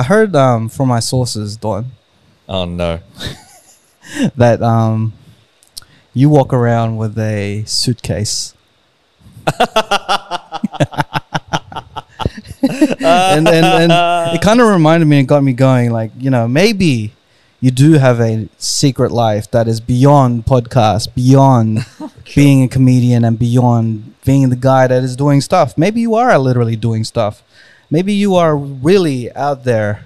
[0.00, 1.90] I heard um, from my sources, Don,
[2.48, 3.00] Oh no.
[4.36, 5.12] that um,
[6.14, 8.54] you walk around with a suitcase.
[12.96, 13.92] and, and, and
[14.34, 17.12] it kind of reminded me and got me going like you know maybe
[17.60, 21.84] you do have a secret life that is beyond podcast beyond
[22.34, 26.38] being a comedian and beyond being the guy that is doing stuff maybe you are
[26.38, 27.42] literally doing stuff
[27.90, 30.04] maybe you are really out there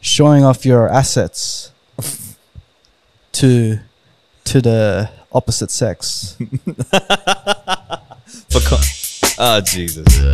[0.00, 1.72] showing off your assets
[3.32, 3.80] to
[4.44, 6.36] to the opposite sex
[8.50, 8.80] For con-
[9.38, 10.06] oh Jesus.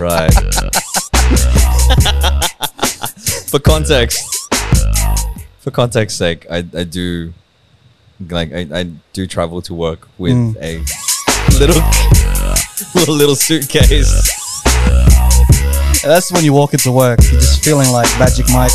[0.00, 0.32] right.
[3.48, 4.18] for context,
[5.60, 7.32] for context sake, I, I do
[8.30, 10.56] like I, I do travel to work with Mm.
[10.60, 10.78] a
[11.58, 11.82] little
[13.08, 14.10] little suitcase.
[16.02, 18.72] That's when you walk into work, you're just feeling like Magic Mike.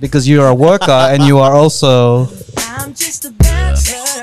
[0.00, 4.22] Because you are a worker and you are also I'm just a bachelor.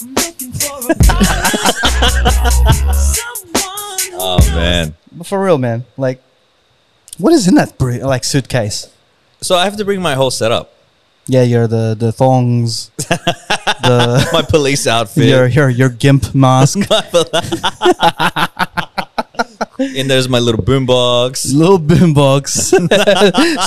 [0.00, 0.94] I'm looking for a
[2.92, 3.36] someone.
[4.22, 4.94] Oh man.
[5.24, 5.86] for real, man.
[5.96, 6.22] Like,
[7.16, 8.88] what is in that like suitcase?
[9.40, 10.74] So I have to bring my whole setup.
[11.26, 15.26] Yeah, you're the the thongs, the My police outfit.
[15.28, 16.78] your your your gimp mask,
[19.78, 21.54] and there's my little boombox.
[21.54, 22.48] little boombox,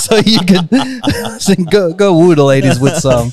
[0.02, 0.68] so you can
[1.40, 3.32] so go go woo the ladies with some.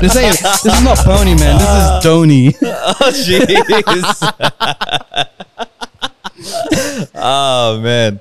[0.00, 1.58] this ain't this is not pony man.
[1.58, 2.54] This is Donny.
[2.62, 4.16] Oh jeez.
[7.14, 8.20] oh man.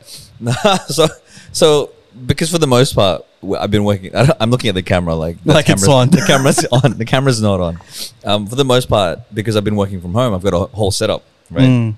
[0.87, 1.07] so
[1.51, 1.91] so
[2.25, 3.25] because for the most part
[3.59, 4.11] I've been working.
[4.39, 6.09] I'm looking at the camera like the Like it's camera's- on.
[6.19, 6.97] The camera's on.
[6.97, 7.79] The camera's not on.
[8.23, 10.91] Um, for the most part, because I've been working from home, I've got a whole
[10.91, 11.23] setup.
[11.49, 11.63] Right.
[11.67, 11.95] Mm.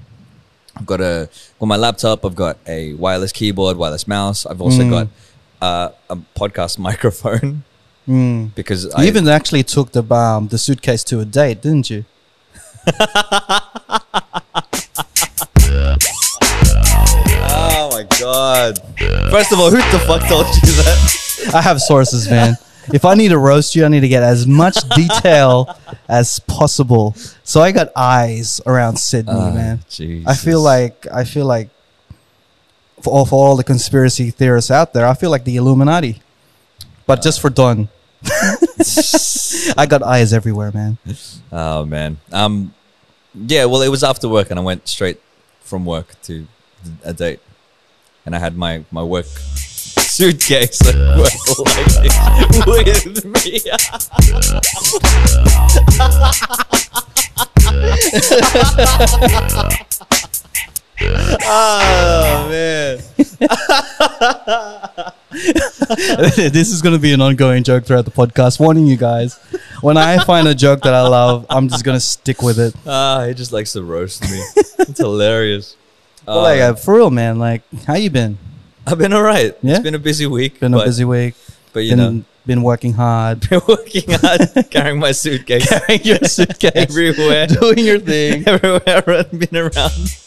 [0.78, 2.24] I've got a got my laptop.
[2.26, 4.46] I've got a wireless keyboard, wireless mouse.
[4.46, 4.90] I've also Mm.
[4.90, 5.08] got
[5.62, 7.64] uh, a podcast microphone
[8.08, 8.54] Mm.
[8.56, 12.06] because You I even actually took the um, the suitcase to a date, didn't you?
[17.56, 18.80] Oh my god!
[19.32, 21.52] First of all, who the fuck told you that?
[21.54, 22.56] I have sources, man.
[22.94, 25.76] if I need to roast you, I need to get as much detail
[26.08, 27.14] as possible.
[27.44, 29.80] So I got eyes around Sydney, Ah, man.
[29.90, 30.28] Jesus.
[30.28, 31.70] I feel like I feel like
[33.02, 36.22] for all, for all the conspiracy theorists out there, I feel like the Illuminati,
[37.06, 37.90] but just for Don.
[39.78, 40.98] I got eyes everywhere, man.
[41.52, 42.18] Oh man.
[42.32, 42.74] Um.
[43.36, 43.66] Yeah.
[43.66, 45.20] Well, it was after work, and I went straight
[45.74, 46.46] from work to
[47.04, 47.40] a date,
[48.28, 51.34] and I had my my work suitcase at work
[52.68, 53.60] like, with me.
[61.44, 63.00] oh man.
[66.52, 68.60] this is going to be an ongoing joke throughout the podcast.
[68.60, 69.36] Warning you guys,
[69.82, 72.76] when I find a joke that I love, I'm just going to stick with it.
[72.86, 74.42] Ah, he just likes to roast me.
[74.80, 75.76] It's hilarious.
[76.26, 77.40] But like, uh, for real, man.
[77.40, 78.38] Like, how you been?
[78.86, 79.58] I've been all right.
[79.62, 79.74] Yeah?
[79.74, 80.60] It's been a busy week.
[80.60, 81.36] Been but, a busy week.
[81.74, 83.50] but you been know, been working hard.
[83.50, 88.48] been working hard, carrying my suitcase Carrying your suitcase everywhere, doing your thing.
[88.48, 90.18] everywhere I've been around.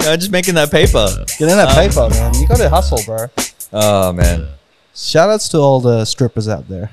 [0.00, 1.06] No, just making that paper.
[1.38, 2.34] Get in that Um, paper, man.
[2.34, 3.26] You got to hustle, bro.
[3.72, 4.48] Oh man,
[4.94, 6.90] Shout outs to all the strippers out there.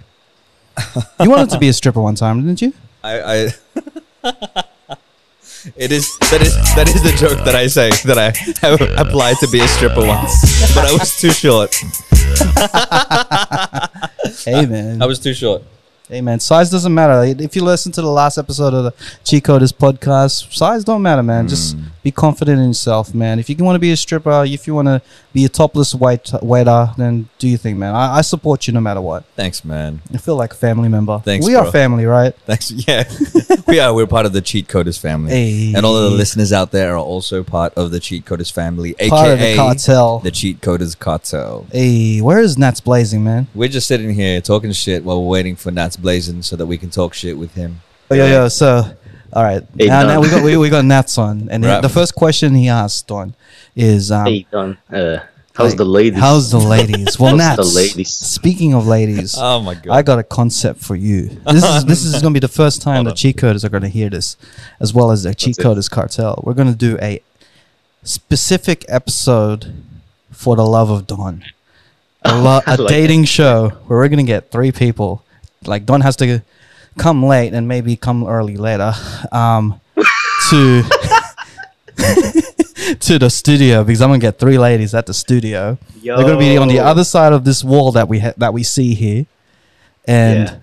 [1.22, 2.74] You wanted to be a stripper one time, didn't you?
[3.04, 3.34] I, I
[5.78, 8.32] it is that is that is the joke that I say that I
[8.68, 11.76] have applied to be a stripper once, but I was too short.
[14.44, 15.02] Hey, man.
[15.02, 15.62] I was too short.
[16.08, 16.40] Hey, man.
[16.40, 17.24] Size doesn't matter.
[17.24, 18.92] If you listen to the last episode of the
[19.42, 21.48] Coders podcast, size don't matter, man.
[21.48, 21.86] Just mm.
[22.06, 23.40] Be confident in yourself, man.
[23.40, 25.02] If you want to be a stripper, if you want to
[25.34, 27.96] be a topless white waiter, then do your thing, man.
[27.96, 29.26] I, I support you no matter what.
[29.36, 30.02] Thanks, man.
[30.14, 31.18] I feel like a family member.
[31.26, 31.62] Thanks, we bro.
[31.66, 32.34] are family, right?
[32.46, 32.72] Thanks.
[32.88, 33.04] Yeah,
[33.68, 33.92] we are.
[33.92, 35.74] We're part of the Cheat Coders family, Hey.
[35.76, 38.94] and all of the listeners out there are also part of the Cheat Coders family,
[39.10, 40.20] Part of the aka cartel.
[40.20, 41.66] the Cheat Coders cartel.
[41.72, 43.48] Hey, where is Nats Blazing, man?
[43.56, 46.78] We're just sitting here talking shit while we're waiting for Nats Blazing so that we
[46.78, 47.82] can talk shit with him.
[48.12, 48.48] Oh, yo, yo.
[48.50, 48.84] So,
[49.36, 49.64] all right.
[49.78, 51.82] Hey, now, now we got we, we got Nats on, and Right.
[51.82, 53.36] the first question he asked on
[53.76, 54.78] is, um, Hey, Don.
[54.92, 55.20] Uh,
[55.54, 56.20] how's like, the ladies?
[56.20, 57.20] How's the ladies?
[57.20, 58.10] Well, How's the ladies?
[58.10, 59.94] Speaking of ladies, Oh my god!
[59.94, 61.28] I got a concept for you.
[61.52, 63.16] This is this is going to be the first time Hold the on.
[63.18, 64.38] cheat coders are going to hear this,
[64.80, 65.62] as well as the cheat it.
[65.62, 66.42] coders cartel.
[66.44, 67.22] We're going to do a
[68.04, 69.74] specific episode
[70.32, 71.44] for the love of Don,
[72.24, 75.24] a, lo- I a like dating show where we're going to get three people.
[75.66, 76.42] Like Don has to
[76.98, 78.94] come late and maybe come early later
[79.32, 79.80] um,
[80.50, 80.84] to
[83.00, 85.78] to the studio because I'm gonna get three ladies at the studio.
[86.04, 88.64] They're gonna be on the other side of this wall that we ha- that we
[88.64, 89.26] see here,
[90.08, 90.56] and Yeah.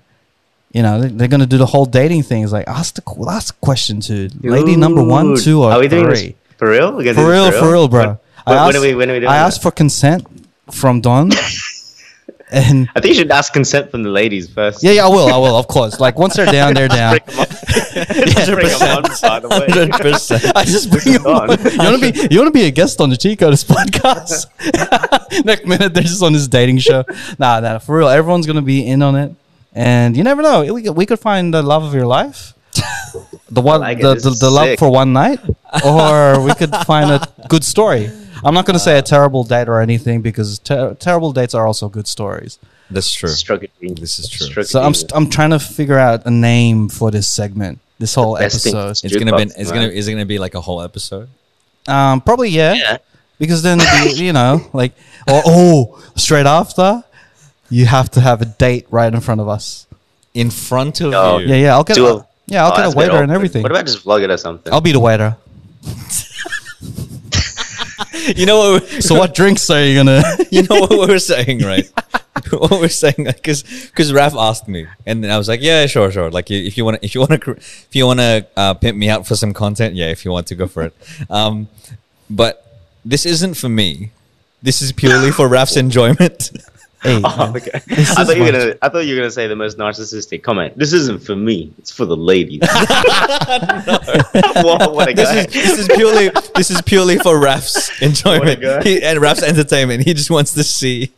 [0.73, 2.43] you know they- they're gonna do the whole dating thing.
[2.45, 6.05] It's like ask the ask question to lady number one, two, or Are we doing
[6.07, 6.15] three.
[6.15, 6.93] this for real?
[6.93, 8.19] We're For real, for real, bro.
[8.45, 10.27] When, I asked, we, we doing I asked for consent
[10.71, 11.31] from Don,
[12.53, 14.83] and I think you should ask consent from the ladies first.
[14.83, 15.99] yeah, yeah, I will, I will, of course.
[16.01, 17.19] Like once they're down, they're down.
[17.25, 17.49] Bring 'em up.
[19.07, 19.67] Just on, by the way.
[19.69, 20.53] 100%.
[20.55, 21.51] I just bring them on.
[21.51, 21.59] on.
[21.59, 24.47] You want to be you want to be a guest on the Cheat Coders podcast.
[25.45, 27.05] Next minute they're just on this dating show.
[27.39, 28.09] Nah, nah, for real.
[28.09, 29.35] Everyone's gonna be in on it,
[29.73, 30.73] and you never know.
[30.75, 32.53] We could, we could find the love of your life,
[33.51, 35.41] the one like the, the, the love for one night,
[35.85, 38.11] or we could find a good story.
[38.45, 41.89] I'm not gonna say a terrible date or anything because ter- terrible dates are also
[41.89, 42.59] good stories.
[42.91, 43.29] That's true.
[43.31, 43.95] Struck a dream.
[43.95, 44.47] This is true.
[44.47, 47.79] Struck a So I'm st- I'm trying to figure out a name for this segment,
[47.99, 48.91] this whole episode.
[49.03, 49.45] It's gonna be.
[49.57, 49.87] It's gonna.
[49.89, 51.29] Is it gonna be like a whole episode?
[51.89, 52.75] Um, probably yeah.
[52.75, 52.99] yeah.
[53.39, 54.93] Because then, be, you know, like,
[55.27, 57.03] or, oh, straight after,
[57.71, 59.87] you have to have a date right in front of us.
[60.33, 61.49] In front of Oh, you.
[61.49, 63.63] Yeah, yeah, I'll get, a- yeah, I'll Oh, get that's a waiter and everything.
[63.63, 64.73] What about just vlog it or something?
[64.73, 65.37] I'll be the waiter.
[68.37, 68.87] You know what?
[69.03, 70.23] So, what drinks are you gonna?
[70.51, 71.91] you know what we were saying, right?
[72.51, 76.11] what we're saying, because because Raf asked me, and then I was like, yeah, sure,
[76.11, 76.31] sure.
[76.31, 78.99] Like if you want to, if you want to, if you want to uh, pimp
[78.99, 80.95] me out for some content, yeah, if you want to go for it.
[81.31, 81.69] Um,
[82.29, 84.11] but this isn't for me.
[84.63, 86.51] This is purely for Raf's enjoyment.
[87.03, 87.71] Hey, Oh, okay.
[87.75, 87.81] I
[88.25, 88.75] thought you were gonna.
[88.81, 90.79] I thought you were gonna say the most narcissistic comment.
[90.79, 91.73] This isn't for me.
[91.79, 92.61] It's for the ladies.
[94.63, 95.39] what, what a this guy.
[95.39, 100.05] is this is purely this is purely for Raf's enjoyment he, and Raf's entertainment.
[100.05, 101.13] He just wants to see.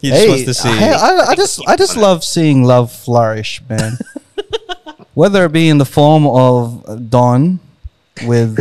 [0.00, 0.70] He just hey, wants to see.
[0.70, 3.98] hey, I, I just, I just love seeing love flourish, man.
[5.12, 7.60] Whether it be in the form of Don
[8.24, 8.56] with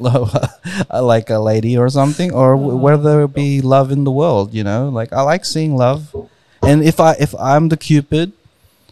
[0.92, 4.54] like a lady or something, or w- whether it be love in the world.
[4.54, 6.14] You know, like I like seeing love,
[6.62, 8.32] and if I, if I'm the Cupid,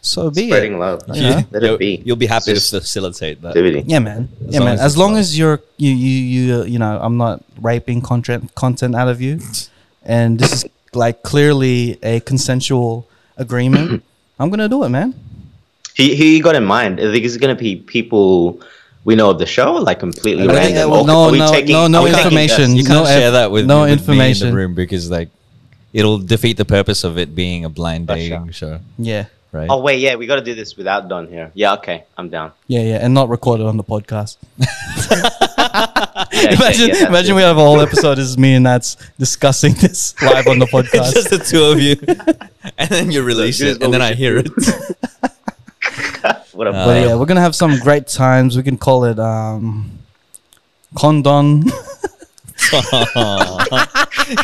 [0.00, 0.49] so be it.
[0.49, 0.78] Spreading it.
[0.78, 1.02] love.
[1.12, 1.43] Yeah.
[1.50, 2.02] Let you'll, it be.
[2.05, 3.49] you'll be happy Just to facilitate that.
[3.49, 3.84] activity.
[3.87, 4.28] Yeah, man.
[4.46, 4.75] As yeah, man.
[4.75, 5.20] as As long love.
[5.20, 9.20] as you're you you you uh, you know, I'm not raping content content out of
[9.20, 9.40] you,
[10.04, 10.64] and this is
[10.94, 14.02] like clearly a consensual agreement.
[14.38, 15.14] I'm gonna do it, man.
[15.94, 17.00] He he got in mind.
[17.00, 18.61] I think it's gonna be people
[19.04, 20.90] we know of the show, like completely I think- random.
[20.90, 22.76] well, Or no, are no, taking- no, no are we taking information.
[22.76, 25.28] You can't No share ev- that with, no with me in the room because like
[25.92, 28.20] it'll defeat the purpose of it being a blind Gotcha.
[28.20, 29.68] dating show, Yeah, right?
[29.70, 31.50] Oh wait, yeah, we got to do this without Don here.
[31.54, 32.52] Yeah, okay, I'm down.
[32.66, 34.36] yeah, yeah, and not recorded on the podcast.
[36.30, 38.18] Yeah, imagine, yeah, yeah, imagine we have a whole episode.
[38.18, 41.14] Is me and Nats discussing this live on the podcast.
[41.14, 41.96] just the two of you,
[42.76, 44.48] and then you release here's it, and then I hear it.
[46.58, 48.56] What a Uh, But yeah, we're gonna have some great times.
[48.56, 49.93] We can call it um,
[50.96, 51.62] Condon.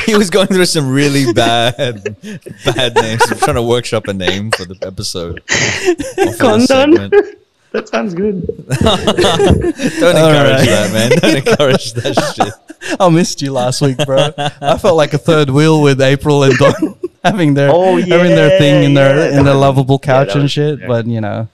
[0.07, 2.17] he was going through some really bad,
[2.65, 3.23] bad names.
[3.29, 5.43] I'm trying to workshop a name for the episode.
[5.49, 7.11] for Condon?
[7.73, 8.47] that sounds good.
[8.81, 10.71] Don't All encourage right.
[10.71, 11.11] that, man.
[11.19, 12.55] Don't encourage that shit.
[13.01, 14.29] I missed you last week, bro.
[14.39, 16.75] I felt like a third wheel with April and Don
[17.25, 20.07] having their Oh, yeah, having their thing in their yeah, in their that- lovable yeah,
[20.25, 20.79] couch and shit.
[20.79, 20.87] yeah.
[20.87, 21.54] But you know, I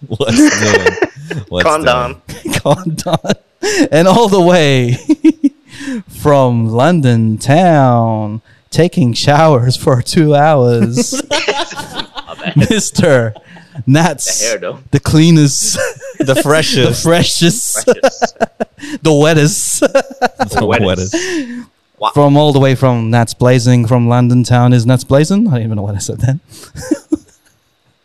[0.06, 1.42] What's doing?
[1.48, 2.22] What's Condom.
[2.54, 3.16] Condon,
[3.92, 4.94] and all the way
[6.08, 8.40] from London town,
[8.70, 11.20] taking showers for two hours,
[12.56, 13.34] Mister
[13.86, 14.78] Nats, The hair, though.
[14.90, 16.26] the cleanest, doing?
[16.26, 17.02] The the freshest.
[17.02, 19.80] freshest, the wettest.
[19.80, 21.12] the wettest.
[21.14, 21.66] wettest.
[21.98, 22.10] Wow.
[22.14, 25.46] from all the way from Nats Blazing from London town is Nats Blazing.
[25.48, 26.40] I don't even know what I said then.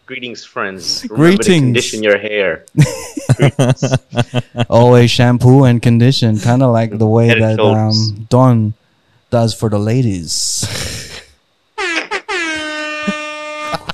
[0.05, 1.03] Greetings, friends.
[1.09, 1.63] Remember to Greetings.
[1.65, 2.63] condition your hair.
[4.69, 8.11] Always shampoo and condition, kind of like the way Head that shoulders.
[8.11, 8.73] um, Don
[9.31, 10.65] does for the ladies.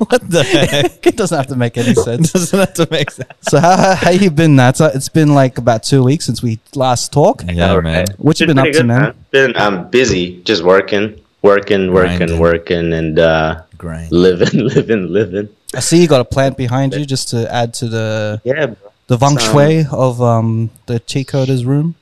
[0.09, 1.05] What the heck?
[1.05, 2.31] it doesn't have to make any sense.
[2.33, 3.29] Doesn't have to make sense.
[3.43, 4.81] So how how you been, Nats?
[4.81, 7.43] Uh, It's been like about two weeks since we last talked.
[7.45, 8.07] Yeah, All man.
[8.07, 8.09] right.
[8.17, 9.13] What you Been been up pretty to, good, man?
[9.29, 12.39] Been um busy, just working, working, working, Grinding.
[12.39, 14.11] working, and uh Grind.
[14.11, 15.49] living, living, living.
[15.73, 18.91] I see you got a plant behind you just to add to the Yeah, bro.
[19.07, 21.95] the feng Some- shui of um the cheat coders room.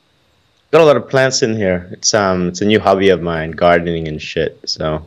[0.72, 1.88] got a lot of plants in here.
[1.92, 4.60] It's um, it's a new hobby of mine, gardening and shit.
[4.66, 5.04] So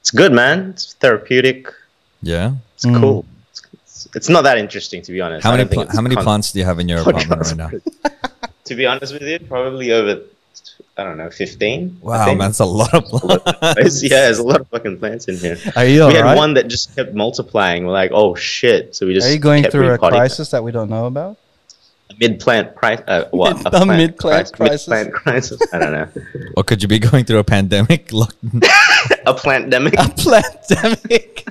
[0.00, 0.70] it's good, man.
[0.70, 1.68] It's therapeutic.
[2.22, 2.52] Yeah.
[2.74, 3.00] It's Mm.
[3.00, 3.24] cool.
[3.84, 5.42] It's, it's not that interesting, to be honest.
[5.44, 7.00] How many don't think pla- it's how many con- plants do you have in your
[7.04, 7.70] apartment right now?
[8.68, 10.20] To be honest with you, probably over.
[10.96, 11.98] I don't know, fifteen.
[12.02, 13.04] Wow, that's a lot of
[13.60, 14.02] plants.
[14.02, 15.56] yeah, there's a lot of fucking plants in here.
[15.76, 16.36] Are you we had alright?
[16.36, 17.86] one that just kept multiplying.
[17.86, 18.96] We're like, oh shit!
[18.96, 21.06] So we just Are you going kept through a repotting crisis that we don't know
[21.06, 21.36] about?
[22.10, 23.00] A mid plant price.
[23.06, 23.56] Uh, what?
[23.58, 24.88] Mid- a mid-plant crisis?
[24.88, 25.60] Mid-plant crisis.
[25.72, 26.08] I don't know.
[26.56, 28.10] Or could you be going through a pandemic?
[28.12, 28.34] Look,
[29.26, 29.92] a plantdemic.
[29.94, 30.08] A
[30.74, 31.46] pandemic.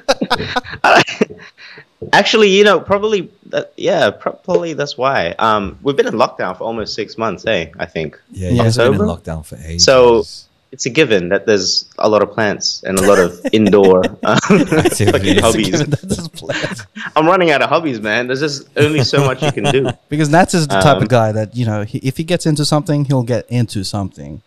[2.14, 5.32] Actually, you know, probably that, yeah, probably that's why.
[5.40, 7.72] Um, we've been in lockdown for almost six months, eh?
[7.80, 9.84] I think yeah, guys have been in lockdown for ages.
[9.84, 10.24] So-
[10.70, 14.38] it's a given that there's a lot of plants and a lot of indoor um,
[14.38, 15.86] fucking hobbies.
[15.88, 16.76] That's his plan.
[17.16, 18.28] I'm running out of hobbies, man.
[18.28, 19.90] There's just only so much you can do.
[20.10, 22.46] Because Nats is the type Um, of guy that you know, he, if he gets
[22.46, 24.42] into something, he'll get into something.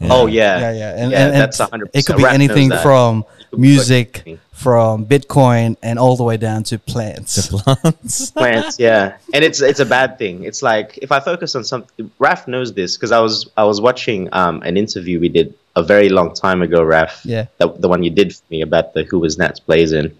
[0.00, 1.90] Oh yeah, Yeah, yeah, and, Yeah, and, and that's 100%.
[1.92, 3.26] It could be anything from
[3.56, 7.48] music, from Bitcoin, and all the way down to plants.
[7.48, 8.30] plants.
[8.40, 12.10] plants yeah and it's it's a bad thing it's like if i focus on something
[12.18, 15.82] raf knows this because i was i was watching um an interview we did a
[15.82, 17.46] very long time ago raf Yeah.
[17.58, 20.16] the, the one you did for me about the who was nats blazing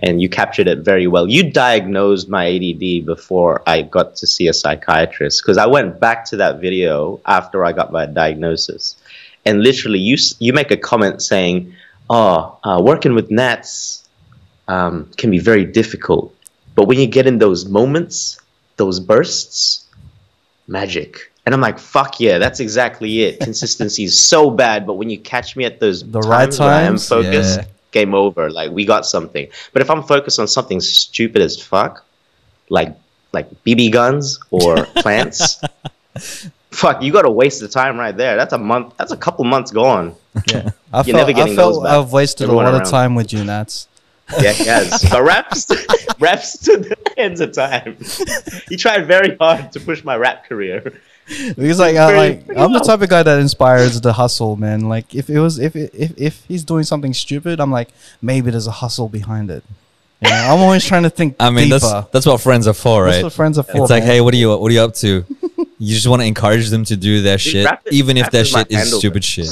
[0.00, 4.46] and you captured it very well you diagnosed my add before i got to see
[4.48, 8.96] a psychiatrist because i went back to that video after i got my diagnosis
[9.46, 11.72] and literally you you make a comment saying
[12.10, 14.08] oh uh, working with nats
[14.68, 16.34] um, can be very difficult.
[16.74, 18.40] But when you get in those moments,
[18.76, 19.88] those bursts,
[20.68, 21.32] magic.
[21.44, 23.40] And I'm like, fuck yeah, that's exactly it.
[23.48, 26.68] Consistency is so bad, but when you catch me at those The right times, where
[26.68, 27.66] I am focused, yeah.
[27.90, 28.50] game over.
[28.50, 29.48] Like we got something.
[29.72, 32.04] But if I'm focused on something stupid as fuck,
[32.68, 32.94] like
[33.32, 35.60] like BB guns or plants,
[36.70, 38.36] fuck, you got to waste the time right there.
[38.36, 38.94] That's a month.
[38.98, 40.14] That's a couple months gone.
[40.46, 41.92] Yeah, I You're felt, never I felt those back.
[41.92, 43.88] I've wasted Everyone a lot of time with you, Nats.
[44.40, 45.04] Yeah, he has.
[45.10, 45.86] But raps, st-
[46.20, 47.96] rap stood the hands of time.
[48.68, 51.00] He tried very hard to push my rap career.
[51.26, 54.88] Because like, I, uh, like I'm the type of guy that inspires the hustle, man.
[54.88, 57.88] Like if it was if if if he's doing something stupid, I'm like
[58.22, 59.62] maybe there's a hustle behind it.
[60.20, 61.78] You know, I'm always trying to think I mean, deeper.
[61.80, 63.24] that's that's what friends are for, That's right?
[63.24, 63.76] what friends are for.
[63.82, 65.24] it's like, hey, what are you what are you up to?
[65.78, 68.32] You just want to encourage them to do their shit, rap is- even if rap
[68.32, 68.98] their is shit is handle.
[68.98, 69.48] stupid shit.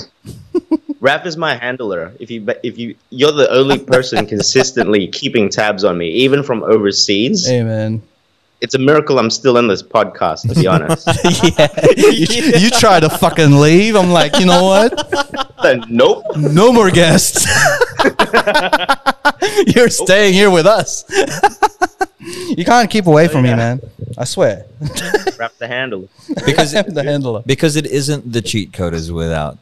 [1.06, 2.12] Raf is my handler.
[2.18, 6.64] If you, if you, you're the only person consistently keeping tabs on me, even from
[6.64, 7.46] overseas.
[7.46, 8.02] Hey man,
[8.60, 10.48] It's a miracle I'm still in this podcast.
[10.48, 11.06] To be honest,
[11.56, 11.68] yeah,
[12.10, 12.26] you,
[12.58, 13.94] you try to fucking leave.
[13.94, 14.90] I'm like, you know what?
[15.62, 16.24] Then, nope.
[16.36, 17.46] No more guests.
[19.76, 21.04] You're staying here with us.
[22.58, 23.80] you can't keep away oh, from me, man.
[24.18, 24.66] I swear.
[25.38, 26.08] Raf the handle.
[26.44, 27.44] Because the handler.
[27.46, 29.58] because it isn't the cheat coders without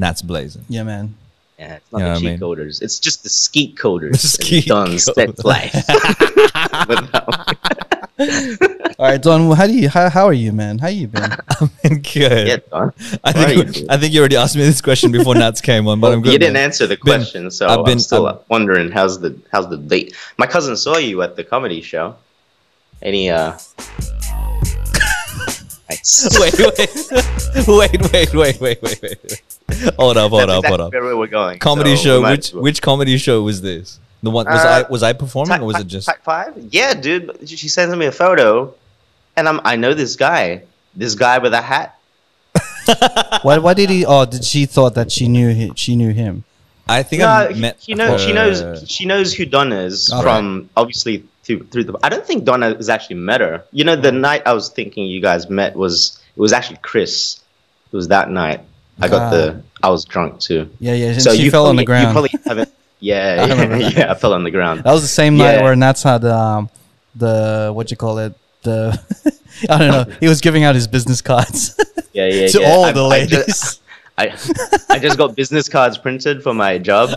[0.00, 0.64] Nats blazing.
[0.68, 1.14] Yeah, man.
[1.58, 2.40] Yeah, it's not You know the what I cheat mean?
[2.40, 2.80] coders.
[2.82, 4.12] It's just the skeet coders.
[4.22, 5.44] The skeet done set coders.
[5.52, 5.72] life.
[6.88, 6.98] But.
[8.98, 9.50] All right, Don.
[9.56, 9.88] How do you?
[9.88, 10.78] How, how are you, man?
[10.78, 11.30] How you been?
[11.60, 11.70] I'm
[12.02, 12.48] good.
[12.48, 12.92] Yeah, Don.
[13.24, 13.86] I think you?
[13.90, 16.22] I think you already asked me this question before Nats came on, but Well, I'm
[16.22, 16.32] good.
[16.32, 16.64] you didn't man.
[16.64, 19.76] answer the Been- question, so I've been- I'm still I'm- wondering how's the how's the
[19.78, 20.14] date.
[20.38, 22.16] My cousin saw you at the comedy show.
[23.02, 23.56] Any uh?
[25.90, 26.38] Nice.
[26.40, 26.76] wait, wait,
[27.68, 29.42] wait, wait, wait, wait, wait, wait.
[29.98, 30.92] Hold up, hold That's up, hold exactly up.
[31.04, 31.58] Where we're going.
[31.58, 32.16] Comedy so show.
[32.18, 32.62] we might Which as well.
[32.62, 33.98] which comedy show was this?
[34.22, 36.06] The one was Uh, I was I performing or was it just?
[36.06, 36.54] Type Five?
[36.70, 37.48] Yeah, dude.
[37.48, 38.74] She sends me a photo,
[39.36, 40.62] and I'm I know this guy.
[40.94, 41.96] This guy with a hat.
[43.42, 43.58] Why?
[43.58, 44.04] Why did he?
[44.04, 46.44] Oh, did she thought that she knew he, she knew him?
[46.88, 47.76] I think No, I he- met.
[47.80, 48.20] she knows.
[48.20, 48.88] She knows.
[48.90, 50.22] She knows who Donna is Okay.
[50.22, 51.24] from obviously
[51.58, 51.98] through through the.
[52.02, 53.64] I don't think Donna has actually met her.
[53.72, 57.40] You know, the night I was thinking you guys met was it was actually Chris.
[57.92, 58.60] It was that night.
[59.00, 59.30] I got Ah.
[59.30, 59.62] the.
[59.82, 60.68] I was drunk too.
[60.78, 61.18] Yeah, yeah.
[61.18, 62.08] So you fell on the ground.
[62.08, 62.70] You probably haven't.
[63.02, 64.10] Yeah, I yeah, yeah.
[64.12, 64.84] I fell on the ground.
[64.84, 66.68] That was the same night where Nats had um,
[67.16, 68.92] the what you call it the
[69.70, 70.16] I don't know.
[70.20, 71.74] He was giving out his business cards
[72.12, 72.46] Yeah, yeah.
[72.52, 72.68] to yeah.
[72.70, 73.46] all I- the I ladies.
[73.46, 73.80] just-
[74.18, 74.26] I,
[74.90, 77.10] I just got business cards printed for my job.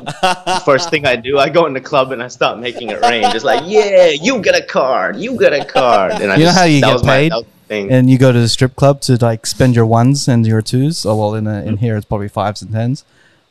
[0.66, 3.24] First thing I do, I go in the club and I start making it rain.
[3.32, 6.14] Just like, yeah, you get a card, you get a card.
[6.14, 7.32] And I You know how you get was my- paid?
[7.32, 7.92] that was the thing.
[7.92, 11.06] and you go to the strip club to like spend your ones and your twos.
[11.06, 11.76] Oh well, in a, in mm-hmm.
[11.78, 13.04] here it's probably fives and tens.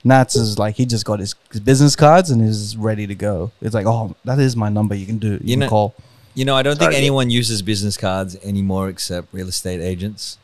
[0.05, 3.53] Nats is like he just got his, his business cards and is ready to go.
[3.61, 4.95] It's like, oh, that is my number.
[4.95, 5.33] You can do.
[5.33, 5.95] You, You can know- call.
[6.35, 6.97] You know, I don't think Sorry.
[6.97, 10.39] anyone uses business cards anymore except real estate agents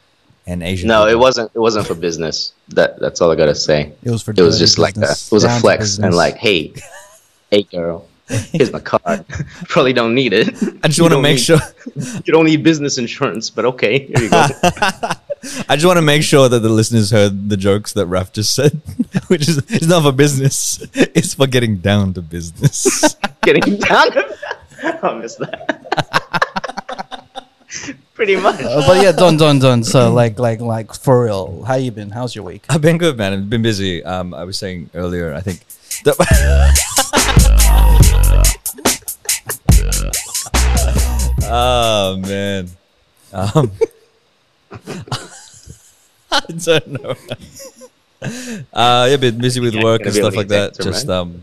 [0.48, 0.88] and Asian.
[0.88, 1.10] No, people.
[1.10, 1.50] it wasn't.
[1.54, 2.52] It wasn't for business.
[2.70, 3.92] That that's all I gotta say.
[4.02, 4.32] It was for.
[4.32, 6.04] It was just like a, it was a flex business.
[6.06, 6.72] and like, hey,
[7.50, 9.24] hey, girl, Here's my card.
[9.68, 10.48] Probably don't need it.
[10.82, 11.58] I just want to make need- sure.
[11.96, 14.46] you don't need business insurance, but okay, here you go.
[15.68, 18.54] I just want to make sure that the listeners heard the jokes that Raf just
[18.54, 18.80] said,
[19.28, 20.84] which is it's not for business.
[20.94, 23.16] It's for getting down to business.
[23.42, 24.12] Getting down.
[24.12, 24.36] To
[24.82, 25.88] I missed that.
[28.18, 28.60] Pretty much.
[28.60, 29.84] Uh, but yeah, done, done, done.
[29.84, 31.62] So like, like, like for real.
[31.62, 32.10] How you been?
[32.10, 32.64] How's your week?
[32.68, 33.32] I've been good, man.
[33.32, 34.02] I've been busy.
[34.02, 35.60] Um, I was saying earlier, I think.
[36.02, 36.16] That
[41.44, 42.68] oh man.
[43.32, 43.70] Um,
[46.32, 47.14] I don't know.
[48.72, 50.74] Uh, yeah, been busy with work and stuff like that.
[50.74, 51.42] Just um,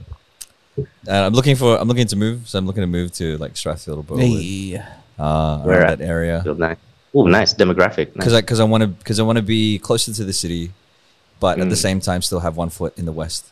[0.77, 1.77] and I'm looking for.
[1.77, 4.83] I'm looking to move, so I'm looking to move to like Strathfield or Burwood, Hey,
[5.19, 5.99] uh, Where around at?
[5.99, 6.41] that area.
[6.43, 6.77] Feel nice.
[7.13, 8.07] Oh, nice demographic.
[8.07, 8.13] Nice.
[8.15, 10.71] because I because I want to because I want to be closer to the city,
[11.39, 11.87] but at the Mm.
[11.87, 13.45] same time still have one foot in the west.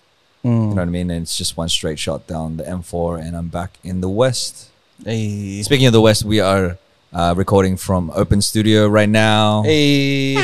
[0.43, 0.49] Mm.
[0.51, 1.09] You know what I mean?
[1.11, 4.69] And it's just one straight shot down the M4, and I'm back in the west.
[5.05, 6.77] hey, Speaking of the west, we are
[7.13, 9.63] uh, recording from Open Studio right now.
[9.63, 10.35] hey.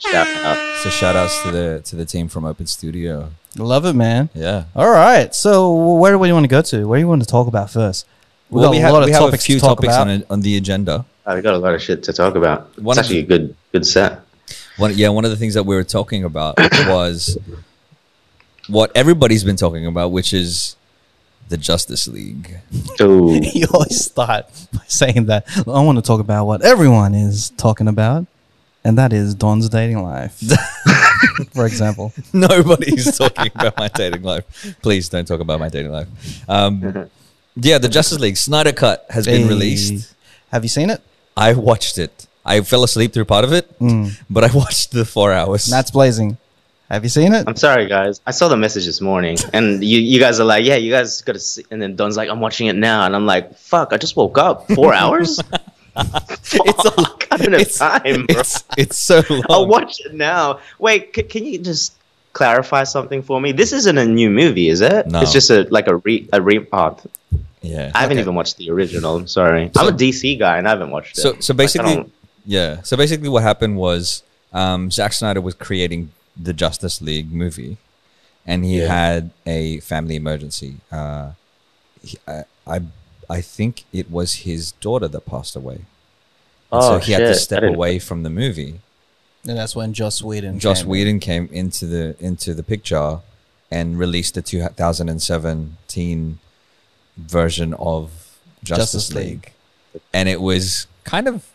[0.00, 0.58] Shout out.
[0.82, 3.30] So shout outs to the to the team from Open Studio.
[3.56, 4.28] Love it, man.
[4.34, 4.64] Yeah.
[4.76, 5.34] All right.
[5.34, 6.86] So where do you want to go to?
[6.86, 8.06] Where do you want to talk about first?
[8.50, 9.76] We've well, got we a have, lot of we have a topics few to talk
[9.76, 10.08] topics about.
[10.08, 11.04] on it, on the agenda.
[11.26, 12.78] Oh, we got a lot of shit to talk about.
[12.78, 14.22] One it's of actually a good good set.
[14.78, 17.36] One, yeah, one of the things that we were talking about was
[18.68, 20.76] what everybody's been talking about, which is
[21.48, 22.58] the Justice League.
[22.98, 25.46] You always start by saying that.
[25.58, 28.26] I want to talk about what everyone is talking about,
[28.84, 30.40] and that is Don's dating life.
[31.52, 34.76] For example, Nobody's talking about my dating life.
[34.82, 36.08] Please don't talk about my dating life.
[36.48, 37.10] Um,
[37.56, 39.48] yeah, the Justice League Snyder Cut has been Hey.
[39.48, 40.14] released.
[40.52, 41.00] Have you seen it?
[41.36, 42.26] I watched it.
[42.44, 44.16] I fell asleep through part of it, Mm.
[44.30, 45.70] but I watched the four hours.
[45.70, 46.38] Nats Blazing.
[46.90, 47.44] Have you seen it?
[47.46, 48.22] I'm sorry, guys.
[48.26, 51.20] I saw the message this morning, and you, you guys are like, "Yeah, you guys
[51.20, 53.92] got to." see And then Don's like, "I'm watching it now," and I'm like, "Fuck!
[53.92, 54.66] I just woke up.
[54.72, 55.38] Four hours?
[55.96, 58.40] It's a- Fuck, I don't have time, bro.
[58.40, 59.42] it's, it's so long.
[59.50, 60.60] I'll watch it now.
[60.78, 61.92] Wait, c- can you just
[62.32, 63.52] clarify something for me?
[63.52, 65.06] This isn't a new movie, is it?
[65.06, 65.20] No.
[65.22, 66.66] It's just a like a re a re.
[66.72, 66.96] Oh,
[67.62, 67.90] yeah.
[67.94, 68.22] I haven't Okay.
[68.22, 69.16] even watched the original.
[69.16, 69.70] I'm sorry.
[69.74, 71.20] So- I'm a DC guy, and I haven't watched it.
[71.22, 72.12] So, so basically, don't-
[72.46, 72.82] yeah.
[72.82, 77.76] So basically, what happened was um, Zack Snyder was creating the Justice League movie,
[78.46, 78.86] and he Yeah.
[78.86, 80.76] had a family emergency.
[80.92, 81.32] Uh,
[82.02, 82.80] he, I, I,
[83.28, 85.80] I think it was his daughter that passed away.
[86.70, 88.80] And so Oh, he had to step away from the movie.
[89.48, 90.58] And that's when Joss Whedon.
[90.58, 90.90] Joss came in.
[90.90, 93.20] Whedon came into the into the picture
[93.70, 96.38] and released the 2017
[97.16, 98.10] version of
[98.62, 99.52] Justice, Justice League.
[99.94, 100.02] League.
[100.12, 101.46] and it was kind of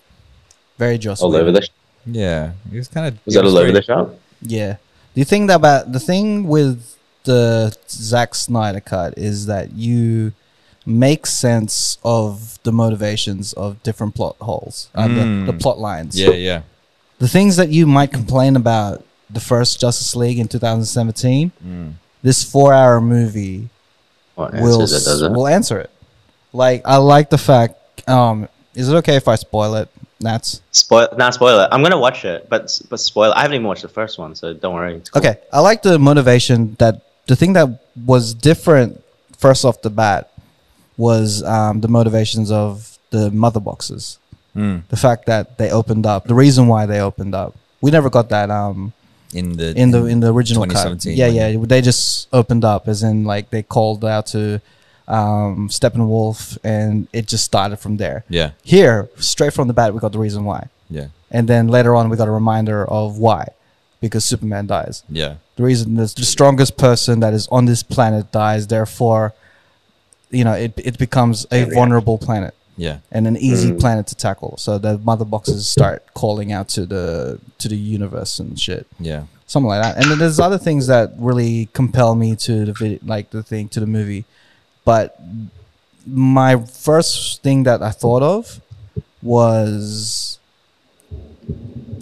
[0.78, 1.50] Very Joss all Whedon.
[1.50, 1.68] over the.
[2.06, 4.16] yeah, it was kind of Was that all over the shop?
[4.42, 4.78] Yeah.
[5.14, 10.34] Do you think that about the thing with the Zack Snyder cut is that you
[10.86, 15.46] make sense of the motivations of different plot holes, uh, Mm.
[15.46, 16.20] the, the plot lines.
[16.20, 16.62] Yeah, yeah,
[17.24, 21.94] The things that you might complain about the first Justice League in 2017, Mm.
[22.22, 23.70] this four-hour movie
[24.36, 25.32] will it, it?
[25.32, 25.90] will answer it.
[26.52, 27.76] Like I like the fact.
[28.10, 29.88] Um, is it okay if I spoil it?
[30.20, 31.70] That's Spoil, not spoil it.
[31.72, 33.32] I'm gonna watch it, but but spoil.
[33.32, 35.02] I haven't even watched the first one, so don't worry.
[35.10, 35.22] Cool.
[35.22, 37.70] Okay, I like the motivation that the thing that
[38.06, 39.02] was different
[39.38, 40.30] first off the bat
[40.98, 44.20] was um, the motivations of the mother boxes.
[44.56, 44.88] Mm.
[44.90, 47.56] The fact that they opened up, the reason why they opened up.
[47.82, 48.94] We never got that um,
[49.34, 51.06] In the in the in the original cut.
[51.06, 54.62] Yeah, yeah, they just opened up, as in like they called out to
[55.08, 58.24] um, Steppenwolf, and it just started from there.
[58.30, 61.94] yeah, Here, straight from the bat, we got the reason why, yeah, and then later
[61.96, 63.50] on, we got a reminder of why,
[64.00, 68.32] because Superman dies yeah, the reason is the strongest person that is on this planet
[68.32, 69.34] dies therefore
[70.30, 73.80] you know it, it becomes a vulnerable planet yeah, and an easy Mm.
[73.80, 78.40] planet to tackle so the mother boxes start calling out to the to the universe
[78.40, 79.24] and shit yeah.
[79.48, 83.08] something like that and then there's other things that really compel me to the vid-
[83.08, 84.26] like the thing to the movie
[84.86, 85.20] but
[86.08, 88.60] my first thing that i thought of
[89.22, 90.40] was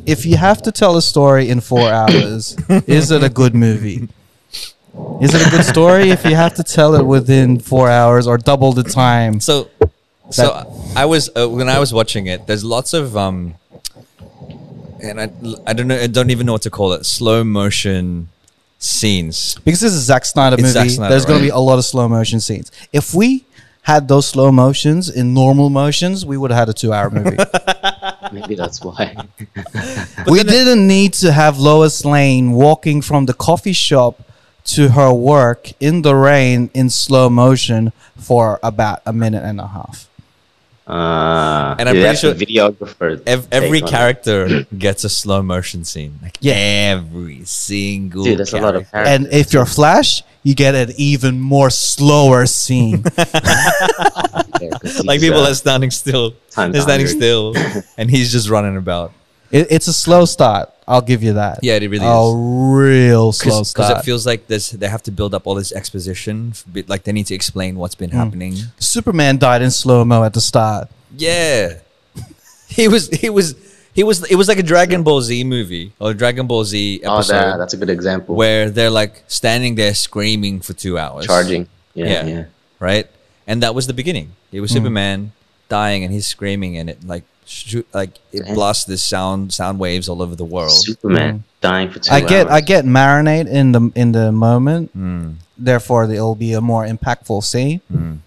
[0.05, 2.55] if you have to tell a story in four hours,
[2.88, 4.10] is it a good movie?
[5.21, 8.38] Is it a good story if you have to tell it within four hours or
[8.38, 9.39] double the time?
[9.39, 9.69] So,
[10.32, 12.48] so I was uh, when I was watching it.
[12.48, 13.56] There's lots of um,
[15.02, 15.32] and I
[15.67, 17.06] I don't know I don't even know what to call it.
[17.06, 18.30] Slow motion
[18.82, 19.56] scenes.
[19.63, 21.58] Because this is a Zack Snyder It's movie, Zack Snyder, there's going to be a
[21.60, 22.72] lot of slow motion scenes.
[22.91, 23.46] If we
[23.84, 27.38] had those slow motions in normal motions, we would have had a two hour movie.
[28.32, 29.15] Maybe that's why.
[30.28, 34.22] we didn't need to have Lois Lane walking from the coffee shop
[34.63, 39.67] to her work in the rain in slow motion for about a minute and a
[39.67, 40.08] half.
[40.88, 43.22] Uh, And I'm yeah, pretty sure the videographer.
[43.26, 43.91] Ev- every take on it.
[43.91, 46.20] character gets a slow motion scene.
[46.22, 46.54] Like Yeah.
[46.98, 48.24] every single.
[48.24, 49.12] Dude, that's a lot of character.
[49.13, 53.04] And if you're Flash, you get an even more slower scene.
[54.62, 56.34] Yeah, 'cause like people uh, are standing still.
[56.52, 57.56] time They're standing still,
[57.98, 59.12] and he's just running about.
[59.51, 60.69] It, it's a slow start.
[60.87, 61.59] I'll give you that.
[61.61, 62.01] Yeah, it really is.
[62.03, 62.35] a is.
[62.35, 63.99] real slow Because start.
[63.99, 66.53] it feels like this, they have to build up all this exposition.
[66.87, 68.13] Like they need to explain what's been mm.
[68.13, 68.55] happening.
[68.79, 70.89] Superman died in slow mo at the start.
[71.15, 71.79] Yeah,
[72.67, 73.09] he was.
[73.09, 73.55] He was.
[73.93, 74.23] He was.
[74.31, 77.33] It was like a Dragon Ball Z movie or a Dragon Ball Z Oh, episode
[77.33, 78.35] that, that's a good example.
[78.35, 81.67] where they're like standing there screaming for two hours, Charging.
[81.93, 82.25] Yeah, Yeah.
[82.25, 82.43] yeah.
[82.79, 83.07] right?
[83.47, 84.31] And that was the beginning.
[84.51, 84.75] It was mm.
[84.75, 85.31] Superman
[85.67, 88.56] dying, and he's screaming, and it like shoot, like it Damn.
[88.56, 90.71] blasts this sound sound waves all over the world.
[90.71, 94.95] Superman dying for two I get I get marinate in the in the moment.
[94.97, 97.82] Mm, Therefore, it'll be a more impactful scene.
[97.91, 98.17] mm.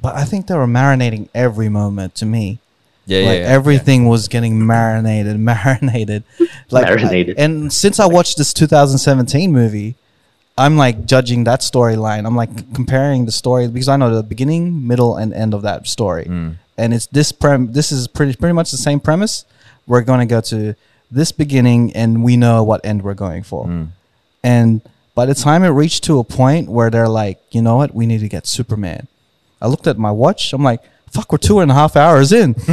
[0.00, 2.58] But I think they were marinating every moment to me.
[3.06, 6.24] Yeah, like yeah, yeah, everything was getting marinated, marinated.
[6.70, 7.38] Like, Marinated.
[7.38, 9.94] and since I watched this 2017 movie,
[10.58, 12.26] I'm like judging that storyline.
[12.26, 15.86] I'm like comparing the story because I know the beginning, middle, and end of that
[15.86, 16.24] story.
[16.24, 16.56] Mm.
[16.78, 17.72] And it's this prem.
[17.72, 19.44] This is pretty pretty much the same premise.
[19.86, 20.74] We're going to go to
[21.10, 23.66] this beginning, and we know what end we're going for.
[23.66, 23.88] Mm.
[24.42, 24.82] And
[25.14, 28.06] by the time it reached to a point where they're like, you know what, we
[28.06, 29.08] need to get Superman.
[29.60, 30.52] I looked at my watch.
[30.52, 32.54] I'm like, fuck, we're two and a half hours in.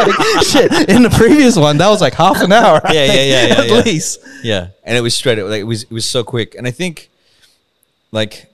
[0.00, 0.88] Like, shit.
[0.88, 2.80] In the previous one, that was like half an hour.
[2.90, 3.80] Yeah, yeah, yeah, yeah, At yeah.
[3.80, 4.20] least.
[4.42, 5.38] Yeah, and it was straight.
[5.42, 6.54] Like it was, it was so quick.
[6.54, 7.10] And I think,
[8.12, 8.46] like,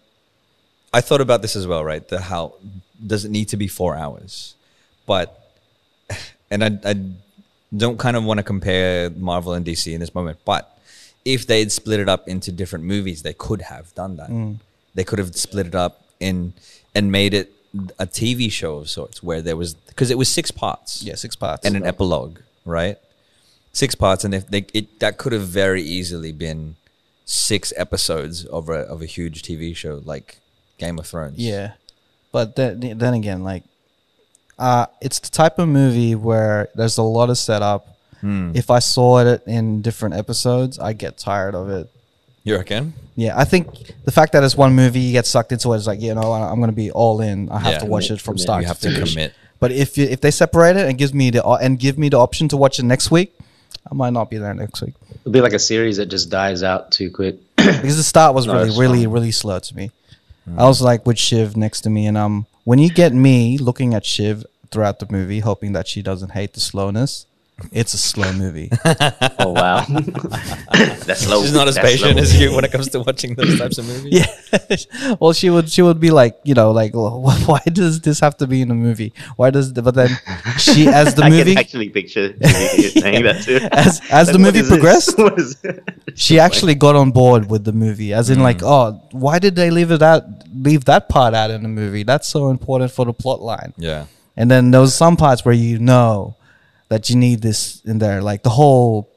[0.92, 2.06] I thought about this as well, right?
[2.06, 2.54] The how
[3.04, 4.54] does it need to be four hours?
[5.06, 5.50] But,
[6.50, 6.94] and I, I
[7.76, 10.38] don't kind of want to compare Marvel and DC in this moment.
[10.44, 10.76] But
[11.24, 14.30] if they had split it up into different movies, they could have done that.
[14.30, 14.56] Mm.
[14.94, 16.54] They could have split it up in
[16.94, 17.52] and made it
[17.98, 21.36] a TV show of sorts, where there was because it was six parts Yeah, six
[21.36, 21.66] parts.
[21.66, 22.96] and an epilogue, right?
[23.72, 26.76] Six parts, and if they it that could have very easily been
[27.26, 30.38] six episodes of a of a huge TV show like
[30.78, 31.36] Game of Thrones.
[31.38, 31.72] Yeah,
[32.36, 33.62] but then then again, like,
[34.58, 37.82] uh, it's the type of movie where there's a lot of setup.
[38.20, 38.52] Hmm.
[38.54, 41.86] If I saw it in different episodes, I get tired of it.
[42.44, 42.92] you reckon?
[43.24, 43.66] Yeah, I think
[44.04, 45.76] the fact that it's one movie, you get sucked into it.
[45.78, 47.38] It's like you know, I- I'm gonna be all in.
[47.50, 47.78] I have Yeah.
[47.84, 48.46] to watch it from Commit.
[48.46, 49.32] start you have to to commit.
[49.62, 52.08] But if you, if they separate it and gives me the o- and give me
[52.14, 53.28] the option to watch it next week,
[53.90, 56.62] I might not be there next week It'll be like a series that just dies
[56.62, 57.34] out too quick.
[57.56, 59.90] because the start was No, really really really slow to me.
[60.56, 63.94] I was like with Shiv next to me, and um, when you get me looking
[63.94, 67.26] at Shiv throughout the movie, hoping that she doesn't hate the slowness,
[67.72, 68.70] it's a slow movie.
[69.38, 71.40] oh wow, that's slow.
[71.42, 73.86] She's not as That's patient as you when it comes to watching those types of
[73.86, 74.12] movies.
[74.12, 75.16] yeah.
[75.20, 78.46] well, she would she would be like, you know, like, why does this have to
[78.46, 79.14] be in a movie?
[79.36, 79.72] Why does?
[79.72, 80.10] The, but then
[80.58, 83.60] she, as the I movie, can actually picture you saying that too.
[83.72, 85.56] As- as the movie is progressed, What is
[86.14, 88.42] she actually got on board with the movie, as in mm.
[88.42, 92.02] like, oh, why did they leave it out, leave that part out in the movie?
[92.02, 93.72] That's so important for the plot line.
[93.78, 94.06] Yeah.
[94.36, 96.36] And then there was some parts where you know
[96.88, 99.08] that you need this in there, like the whole,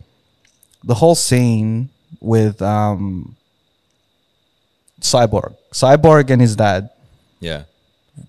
[0.83, 3.35] the whole scene with um,
[5.01, 6.89] Cyborg, Cyborg and his dad.
[7.39, 7.63] Yeah.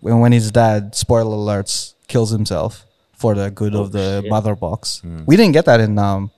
[0.01, 4.31] when when his dad, spoiler alerts, kills himself for the good of Oh, the shit.
[4.31, 5.03] mother box.
[5.27, 6.31] We didn't get that in um,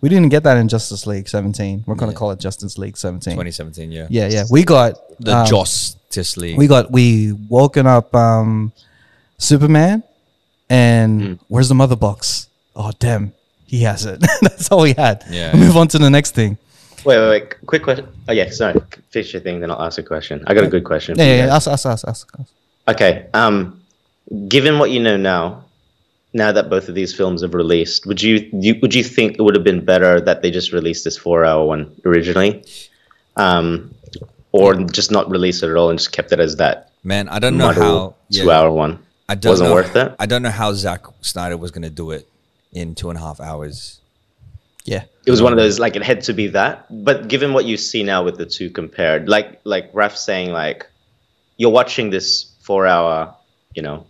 [0.00, 1.84] we didn't get that in Justice League 17.
[1.86, 2.18] We're gonna Yeah.
[2.18, 3.32] call it Justice League 17.
[3.32, 3.90] 2017.
[3.90, 4.06] Yeah.
[4.10, 4.44] Yeah, yeah.
[4.50, 6.56] We got The um, Justice League.
[6.58, 8.72] We got we woken up um,
[9.38, 10.02] Superman,
[10.70, 11.32] and Hmm.
[11.48, 12.48] where's the mother box?
[12.74, 13.32] Oh damn,
[13.66, 14.20] he has it.
[14.42, 15.24] That's all we had.
[15.30, 16.58] Yeah, Move on to the next thing.
[17.04, 17.66] Wait, wait, wait.
[17.66, 18.06] Quick question.
[18.28, 18.80] Oh yeah, sorry.
[19.10, 20.42] Finish your thing, then I'll ask a question.
[20.46, 21.16] I got a good question.
[21.18, 21.46] Yeah, yeah.
[21.46, 21.54] yeah.
[21.56, 22.28] Ask, ask, ask, ask.
[22.38, 22.50] ask.
[22.88, 23.26] Okay.
[23.32, 23.80] Um,
[24.48, 25.64] given what you know now,
[26.32, 29.42] now that both of these films have released, would you, you would you think it
[29.42, 32.64] would have been better that they just released this four-hour one originally,
[33.36, 33.94] um,
[34.52, 37.38] or just not release it at all and just kept it as that Man, I
[37.38, 38.14] don't know muddle how.
[38.30, 38.42] yeah.
[38.42, 38.98] two-hour one?
[39.28, 40.14] I don't wasn't know, worth it.
[40.18, 42.28] I don't know how Zack Snyder was going to do it
[42.72, 44.00] in two and a half hours.
[44.84, 45.04] Yeah.
[45.26, 46.86] It was one of those like it had to be that.
[47.04, 50.86] But given what you see now with the two compared, like like Raf saying like
[51.56, 53.34] you're watching this four hour,
[53.74, 54.06] you know,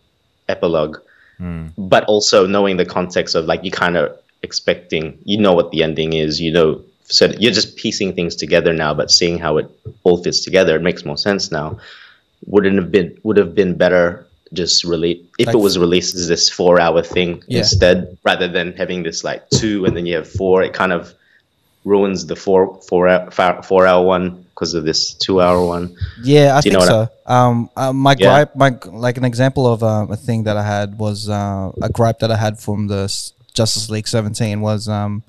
[0.48, 0.98] epilogue,
[1.38, 1.68] hmm.
[1.78, 5.82] but also knowing the context of like you kind of expecting, you know what the
[5.82, 9.70] ending is, you know, so you're just piecing things together now, but seeing how it
[10.02, 11.78] all fits together, it makes more sense now.
[12.44, 16.28] Wouldn't have been would have been better just really if Like- it was released as
[16.28, 17.58] this four hour thing Yeah.
[17.60, 21.12] instead rather than having this like two and then you have four it kind of
[21.84, 25.94] ruins the four four hour, four, four hour one because of this two-hour one.
[26.22, 27.08] Yeah, I think know what so.
[27.26, 28.26] um, uh, my Yeah.
[28.28, 31.90] gripe, my like an example of um, a thing that I had was uh, a
[31.90, 33.02] gripe that I had from the
[33.52, 35.22] Justice League 17 was um,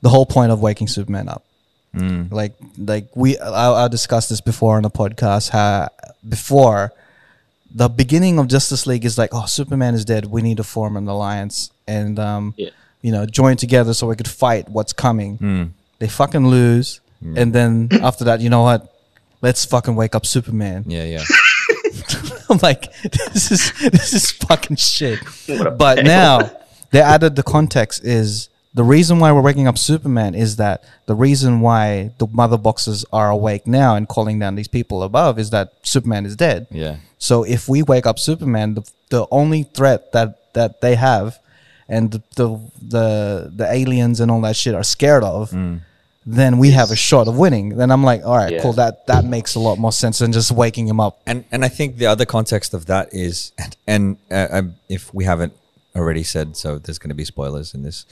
[0.00, 1.44] the whole point of waking Superman up.
[1.94, 2.32] Mm.
[2.32, 5.50] Like, like we, I, I discussed this before on the podcast.
[5.50, 5.88] How
[6.26, 6.92] before
[7.74, 10.26] the beginning of Justice League is like, oh, Superman is dead.
[10.26, 12.70] We need to form an alliance and um, Yeah.
[13.02, 15.38] you know, join together so we could fight what's coming.
[15.38, 15.70] Mm.
[15.98, 18.92] They fucking lose, and then after that, you know what?
[19.42, 20.84] Let's fucking wake up Superman.
[20.86, 21.24] Yeah, yeah.
[22.50, 25.18] I'm like, this is this is fucking shit.
[25.78, 26.04] But fail.
[26.04, 26.50] now
[26.90, 31.14] they added the context is the reason why we're waking up Superman is that the
[31.14, 35.48] reason why the mother boxes are awake now and calling down these people above is
[35.50, 36.66] that Superman is dead.
[36.70, 36.96] Yeah.
[37.18, 41.38] So if we wake up Superman, the the only threat that that they have,
[41.88, 42.48] and the the
[42.82, 45.54] the, the aliens and all that shit are scared of,
[46.28, 47.76] then we have a shot of winning.
[47.76, 48.62] Then I'm like, all right, Yeah.
[48.62, 48.72] cool.
[48.72, 51.20] That that makes a lot more sense than just waking him up.
[51.26, 55.12] And and I think the other context of that is, and, and uh, um, if
[55.14, 55.52] we haven't
[55.94, 58.04] already said so, there's going to be spoilers in this.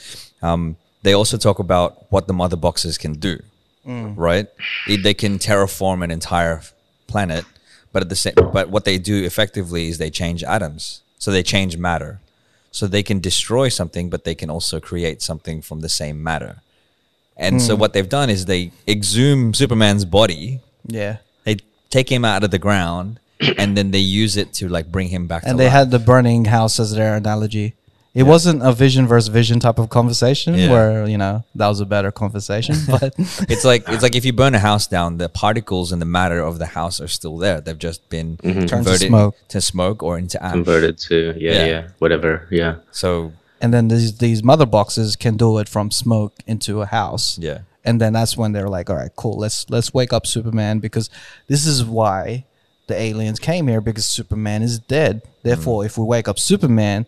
[0.43, 3.38] Um, they also talk about what the mother boxes can do,
[3.85, 4.47] right?
[4.88, 6.62] It- they can terraform an entire
[7.07, 7.45] planet,
[7.94, 11.44] but at the same, but what they do effectively is they change atoms, so they
[11.44, 12.18] change matter,
[12.72, 16.57] so they can destroy something, but they can also create something from the same matter.
[17.37, 17.80] And so hmm.
[17.80, 21.18] what they've done is they exhume Superman's body, Yeah.
[21.44, 23.20] they take him out of the ground
[23.59, 25.72] and then they use it to like bring him back and they life.
[25.72, 27.74] had the burning house as their analogy.
[28.14, 30.70] It wasn't a vision versus vision type of conversation Yeah.
[30.70, 33.12] where you know that was a better conversation, but
[33.53, 36.40] it's like it's like if you burn a house down the particles and the matter
[36.40, 39.35] of the house are still there they've just been to converted smoke.
[39.48, 41.66] to smoke or into ash converted to yeah, Yeah.
[41.66, 42.46] yeah, whatever.
[42.50, 42.74] Yeah.
[42.92, 47.38] so and then these these mother boxes can do it from smoke into a house.
[47.38, 50.79] yeah and then that's when they're like, all right, cool, let's let's wake up Superman
[50.79, 51.11] because
[51.48, 52.44] this is why
[52.87, 55.20] the aliens came here because Superman is dead.
[55.42, 55.87] Therefore, Mm.
[55.87, 57.05] if we wake up Superman,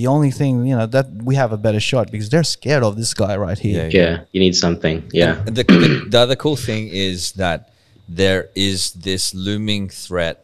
[0.00, 2.96] the only thing you know that we have a better shot because they're scared of
[2.96, 3.88] this guy right here.
[3.92, 4.00] Yeah.
[4.00, 4.14] Yeah.
[4.32, 4.96] You need something.
[5.12, 5.44] Yeah.
[5.46, 7.72] And the, the, the other cool thing is that
[8.08, 10.36] there is this looming threat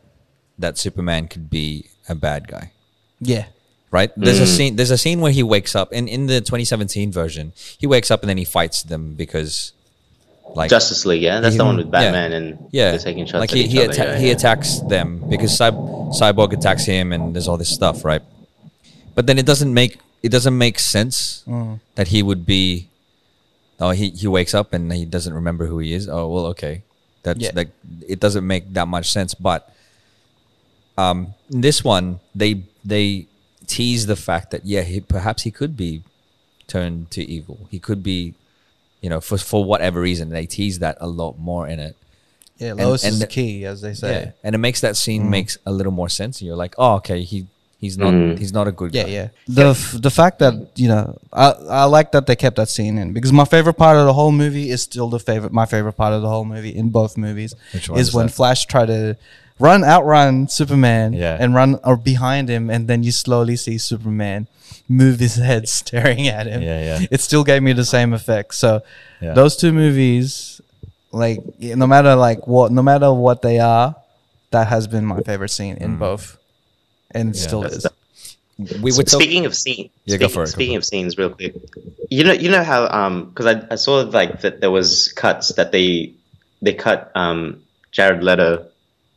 [0.59, 2.71] that superman could be a bad guy
[3.21, 3.47] yeah.
[3.91, 4.11] right?
[4.17, 4.57] There's a mm.
[4.57, 4.77] scene.
[4.77, 8.23] There's a scene where he wakes up, and in the 2017 version, he wakes up
[8.23, 9.73] and then he fights them because,
[10.55, 11.23] like, Justice League.
[11.23, 13.73] Yeah, that's the one with Batman and yeah, they're taking shots like at he each
[13.73, 13.91] he, other.
[13.93, 14.33] atta- yeah, he yeah.
[14.33, 18.23] attacks them because Cy- Cyborg attacks him, and there's all this stuff, right?
[19.17, 21.81] But then it doesn't make it doesn't make sense Mm.
[21.97, 22.87] that he would be.
[23.81, 26.07] Oh, he he wakes up and he doesn't remember who he is.
[26.09, 26.83] Oh well, okay,
[27.25, 27.51] that's Yeah.
[27.55, 27.71] like
[28.07, 29.35] it doesn't make that much sense.
[29.35, 29.69] But
[30.97, 33.27] um, in this one, they they
[33.67, 36.03] tease the fact that yeah, he, perhaps he could be
[36.67, 37.69] turned to evil.
[37.71, 38.35] He could be,
[39.03, 40.31] you know, for for whatever reason.
[40.31, 41.97] They tease that a lot more in it.
[42.59, 44.13] Yeah, Lois Lane is the- key, as they say.
[44.13, 46.41] Yeah, and it makes that scene makes a little more sense.
[46.41, 47.47] And you're like, oh, okay, he
[47.87, 48.39] he's not Mhm.
[48.43, 49.11] he's not a good Yeah, guy.
[49.19, 49.29] yeah.
[49.61, 51.47] The f- the fact that you know, I
[51.83, 54.33] I like that they kept that scene in because my favorite part of the whole
[54.45, 55.53] movie is still the favorite.
[55.63, 58.27] My favorite part of the whole movie in both movies Which one is is when
[58.27, 58.33] that?
[58.39, 59.17] Flash tried to
[59.69, 61.37] run outrun Superman Yeah.
[61.43, 64.41] and run or behind him, and then you slowly see Superman
[64.89, 66.61] move his head, staring at him.
[66.63, 67.07] Yeah, yeah.
[67.15, 68.55] It still gave me the same effect.
[68.55, 68.71] So
[69.25, 69.33] Yeah.
[69.41, 70.61] those two movies,
[71.23, 71.39] like
[71.83, 73.89] no matter like what, no matter what they are,
[74.55, 76.25] that has been my favorite scene in both,
[77.17, 77.35] and.
[77.35, 77.43] Yeah.
[77.43, 77.87] still is.
[78.59, 81.19] We would talk- speaking of scenes, Yeah, go speaking, for it, speaking for of scenes,
[81.19, 81.55] real quick,
[82.09, 85.53] you know, you know how um, because I, I saw like that there was cuts
[85.61, 86.15] that they
[86.63, 87.61] they cut um
[87.93, 88.65] Jared Leto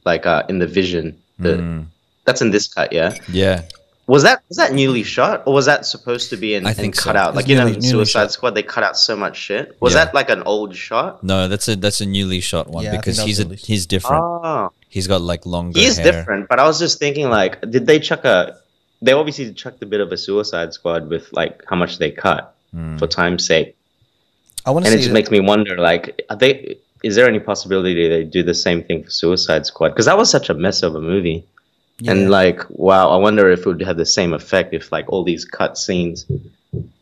[0.03, 1.15] like uh in the Vision.
[1.39, 1.85] The, Mm.
[2.25, 3.15] That's in this cut, yeah.
[3.31, 3.63] yeah,
[4.09, 6.77] Was that was that newly shot or was that supposed to be in, I and
[6.77, 7.03] think so.
[7.03, 7.29] cut out?
[7.29, 8.31] It's Like you know, newly- in Suicide shot.
[8.31, 9.77] Squad, they cut out so much shit.
[9.79, 10.05] Was Yeah.
[10.05, 11.23] that like an old shot?
[11.23, 14.23] no, that's a that's a newly shot one Yeah, because he's a, he's different.
[14.23, 15.79] Oh, he's got like longer.
[15.79, 16.11] he is hair.
[16.11, 16.49] different.
[16.49, 18.57] But I was just thinking, like, did they chuck a?
[19.01, 22.43] They obviously chucked a bit of a Suicide Squad with like how much they cut
[22.73, 22.97] Hmm.
[22.97, 23.75] for time's sake.
[24.65, 25.13] I want to and it just it.
[25.13, 29.03] makes me wonder like are they is there any possibility they do the same thing
[29.05, 31.45] for suicide squad because that was such a mess of a movie
[32.01, 32.11] Yeah.
[32.11, 35.23] and like wow i wonder if it would have the same effect if like all
[35.23, 36.25] these cut scenes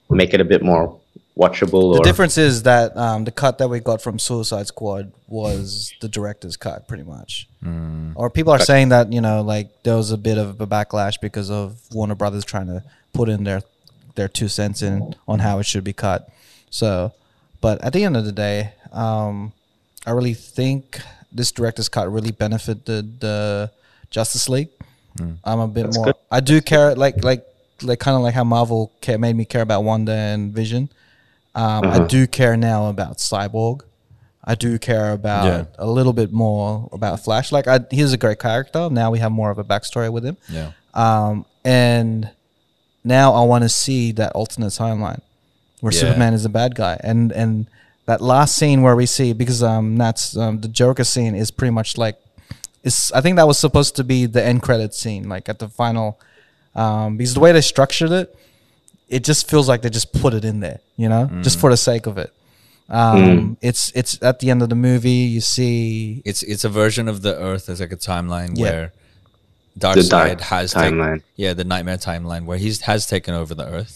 [0.09, 0.97] make it a bit more
[1.37, 5.11] watchable The or difference is that um, the cut that we got from Suicide Squad
[5.27, 7.47] was the director's cut, pretty much.
[8.15, 11.19] Or people are saying that you know, like there was a bit of a backlash
[11.21, 12.81] because of Warner Brothers trying to
[13.13, 13.61] put in their
[14.15, 16.29] their two cents in on how it should be cut.
[16.69, 17.13] So,
[17.61, 19.51] but at the end of the day, um,
[20.05, 20.99] I really think
[21.31, 23.69] this director's cut really benefited the
[24.09, 24.69] Justice League.
[25.43, 26.05] I'm a bit That's more.
[26.07, 26.15] good.
[26.31, 27.45] I do care, like like
[27.81, 30.89] like kind of like how Marvel care, made me care about Wanda and Vision.
[31.55, 32.07] Um, I Uh-huh.
[32.07, 33.81] do care now about Cyborg.
[34.43, 35.63] I do care about Yeah.
[35.77, 37.51] a little bit more about Flash.
[37.51, 38.89] Like, I, he's a great character.
[38.89, 40.37] Now we have more of a backstory with him.
[40.49, 40.71] Yeah.
[40.93, 42.29] Um, and
[43.03, 45.21] now I want to see that alternate timeline
[45.81, 45.99] where Yeah.
[45.99, 47.67] Superman is the bad guy, and and
[48.05, 51.71] that last scene where we see because um that's um, the Joker scene is pretty
[51.71, 52.17] much like
[52.87, 55.69] is I think that was supposed to be the end credit scene, like at the
[55.81, 56.07] final,
[56.75, 58.27] um, because the way they structured it,
[59.15, 61.77] it just feels like they just put it in there, you know, just for the
[61.77, 62.31] sake of it.
[62.89, 65.25] Um, It's it's at the end of the movie.
[65.35, 68.63] You see It's it's a version of the Earth as like a timeline Yeah.
[68.63, 68.85] where
[69.77, 71.21] Darkseid The dark has tak- timeline.
[71.35, 73.95] yeah, the nightmare timeline where he's has taken over the Earth,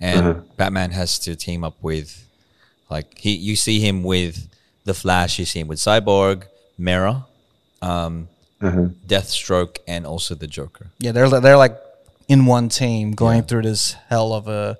[0.00, 0.40] and Uh-huh.
[0.56, 2.08] Batman has to team up with,
[2.94, 4.48] like he you see him with
[4.88, 6.38] the Flash, you see him with Cyborg,
[6.78, 7.14] Mera,
[7.90, 8.28] um,
[8.62, 8.88] Uh-huh.
[9.06, 10.86] Deathstroke, and also the Joker.
[10.98, 11.76] Yeah, they're they're like
[12.28, 13.46] in one team going Yeah.
[13.48, 14.78] through this hell of a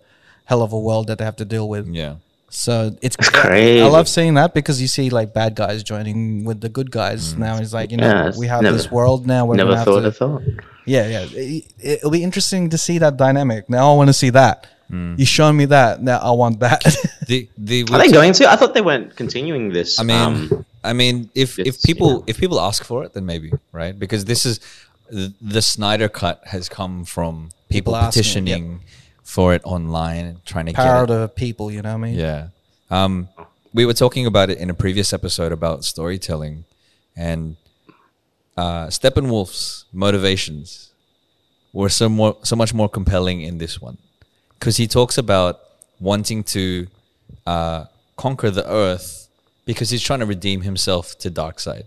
[0.50, 1.86] hell of a world that they have to deal with.
[1.88, 2.14] Yeah,
[2.48, 2.72] So
[3.06, 3.82] it's crazy.
[3.82, 7.34] I love seeing that because you see like bad guys joining with the good guys.
[7.36, 9.44] Now it's like you know Yeah, we have never- this world now.
[9.44, 10.42] Where we're Never gonna have thought to, of thought.
[10.86, 11.24] Yeah, yeah.
[11.32, 13.68] It, it'll be interesting to see that dynamic.
[13.68, 14.56] Now I want to see that.
[14.90, 15.14] Hmm.
[15.20, 16.02] You shown me that.
[16.02, 16.80] Now I want that.
[17.28, 18.44] the the Are they going to?
[18.52, 19.98] I thought they weren't continuing this.
[20.00, 22.24] I mean, um, I mean, if if people yeah.
[22.28, 24.60] if people ask for it, then maybe right because this is
[25.10, 28.80] the, the Snyder cut has come from people, People asking, petitioning
[29.22, 31.18] for it online and trying to Power get it.
[31.20, 31.70] to people.
[31.70, 32.14] You know what I mean?
[32.14, 32.48] Yeah,
[32.90, 33.28] um,
[33.72, 36.64] we were talking about it in a previous episode about storytelling,
[37.16, 37.56] and
[38.56, 40.90] uh, Steppenwolf's motivations
[41.72, 43.98] were so more so much more compelling in this one
[44.58, 45.60] because he talks about
[45.98, 46.86] wanting to
[47.46, 49.23] uh, conquer the Earth
[49.64, 51.84] because he's trying to redeem himself to Darkseid.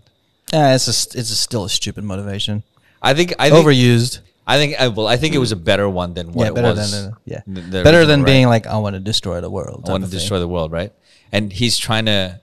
[0.52, 2.62] Yeah, it's just it's just still a stupid motivation.
[3.02, 4.20] I think I think Overused.
[4.46, 6.54] I think I, well I think it was a better one than what yeah, it
[6.54, 6.90] better was.
[6.92, 8.26] than uh, yeah, the- the better than right?
[8.26, 9.84] being like I want to destroy the world.
[9.86, 10.92] I want to destroy the world, right?
[11.30, 12.40] And he's trying to,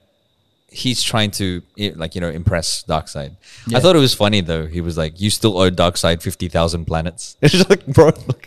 [0.70, 1.60] he's trying to,
[1.96, 3.34] like you know, impress Darkseid.
[3.66, 3.78] Yeah.
[3.78, 4.66] I thought it was funny though.
[4.66, 8.46] He was like, "You still owe Darkseid fifty thousand planets." It's just like, bro, look,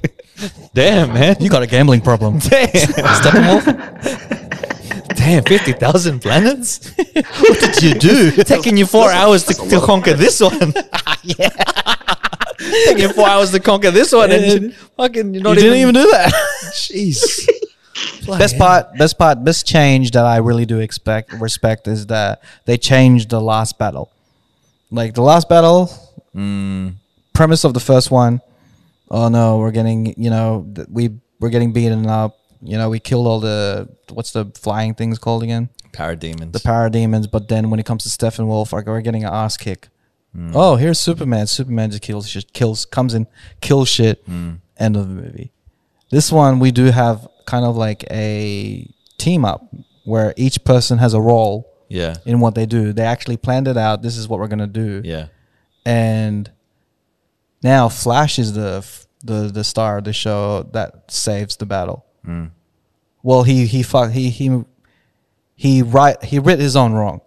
[0.74, 2.40] damn man, You got a gambling problem.
[2.50, 4.49] damn, Steppenwolf,
[5.16, 6.92] damn, fifty thousand planets.
[7.14, 8.32] what did you do?
[8.44, 10.74] Taking you four hours to, to conquer this one.
[11.24, 11.50] yeah.
[12.86, 15.78] Taking you four hours to conquer this one, and you fucking you're You not didn't
[15.78, 16.34] even do that.
[16.74, 17.48] Jeez.
[18.28, 22.78] best part, best part, best change that I really do expect respect is that they
[22.78, 24.12] changed the last battle.
[24.92, 25.92] Like the last battle,
[26.36, 26.94] mm.
[27.34, 28.42] premise of the first one.
[29.12, 32.39] Oh no, we're getting you know we we're getting beaten up.
[32.62, 35.70] You know we killed all the what's the flying things called again?
[35.92, 36.52] Parademons.
[36.52, 37.30] The parademons.
[37.32, 39.90] But then when it comes to Steppenwolf, like we're getting an ass kick.
[40.34, 40.52] Hmm.
[40.54, 41.48] Oh, here's Superman.
[41.48, 43.28] Superman just kills shit, kills comes in,
[43.62, 44.24] kills shit.
[44.26, 44.56] Hmm.
[44.78, 45.52] End of the movie.
[46.12, 49.74] This one we do have kind of like a team up
[50.06, 52.16] where each person has a role yeah.
[52.26, 52.94] in what they do.
[52.94, 54.02] They actually planned it out.
[54.02, 55.02] This is what we're gonna do.
[55.04, 55.28] Yeah.
[55.86, 56.52] And
[57.64, 58.86] now Flash is the
[59.24, 62.06] the the star of the show that saves the battle.
[62.26, 62.52] Mm.
[63.24, 64.64] Well, he he fuck he he
[65.56, 67.22] he right he writ his own wrong.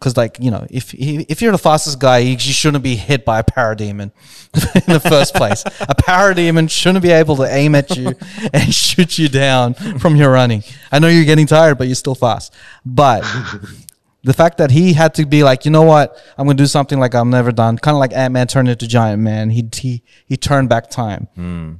[0.00, 3.40] Cause like you know, if if you're the fastest guy, you, shouldn't be hit by
[3.40, 4.12] a parademon
[4.86, 5.64] in the first place.
[5.64, 8.14] a parademon shouldn't be able to aim at you
[8.52, 10.62] and shoot you down from your running.
[10.92, 12.54] I know you're getting tired, but you're still fast.
[12.86, 13.22] But
[14.22, 17.00] the fact that he had to be like, you know what, I'm gonna do something
[17.00, 19.50] like I've never done, kind of like Ant Man turned into Giant Man.
[19.50, 21.72] He he he turned back time hmm.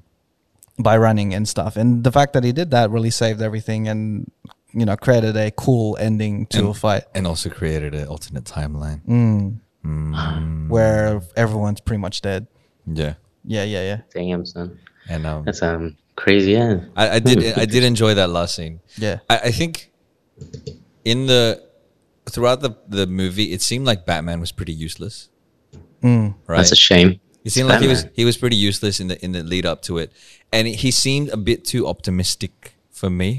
[0.79, 4.31] By running and stuff, and the fact that he did that really saved everything and
[4.73, 8.45] you know created a cool ending to And- a fight And also created an alternate
[8.45, 9.01] timeline.
[10.69, 12.47] where everyone's pretty much dead.
[12.87, 13.15] Yeah.
[13.45, 16.53] Yeah, yeah, yeah, damn son, And um, that's um crazy.
[16.53, 16.81] Yeah.
[16.97, 18.81] I, I did I did enjoy that last scene.
[18.99, 19.19] yeah.
[19.31, 19.91] I, I think
[21.05, 21.63] in the
[22.29, 25.31] throughout the the movie, it seemed like Batman was pretty useless.
[26.03, 26.35] Right.
[26.47, 27.21] That's a shame.
[27.45, 29.81] It seemed like he was he was pretty useless in the in the lead up
[29.83, 30.13] to it,
[30.53, 33.39] and he seemed a bit too optimistic for me.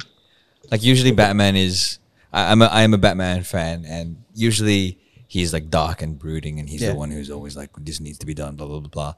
[0.71, 1.99] Like usually, Batman is
[2.31, 6.59] I, I'm a I am a Batman fan, and usually he's like dark and brooding,
[6.59, 6.89] and he's Yeah.
[6.91, 9.13] the one who's always like this needs to be done, blah blah blah blah.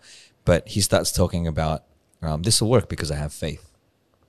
[0.46, 1.84] But he starts talking about
[2.22, 3.68] um, this will work because I have faith.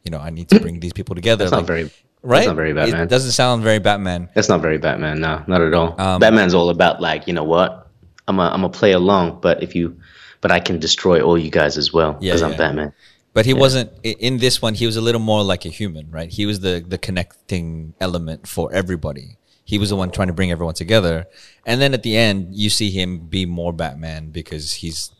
[0.04, 1.44] You know, I need to bring these people together.
[1.44, 1.84] That's not very.
[2.22, 2.38] right.
[2.38, 3.02] That's not very Batman.
[3.02, 4.28] It doesn't sound very Batman.
[4.34, 5.20] That's not very Batman.
[5.20, 5.94] No, not at all.
[6.00, 7.86] Um, Batman's all about like you know what?
[8.26, 9.96] I'm a I'm a play along, but if you,
[10.40, 12.48] but I can destroy all you guys as well Yeah, because yeah.
[12.48, 12.92] I'm Batman.
[13.34, 14.74] But he wasn't in this one.
[14.74, 16.30] He was a little more like a human, right?
[16.30, 19.38] He was the the connecting element for everybody.
[19.64, 21.26] He was the one trying to bring everyone together.
[21.64, 25.12] And then at the end, you see him be more Batman because he's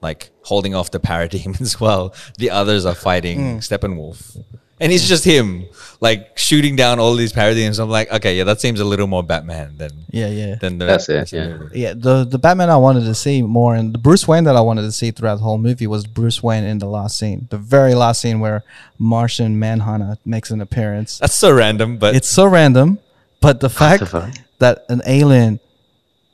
[0.00, 3.58] like holding off the parademons while the others are fighting hmm.
[3.58, 4.42] Steppenwolf.
[4.80, 5.64] And it's just him,
[6.00, 7.78] like shooting down all these parademons.
[7.82, 10.54] I'm like, okay, yeah, that seems a little more Batman than Yeah, yeah.
[10.56, 11.88] than the That's it, rest of the yeah.
[11.88, 14.60] Yeah, the the Batman I wanted to see more, and the Bruce Wayne that I
[14.60, 17.58] wanted to see throughout the whole movie was Bruce Wayne in the last scene, the
[17.58, 18.62] very last scene where
[18.98, 21.18] Martian Manhunter makes an appearance.
[21.18, 22.98] That's so random, but It's so random,
[23.40, 25.60] but the fact the that an alien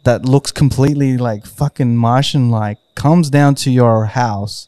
[0.05, 4.67] that looks completely like fucking Martian like comes down to your house,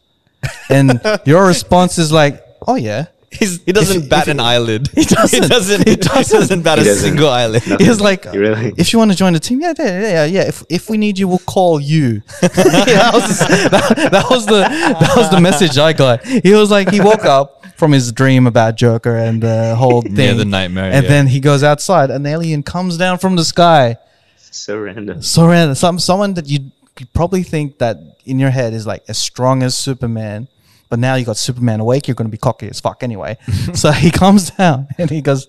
[0.68, 3.06] and your response is like, "Oh yeah."
[3.38, 4.88] He's, he doesn't If- bat if- an eyelid.
[4.94, 5.42] He doesn't.
[5.42, 5.84] He doesn't.
[5.84, 6.38] He He doesn't.
[6.40, 7.08] doesn't, bat He a doesn't.
[7.08, 7.66] single eyelid.
[7.66, 7.76] No.
[7.78, 8.72] He's like, You really?
[8.76, 10.42] if you want to join the team, yeah, yeah, yeah, yeah.
[10.42, 12.22] If if we need you, we'll call you.
[12.40, 14.60] that, was, that, that was the
[15.00, 16.24] that was the message I got.
[16.24, 20.16] He was like, he woke up from his dream about Joker and the whole thing.
[20.16, 21.08] Yeah, the nightmare, And yeah.
[21.08, 22.10] then he goes outside.
[22.10, 23.96] An alien comes down from the sky.
[24.36, 25.22] So random.
[25.22, 25.74] So random.
[25.74, 29.62] Some someone that you you probably think that in your head is like as strong
[29.64, 30.46] as Superman,
[30.94, 32.06] but now you got Superman awake.
[32.06, 33.36] You're going to be cocky as fuck anyway.
[33.74, 35.48] so he comes down and he goes,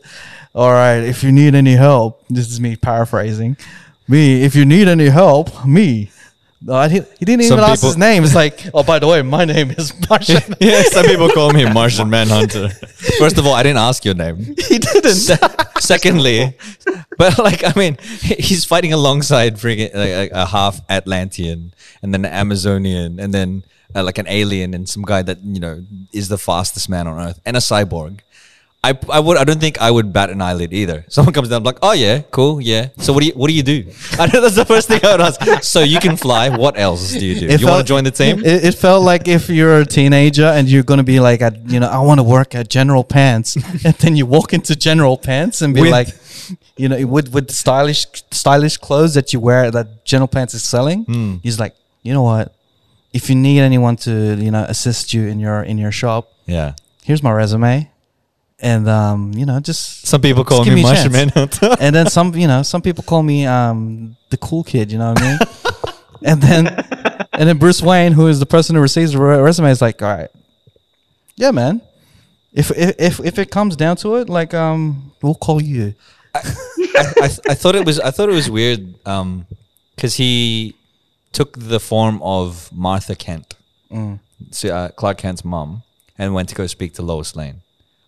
[0.56, 3.56] "All right, if you need any help, this is me paraphrasing.
[4.08, 6.10] Me, if you need any help, me."
[6.68, 8.24] Uh, I didn't, he didn't even Some ask his name.
[8.24, 10.56] It's like, oh, by the way, my name is Martian.
[10.60, 12.70] yeah, some people call me Martian Manhunter.
[13.20, 14.38] First of all, I didn't ask your name.
[14.68, 15.14] he didn't.
[15.14, 15.38] Se-
[15.80, 16.58] secondly,
[17.20, 21.72] but like I mean, he's fighting alongside friggin' like, a, a half Atlantean
[22.02, 23.64] and then an Amazonian and then
[23.96, 25.84] uh, like an alien and some guy that you know
[26.14, 28.20] is the fastest man on earth and a cyborg.
[28.84, 31.06] I, I would I don't think I would bat an eyelid either.
[31.10, 32.90] Someone comes down I'm like, oh yeah, cool, yeah.
[33.00, 33.92] So what do you what do you do?
[34.20, 35.64] I know that's the first thing I would ask.
[35.64, 36.50] So you can fly.
[36.56, 37.48] What else do you do?
[37.48, 38.40] It you want to join the team?
[38.40, 41.68] It, it felt like if you're a teenager and you're going to be like, at,
[41.68, 45.18] you know, I want to work at General Pants, and then you walk into General
[45.18, 46.10] Pants and be With- like,
[46.78, 51.06] you know, with with stylish stylish clothes that you wear that General Pants is selling.
[51.06, 51.36] Hmm.
[51.42, 52.54] He's like, you know what?
[53.16, 56.74] If you need anyone to, you know, assist you in your in your shop, yeah.
[57.08, 57.90] here's my resume,
[58.60, 61.36] and um, you know, just Some people call me me a Martian chance.
[61.36, 61.76] Manhunter.
[61.80, 65.14] and then some you know some people call me um the cool kid you know
[65.14, 65.40] what i mean
[66.24, 66.68] and then
[67.34, 70.02] and then bruce wayne who is the person who receives the re- resume is like
[70.02, 70.30] all right
[71.36, 71.82] yeah man
[72.54, 75.94] if if if, if it comes down to it like um we'll call you
[76.34, 76.40] I,
[77.22, 79.46] I, I thought it was I thought it was weird um
[79.96, 80.76] because he
[81.36, 83.48] took the form of Martha Kent,
[83.92, 84.20] Mm.
[84.52, 85.84] so, uh, Clark Kent's mom,
[86.18, 87.58] and went to go speak to Lois Lane.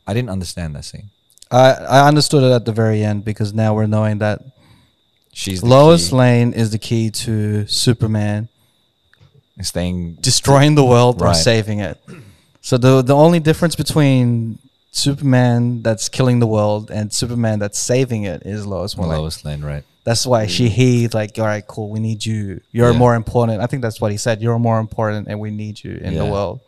[0.10, 1.10] I didn't understand that scene.
[1.52, 1.68] I,
[1.98, 4.38] I understood it at the very end because now we're knowing that
[5.34, 8.50] She's Lois key, Lane is the key to Superman
[9.62, 10.18] staying.
[10.20, 11.98] destroying the world or saving it.
[12.62, 14.60] So the the only difference between
[14.92, 19.10] Superman that's killing the world and Superman that's saving it is Lois Lane.
[19.10, 19.84] Lois Lane, right?
[20.08, 22.98] That's why she he like all right cool we need you you're Yeah.
[23.06, 23.60] more important.
[23.62, 24.42] I think that's what he said.
[24.42, 26.62] You're more important and we need you in the world.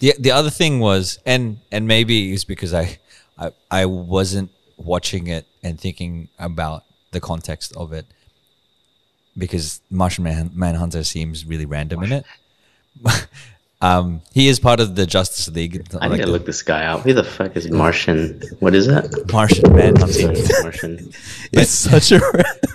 [0.00, 2.98] The the other thing was, and and maybe it's because I,
[3.38, 6.82] I I wasn't watching it and thinking about
[7.12, 8.06] the context of it,
[9.36, 12.24] because Martian Man, Manhunter seems really random in it.
[13.80, 15.86] um, he is part of the Justice League.
[16.00, 17.00] I like need to the look this guy up.
[17.02, 18.40] Who the fuck is Martian?
[18.60, 19.04] What is that?
[19.32, 20.32] Martian Manhunter.
[20.62, 21.12] Martian.
[21.52, 22.20] It's such a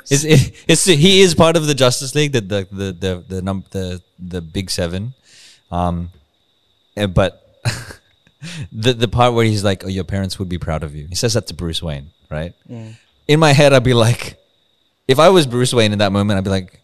[0.10, 3.42] It's, it, it's he is part of the Justice League, the the the the the
[3.42, 5.14] num- the, the big seven,
[5.72, 6.12] um,
[6.96, 7.42] eh, but
[8.72, 11.16] the the part where he's like, "Oh, your parents would be proud of you." He
[11.16, 12.54] says that to Bruce Wayne, right?
[13.28, 14.38] In my head, I'd be like,
[15.08, 16.80] if I was Bruce Wayne in that moment, I'd be like,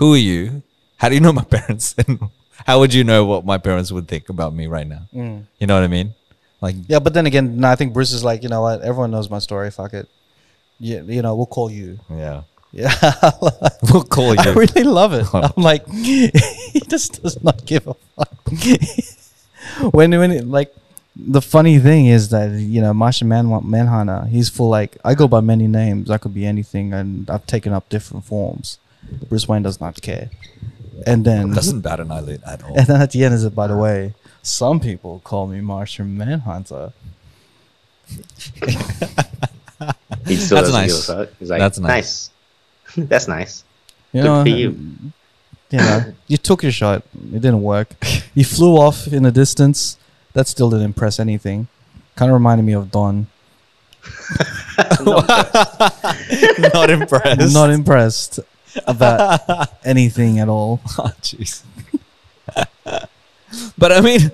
[0.00, 0.62] "Who are you?
[0.96, 1.94] How do you know my parents?
[1.98, 2.18] And
[2.66, 5.74] how would you know what my parents would think about me right now?" You know
[5.74, 6.14] what I mean?
[6.60, 9.12] Like, yeah, but then again, no, I think Bruce is like you know what everyone
[9.12, 9.70] knows my story.
[9.70, 10.08] Fuck it.
[10.80, 11.98] Yeah, you know we'll call you.
[12.10, 12.42] yeah,
[12.76, 12.92] Yeah,
[13.90, 14.40] we'll call you.
[14.40, 15.26] I really love it.
[15.34, 19.92] I'm like, he just does not give a fuck.
[19.94, 20.74] when when it, like
[21.16, 25.26] the funny thing is that you know Martian Man Manhunter, he's full like I go
[25.26, 26.10] by many names.
[26.10, 28.78] I could be anything, and I've taken up different forms.
[29.30, 30.28] Bruce Wayne does not care.
[31.06, 32.76] And then Doesn't bat an eyelid at all.
[32.76, 36.16] and then at the end is it by the way, some people call me Martian
[36.18, 36.92] Manhunter.
[40.26, 41.06] He still That's doesn't nice.
[41.06, 41.34] give a fuck.
[41.38, 42.30] He's like, That's nice.
[43.08, 43.64] That's nice.
[44.12, 44.68] You Good know, for you.
[45.70, 47.02] you know, you took your shot.
[47.14, 47.94] It didn't work.
[48.36, 49.96] You flew off in the distance.
[50.34, 51.68] That still didn't impress anything.
[52.16, 53.28] Kind of reminded me of Don.
[56.74, 57.54] Not impressed.
[57.54, 58.40] Not impressed
[58.86, 59.40] about
[59.86, 60.80] anything at all.
[60.98, 61.62] Oh, jeez.
[63.78, 64.30] but I mean,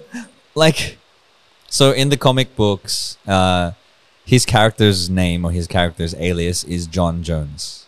[0.56, 0.98] like,
[1.68, 3.70] so in the comic books, uh,
[4.24, 7.81] his character's name or his character's alias is John Jones,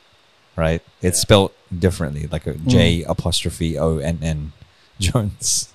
[0.56, 0.82] right?
[1.02, 2.66] It's spelled differently, like a mm.
[2.66, 4.52] J apostrophe O N N
[5.00, 5.72] Jones,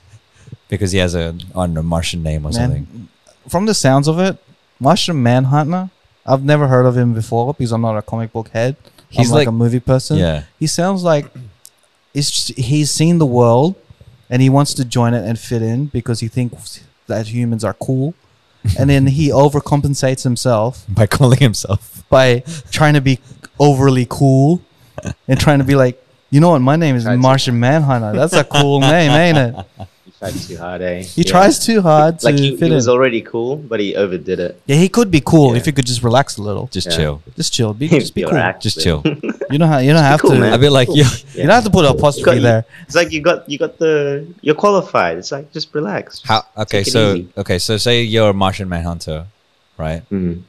[0.68, 3.10] because he has a on a Martian name or something.
[3.48, 4.38] From the sounds of it,
[4.80, 5.90] Martian Manhunter.
[6.26, 8.76] I've never heard of him before because I'm not a comic book head.
[9.10, 10.18] He's I'm like, like- a movie person.
[10.18, 10.44] Yeah.
[10.60, 11.26] He sounds like
[12.14, 13.76] he's seen the world
[14.30, 17.74] and he wants to join it and fit in because he thinks that humans are
[17.74, 18.14] cool.
[18.78, 22.04] and then he overcompensates himself By calling himself.
[22.10, 23.20] by trying to be
[23.58, 24.62] overly cool
[25.28, 28.14] and trying to be like, you know what, my name is Tried Martian Manhunter.
[28.18, 29.56] That's a cool name, ain't it?
[30.06, 31.02] He tried too hard, eh?
[31.04, 32.94] He tries too hard to Like he, fit he was in.
[32.94, 34.62] already cool, but he overdid it.
[34.66, 35.58] Yeah, he could be cool Yeah.
[35.60, 36.68] if he could just relax a little.
[36.68, 36.96] Just Yeah.
[36.98, 37.22] chill.
[37.38, 37.74] Just chill.
[37.74, 38.38] Be, just be Your cool.
[38.40, 39.02] act, Just chill.
[39.06, 40.40] You don't have you don't have cool, to.
[40.40, 40.54] man.
[40.54, 42.66] I'd be like, yo, You don't have to put an You apostrophe got- there.
[42.86, 45.18] It's like you got you got the you're qualified.
[45.18, 46.22] It's like just relax.
[46.26, 46.44] how?
[46.58, 49.26] Okay, Take so okay, so say you're a Martian Manhunter,
[49.78, 50.04] right?
[50.12, 50.42] Mm.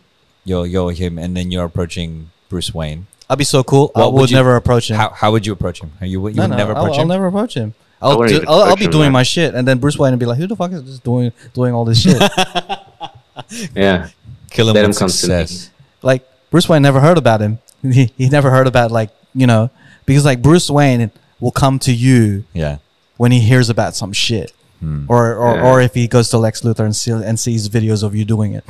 [0.44, 3.06] You're you're him, and then you're approaching Bruce Wayne.
[3.30, 3.92] I'd be so cool.
[3.94, 4.96] I What would, would you- never approach him.
[4.96, 5.92] How how would you approach him?
[6.02, 7.08] You would you no, would no, never I'll, approach I'll him.
[7.08, 7.74] never approach him.
[8.02, 9.12] I I'll, do, I'll, I'll be him, doing man.
[9.12, 11.32] my shit, and then Bruce Wayne would be like, "Who the fuck is just doing
[11.54, 12.20] doing all this shit?"
[13.74, 14.08] Yeah.
[14.50, 15.46] Kill him Let with him come to me.
[15.46, 15.70] success.
[16.02, 17.58] like Bruce Wayne never heard about him.
[17.82, 19.70] He, he never heard about like you know
[20.06, 21.10] because like Bruce Wayne
[21.40, 22.78] will come to you Yeah.
[23.16, 24.52] when he hears about some shit.
[24.80, 25.04] Hmm.
[25.08, 25.66] Or, or, Yeah.
[25.66, 28.54] or if he goes to Lex Luthor and, see, and sees videos of you doing
[28.54, 28.64] it,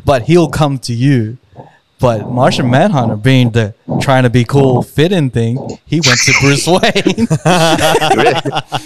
[0.04, 1.36] but he'll come to you.
[2.00, 6.32] But Martian Manhunter, being the trying to be cool, fit in thing, he went to
[6.40, 7.26] Bruce Wayne.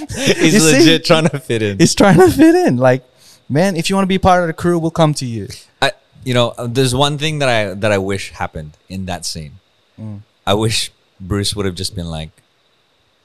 [0.09, 0.79] He's You see?
[0.79, 1.79] legit trying to fit in.
[1.79, 2.79] He's trying to fit in.
[2.79, 3.05] Like,
[3.49, 5.49] man, if you want to be part of the crew, we'll come to you.
[5.83, 5.93] I,
[6.25, 9.61] you know, uh, there's one thing that I that I wish happened in that scene.
[10.01, 10.21] Mm.
[10.47, 10.91] I wish
[11.21, 12.31] Bruce would have just been like,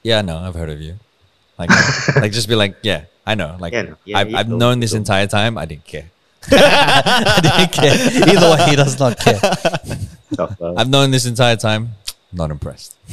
[0.02, 0.98] "Yeah, no, I've heard of you."
[1.58, 1.70] Like,
[2.16, 4.92] like just be like, "Yeah, I know." Like, Yeah, no, yeah, I've, I've known this
[4.92, 5.56] entire time.
[5.56, 6.10] I didn't care.
[6.50, 8.28] I didn't care.
[8.36, 9.38] Either way, he does not care.
[10.34, 10.78] Tough love.
[10.78, 11.90] I've known this entire time.
[12.32, 12.96] Not impressed.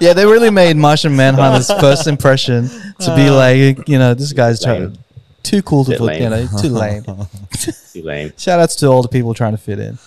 [0.00, 2.68] Yeah, they really made Martian Manhunter's first impression
[3.00, 3.34] to be uh.
[3.34, 4.98] like, you know, this guy's trying Lame.
[5.42, 6.30] too cool to Bit put, you lame.
[6.30, 7.04] know, too lame.
[7.92, 8.32] Too lame.
[8.36, 9.98] Shout outs to all the people trying to fit in.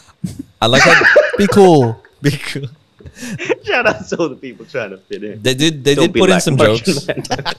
[0.61, 1.01] I like how
[1.38, 2.01] Be cool.
[2.22, 2.68] be cool.
[3.63, 5.41] Shout out to all the people trying to fit in.
[5.41, 5.84] They did.
[5.84, 7.07] They Don't did be put in like some Martian jokes.
[7.07, 7.53] Manhunter.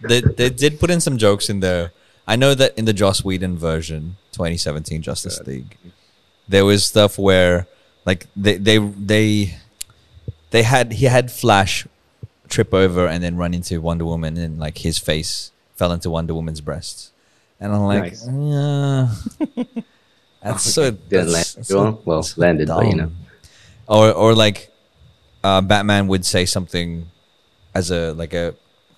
[0.08, 1.92] they, they did put in some jokes in there.
[2.30, 5.46] I know that in the Joss Whedon version, 2017 Justice Good.
[5.48, 5.76] League,
[6.48, 7.66] there was stuff where
[8.06, 9.58] like they they they
[10.50, 11.86] they had he had Flash
[12.48, 16.34] trip over and then run into Wonder Woman and like his face fell into Wonder
[16.34, 17.10] Woman's breasts,
[17.58, 18.28] and I'm like, Nice.
[18.28, 19.08] yeah,
[20.42, 22.22] that's so that's land so- well.
[22.22, 23.10] So landed, but you know.
[23.88, 24.70] Or or like,
[25.42, 27.10] uh, Batman would say something
[27.74, 28.54] as a like a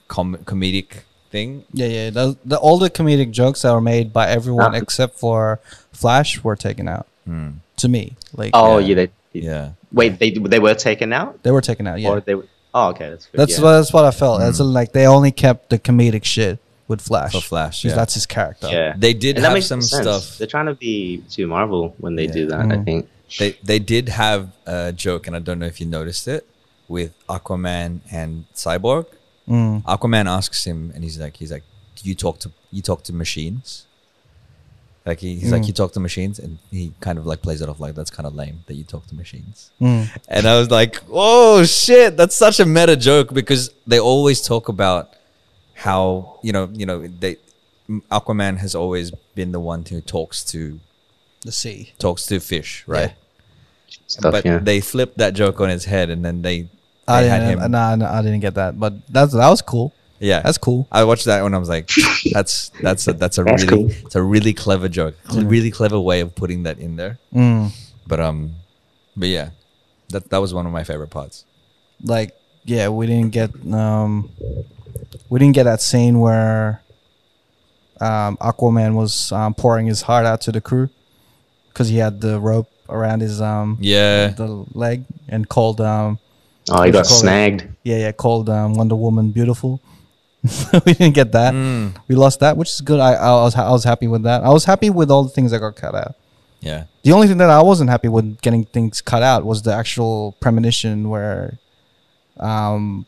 [0.08, 1.64] com- comedic thing.
[1.72, 2.10] Yeah, yeah.
[2.10, 4.78] The, the, all the comedic jokes that were made by everyone Ah.
[4.82, 5.58] except for
[5.92, 7.06] Flash were taken out.
[7.26, 7.48] Hmm.
[7.78, 8.04] To me,
[8.40, 8.86] like, Oh, Yeah.
[8.86, 8.94] yeah.
[8.94, 9.68] they, Yeah.
[9.92, 11.98] Wait, they they were taken out, they were taken out.
[12.00, 12.34] Yeah, or they?
[12.36, 13.38] Were, oh, okay, that's good.
[13.40, 13.64] that's yeah.
[13.64, 14.40] what that's what I felt.
[14.40, 16.58] That's like they only kept the comedic shit
[16.88, 17.32] with Flash.
[17.32, 18.00] For Flash, because yeah.
[18.00, 18.68] that's his character.
[18.70, 20.02] Yeah, They did And have makes some sense.
[20.02, 20.38] stuff.
[20.38, 22.32] They're trying to be too Marvel when they Yeah.
[22.38, 22.60] do that.
[22.60, 22.84] I Mhm.
[22.84, 23.08] think.
[23.38, 26.44] They they did have a joke, and I don't know if you noticed it,
[26.88, 29.06] with Aquaman and Cyborg.
[29.52, 29.82] Mm.
[29.84, 31.64] Aquaman asks him, and he's like, he's like,
[31.96, 33.86] "Do you talk to you talk to machines?"
[35.04, 35.66] Like he, he's like, Mm.
[35.66, 38.24] you talk to machines, and he kind of like plays it off like that's kind
[38.26, 39.70] of lame that you talk to machines.
[39.80, 40.08] Mm.
[40.28, 44.68] And I was like, oh shit, that's such a meta joke because they always talk
[44.68, 45.10] about
[45.74, 47.36] how you know you know they
[48.10, 50.78] Aquaman has always been the one who talks to
[51.44, 51.92] The sea.
[51.98, 53.12] talks to fish, right?
[54.06, 54.58] Stuff, but yeah.
[54.58, 56.68] they flipped that joke on his head, and then they,
[57.08, 57.62] I they had didn't.
[57.62, 57.70] him.
[57.72, 58.78] Nah, nah, I didn't get that.
[58.78, 59.92] But that's that was cool.
[60.20, 60.86] Yeah, That's cool.
[60.92, 61.90] I watched that when I was like,
[62.32, 63.90] that's that's a that's a That's really cool.
[64.06, 65.16] it's a really clever joke.
[65.24, 67.18] It's a really clever way of putting that in there.
[67.34, 67.72] Mm.
[68.06, 68.52] But um,
[69.16, 69.50] but yeah,
[70.10, 71.44] that that was one of my favorite parts.
[72.04, 74.30] Like, yeah, we didn't get um,
[75.28, 76.82] we didn't get that scene where
[78.00, 80.88] um, Aquaman was um, pouring his heart out to the crew
[81.68, 86.20] because he had the rope around his um Yeah, the leg and called um
[86.70, 87.20] oh, he got call it?
[87.20, 87.68] snagged.
[87.84, 89.80] yeah yeah called um, Wonder Woman beautiful.
[90.86, 91.54] we didn't get that.
[91.54, 92.98] Mm, We lost that, which is good.
[92.98, 94.42] I, I was I was happy with that.
[94.42, 96.14] I was happy with all the things that got cut out.
[96.60, 96.84] yeah.
[97.04, 100.36] The only thing that I wasn't happy with getting things cut out was the actual
[100.40, 101.58] premonition where
[102.40, 103.06] um,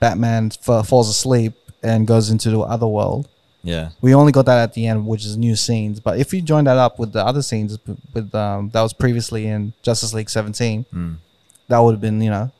[0.00, 3.28] Batman f- falls asleep and goes into the other world.
[3.62, 3.90] Yeah.
[4.00, 6.00] We only got that at the end, which is new scenes.
[6.00, 7.78] But if you join that up with the other scenes
[8.14, 11.16] with um, that was previously in Justice League 17, Mm.
[11.68, 12.50] that would have been you know,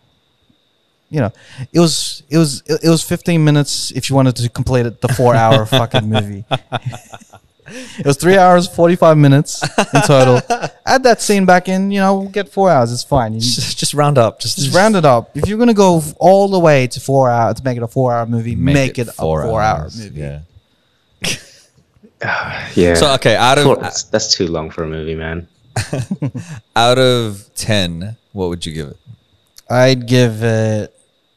[1.10, 1.32] you know,
[1.72, 5.00] it was it was it, it was 15 minutes if you wanted to complete it
[5.00, 6.44] the four hour fucking movie.
[7.98, 9.62] it was three hours 45 minutes
[9.94, 10.40] in total.
[10.86, 12.92] Add that scene back in, you know, we'll get four hours.
[12.92, 13.34] It's fine.
[13.34, 14.40] You Just, just round up.
[14.40, 15.36] Just, just round it up.
[15.36, 18.12] If you're gonna go all the way to four hours to make it a four
[18.12, 20.20] hour movie, make, it, a four hour movie.
[20.20, 20.40] Yeah.
[22.74, 22.94] yeah.
[22.94, 25.48] So okay, out Four- of that's, that's too long for a movie, man.
[26.76, 28.96] out of ten, what would you give it?
[29.70, 30.94] I'd give it.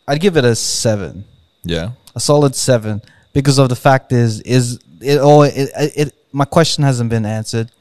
[0.08, 1.26] I'd give it a seven,
[1.64, 1.92] Yeah.
[2.16, 3.02] a solid seven,
[3.34, 7.26] because of the fact is is it all it, it, it my question hasn't been
[7.26, 7.72] answered.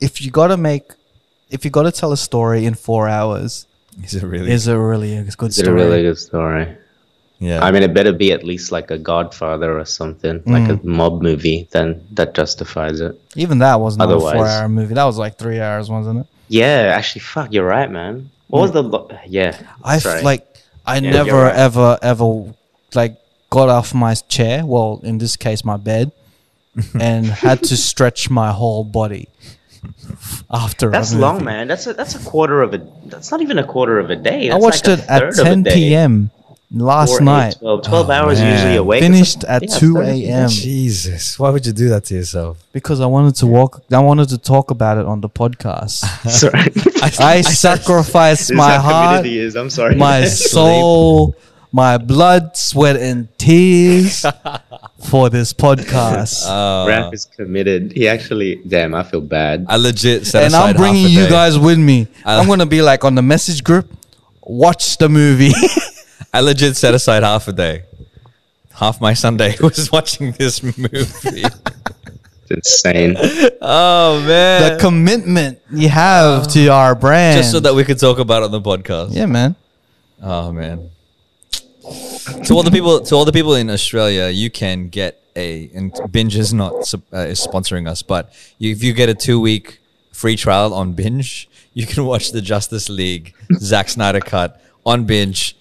[0.00, 0.92] If you got to make,
[1.50, 3.66] if you got to tell a story in four hours,
[4.02, 4.50] Is it really?
[4.50, 5.82] is it really a good Is it story?
[5.82, 6.76] a really good story?
[7.38, 7.64] yeah.
[7.64, 10.84] I mean, it better be at least like a Godfather or something, like a mm.
[10.84, 11.68] mob movie.
[11.70, 13.20] Then that justifies it.
[13.34, 14.94] Even that was not a Otherwise- four-hour movie.
[14.94, 16.26] That was like three hours, wasn't it?
[16.48, 18.30] Yeah, actually, fuck, you're right, man.
[18.48, 18.74] What was mm.
[18.74, 18.82] the?
[18.84, 20.22] Lo- yeah, I sorry.
[20.22, 20.45] like
[20.86, 21.54] I Yeah, never right.
[21.54, 22.54] ever ever
[22.94, 23.16] like
[23.50, 24.64] got off my chair.
[24.64, 26.12] Well, in this case, my bed,
[27.00, 29.28] and had to stretch my whole body
[30.50, 30.88] after.
[30.88, 31.68] a That's long, man.
[31.68, 32.78] That's a that's a quarter of a.
[33.06, 34.50] That's not even a quarter of a day.
[34.50, 35.74] I watched like a it at third of 10 day.
[35.74, 36.30] p.m.
[36.70, 37.56] last Four, eight, night.
[37.60, 38.52] 12, 12 Oh, hours man.
[38.52, 39.00] usually awake.
[39.02, 40.48] Finished at Yeah, 2 a.m.
[40.48, 42.58] Jesus, why would you do that to yourself?
[42.72, 43.82] because I wanted to walk.
[43.90, 46.04] I wanted to talk about it on the podcast.
[46.30, 46.70] Sorry.
[47.24, 49.54] I sacrificed my heart, is.
[49.56, 49.94] I'm sorry.
[49.94, 51.34] my soul,
[51.72, 54.24] my blood, sweat, and tears
[55.08, 56.44] for this podcast.
[56.46, 57.92] Uh, Raf is committed.
[57.92, 59.66] He actually, damn, I feel bad.
[59.68, 61.28] I legit set and I'm bringing you day.
[61.30, 62.08] guys with me.
[62.24, 63.88] Uh, I'm gonna be like on the message group.
[64.42, 65.52] Watch the movie.
[66.32, 67.84] I legit set aside half a day.
[68.72, 71.44] Half my Sunday was watching this movie.
[72.48, 73.16] It's insane.
[73.62, 78.18] oh man, the commitment you have to our brand, Just so that we could talk
[78.18, 79.14] about it on the podcast.
[79.14, 79.56] yeah, man.
[80.22, 80.90] Oh man.
[82.44, 85.98] To all the people, to all the people in Australia, you can get a and
[86.10, 86.72] Binge is not
[87.12, 89.78] uh, is sponsoring us, but you, if you get a two week
[90.12, 95.56] free trial on Binge, you can watch the Justice League Zack Snyder cut on Binge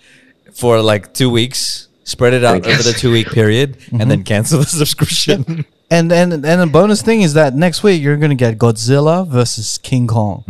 [0.53, 1.87] for like two weeks.
[2.03, 5.65] Spread it out over the two week period, and then cancel the subscription.
[5.91, 9.77] And and and the bonus thing is that next week you're gonna get Godzilla versus
[9.77, 10.43] King Kong.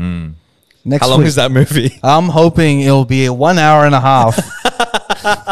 [0.86, 1.04] Next Hmm.
[1.04, 2.00] How long week, is that movie?
[2.04, 4.40] I'm hoping it'll be one hour and a half.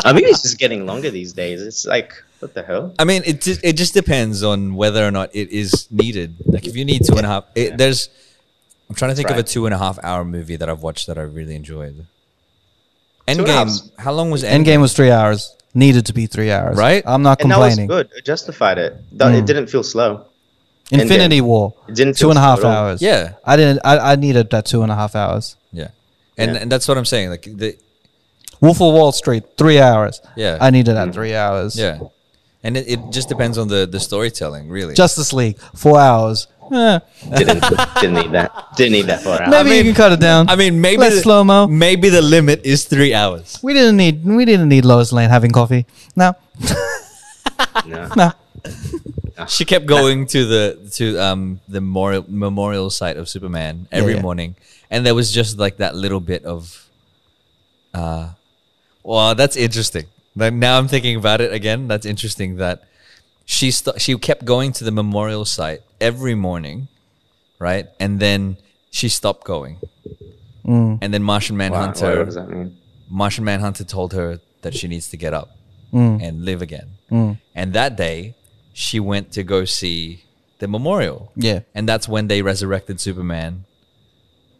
[0.06, 1.62] I think it's just getting longer these days.
[1.62, 2.94] It's like, what the hell?
[2.98, 6.36] I mean, it ju- it just depends on whether or not it is needed.
[6.46, 8.08] Like, if you need two and a half, it, there's.
[8.89, 11.08] I'm trying to think of a two and a half hour movie that I've watched
[11.08, 12.06] that I really enjoyed.
[13.28, 13.68] And a half.
[13.68, 13.92] Endgame.
[14.00, 14.66] How long was Endgame?
[14.66, 15.56] Endgame was three hours.
[15.76, 16.78] Needed to be three hours.
[16.78, 17.02] Right?
[17.06, 17.88] I'm not And that complaining.
[17.88, 18.10] was good.
[18.18, 18.94] It justified it.
[19.10, 19.40] Th- Mm.
[19.40, 20.26] It didn't feel slow.
[20.92, 21.46] Infinity Endgame.
[21.46, 21.74] War.
[21.88, 23.02] It didn't two feel and a half slow hours.
[23.02, 23.80] Yeah, I didn't.
[23.84, 25.56] I, I needed that two and a half hours.
[25.72, 25.88] yeah,
[26.38, 26.62] and Yeah.
[26.62, 27.30] and that's what I'm saying.
[27.32, 27.76] Like the
[28.62, 30.22] Wolf of Wall Street, three hours.
[30.36, 30.58] Yeah.
[30.62, 31.76] I needed that three hours.
[31.76, 32.00] yeah,
[32.64, 34.94] and it, it just depends on the the storytelling, really.
[34.94, 36.48] Justice League, four hours.
[36.72, 36.99] Eh,
[37.38, 37.61] Didn't
[37.99, 38.49] didn't need that.
[38.78, 39.64] Didn't need that for an hour.
[39.64, 40.49] maybe you can cut it down.
[40.49, 41.68] I mean, maybe Less the, slow-mo.
[41.68, 43.59] Maybe the limit is three hours.
[43.61, 44.24] we didn't need.
[44.26, 45.86] We didn't need Lois Lane having coffee.
[46.16, 46.34] No,
[47.86, 48.09] No.
[48.16, 48.32] no.
[49.47, 54.22] She kept going to the to um the memorial memorial site of Superman every yeah.
[54.22, 54.55] morning,
[54.89, 56.88] and there was just like that little bit of,
[57.93, 58.30] uh,
[59.03, 60.05] well, that's interesting.
[60.36, 61.88] Like now I'm thinking about it again.
[61.88, 62.84] That's interesting that
[63.46, 66.88] she st- she kept going to the memorial site every morning,
[67.60, 67.88] right?
[68.00, 68.58] And then
[68.91, 69.80] she stopped going,
[70.66, 71.00] Mm.
[71.02, 72.78] and then Martian Wow, Manhunter what does that mean?
[73.10, 75.50] Martian Manhunter told her that she needs to get up
[75.94, 76.24] Mm.
[76.24, 76.88] and live again.
[77.12, 77.38] Mm.
[77.54, 78.36] And that day,
[78.74, 80.24] she went to go see
[80.60, 81.32] the memorial.
[81.36, 83.66] Yeah, And that's when they resurrected Superman.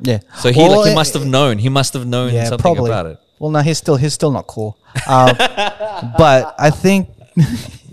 [0.01, 0.19] yeah.
[0.41, 1.57] So he Well, like he must have known.
[1.59, 2.89] He must have known yeah, something probably.
[2.91, 3.17] about it.
[3.39, 4.77] Well, no, he's still he's still not cool.
[5.07, 5.36] Um,
[6.17, 7.09] but I think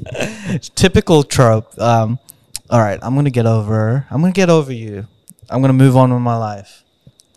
[0.75, 1.79] typical trope.
[1.79, 2.19] Um,
[2.69, 4.07] all right, I'm gonna get over.
[4.11, 5.07] I'm gonna get over you.
[5.49, 6.85] I'm gonna move on with my life.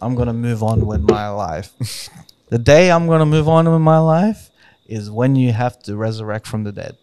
[0.02, 2.10] I'm gonna move on with my life.
[2.50, 4.52] the day I'm gonna move on with my life
[4.86, 6.98] is when you have to resurrect from the dead.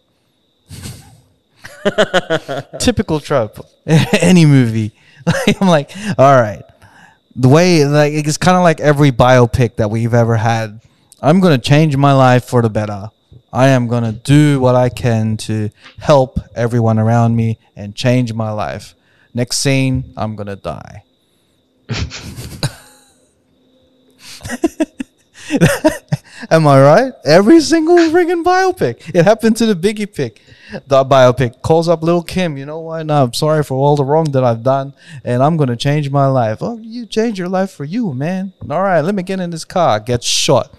[2.79, 3.65] typical trope.
[3.85, 4.93] Any movie.
[5.59, 6.63] I'm like, all right.
[7.35, 10.81] The way like it's kind of like every biopic that we've ever had.
[11.21, 13.09] I'm gonna change my life for the better.
[13.53, 18.51] I am gonna do what I can to help everyone around me and change my
[18.51, 18.95] life.
[19.33, 21.03] Next scene, I'm gonna die.
[26.49, 27.13] Am I right?
[27.23, 29.13] Every single friggin' biopic.
[29.13, 30.41] It happened to the Biggie pick.
[30.87, 32.57] The biopic calls up Little Kim.
[32.57, 33.05] You know what?
[33.05, 34.93] No, I'm sorry for all the wrong that I've done,
[35.23, 36.59] and I'm gonna change my life.
[36.61, 38.53] Oh, you change your life for you, man.
[38.69, 39.99] All right, let me get in this car.
[39.99, 40.73] Get shot.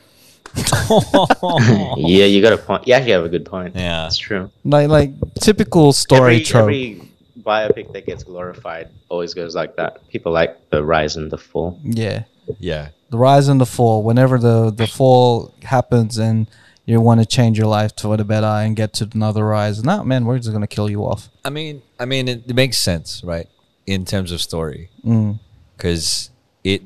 [1.96, 2.86] Yeah, you got a point.
[2.86, 3.74] You actually have a good point.
[3.76, 4.06] Yeah.
[4.06, 4.50] It's true.
[4.64, 6.62] Like like typical story every, trope.
[6.62, 7.08] every
[7.42, 10.06] biopic that gets glorified always goes like that.
[10.08, 11.78] People like the rise and the fall.
[11.82, 12.24] yeah.
[12.58, 12.88] Yeah.
[13.10, 16.46] the rise and the fall whenever the the fall happens and
[16.86, 19.84] you want to change your life for the better and get to another rise.
[19.84, 21.28] No, man, we're just gonna kill you off.
[21.44, 23.46] I mean, I mean, it, it makes sense, right?
[23.86, 25.38] In terms of story, Mm.
[25.76, 26.30] because
[26.64, 26.82] it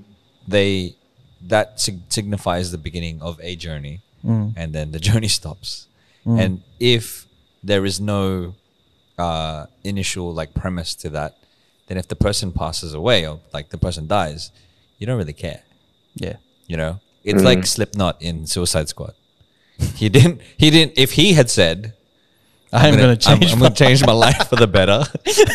[0.47, 0.95] they
[1.49, 4.55] that sig- signifies the beginning of a journey, Mm.
[4.57, 5.87] and then the journey stops.
[6.27, 6.41] Mm.
[6.43, 7.27] And if
[7.63, 8.55] there is no
[9.19, 11.37] uh, initial like premise to that,
[11.87, 14.51] then if the person passes away or like the person dies,
[14.99, 15.63] you don't really care.
[16.15, 16.37] Yeah.
[16.67, 19.15] You know, it's like Slipknot in Suicide Squad.
[19.95, 20.41] He didn't.
[20.57, 20.95] He didn't.
[20.97, 21.93] If he had said,
[22.73, 23.45] I'm, gonna, change.
[23.47, 25.05] I'm, I'm gonna change my life for the better,"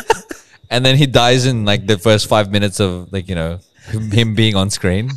[0.70, 4.36] and then he dies in like the first five minutes of like you know him
[4.36, 5.10] being on screen.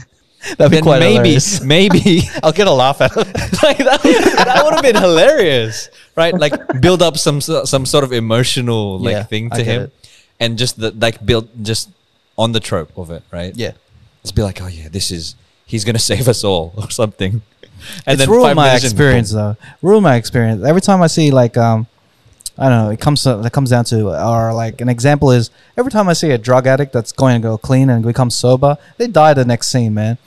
[0.59, 1.61] That'd be quite maybe, hilarious.
[1.75, 3.63] maybe I'll get a laugh out of it.
[3.63, 6.35] like that, that would have been hilarious, right?
[6.35, 9.93] Like build up some some sort of emotional like Yeah, thing to him, it.
[10.41, 11.91] and just the, like build just
[12.37, 13.55] on the trope of it, right?
[13.57, 13.73] Yeah.
[14.23, 15.35] just be like, oh yeah, this is
[15.67, 17.43] he's gonna save us all or something.
[18.07, 19.57] And it's ruined my experience though.
[19.83, 20.65] Ruined my experience.
[20.65, 21.87] Every time I see like um,
[22.57, 22.91] I don't know.
[22.91, 26.13] It comes to, it comes down to or like an example is every time I
[26.13, 29.45] see a drug addict that's going to go clean and become sober, they die the
[29.45, 30.19] next scene, man.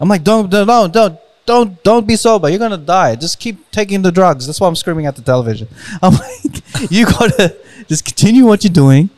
[0.00, 2.48] I'm like, don't don't don't don't don't be sober.
[2.48, 3.16] You're gonna die.
[3.16, 4.46] Just keep taking the drugs.
[4.46, 5.68] That's why I'm screaming at the television.
[6.02, 7.56] I'm like, you gotta
[7.88, 9.10] just continue what you're doing.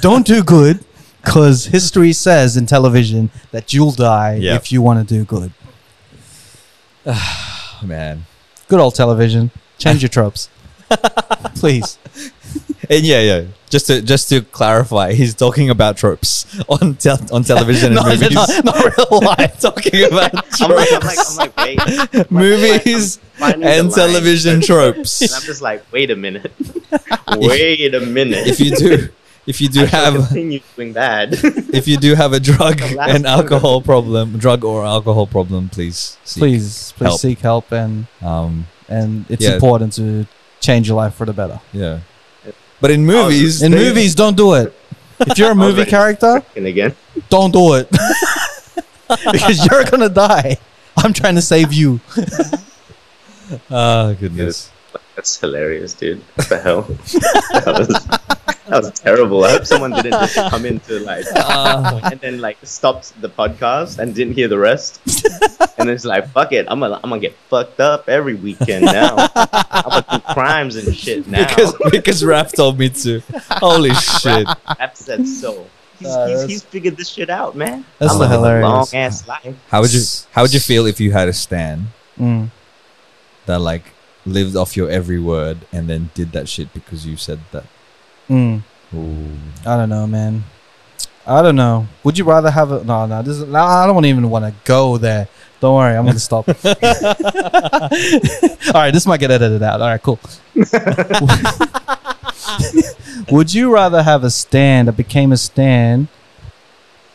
[0.00, 0.84] Don't do good.
[1.22, 4.60] Because history says in television that you'll die Yep.
[4.62, 5.52] if you want to do good.
[7.82, 8.26] Man.
[8.68, 9.50] Good old television.
[9.78, 10.48] Change your tropes.
[11.56, 11.98] Please.
[12.90, 13.44] And yeah, yeah.
[13.68, 18.10] Just to just to clarify, he's talking about tropes on tel- on television and No,
[18.10, 18.32] movies.
[18.34, 19.58] not, not real life.
[19.60, 21.36] talking about I'm like, I'm tropes.
[21.36, 21.78] like, I'm like, wait.
[21.80, 25.20] I'm like, movies I'm finding the and television tropes.
[25.22, 26.52] And I'm just like, wait a minute.
[27.36, 28.46] wait a minute.
[28.46, 29.08] if you do,
[29.46, 31.34] if you do I have, continue doing bad.
[31.74, 36.16] if you do have a drug The and alcohol problem, drug or alcohol problem, please,
[36.24, 37.20] seek Please, please help.
[37.20, 39.54] seek help and Um, and it's Yeah.
[39.54, 40.26] important to
[40.60, 41.60] change your life for the better.
[41.72, 41.98] yeah.
[42.86, 44.72] But in oh, movies, In they- movies, don't do it.
[45.18, 45.90] If you're a movie Already.
[45.90, 46.94] character, and again,
[47.28, 47.90] don't do it.
[49.32, 50.56] because you're gonna die.
[50.96, 51.98] I'm trying to save you.
[53.68, 54.70] Oh goodness.
[55.16, 56.20] That's hilarious, dude.
[56.34, 56.82] What the hell?
[56.82, 57.88] that, was,
[58.68, 59.44] that was terrible.
[59.44, 63.98] I hope someone didn't just come into like Uh, and then like stopped the podcast
[63.98, 65.00] and didn't hear the rest.
[65.78, 69.16] and it's like, fuck it, I'm gonna I'm gonna get fucked up every weekend now.
[69.34, 71.48] I'm gonna do crimes and shit now.
[71.48, 73.20] because because Raf told me to.
[73.64, 74.46] Holy shit.
[74.66, 75.66] I've said so.
[75.98, 77.86] He's, Uh, he's, he's figured this shit out, man.
[77.98, 78.64] That's I'm the a hilarious.
[78.68, 79.56] long ass life.
[79.70, 80.02] How would you
[80.32, 81.86] how would you feel if you had a stand
[82.20, 82.50] Mm.
[83.46, 83.84] that like
[84.26, 87.64] lived off your every word and then did that shit because you said that?
[88.28, 88.62] Mm.
[89.64, 90.44] I don't know, man.
[91.26, 91.88] I don't know.
[92.04, 93.06] Would you rather have a no?
[93.06, 93.44] No, this is.
[93.44, 95.28] No, I don't even want to go there.
[95.60, 96.48] Don't worry, I'm gonna stop.
[96.48, 96.54] All
[98.74, 99.80] right, this might get edited out.
[99.80, 100.20] All right, cool.
[103.30, 106.06] Would you rather have a stand that became a stand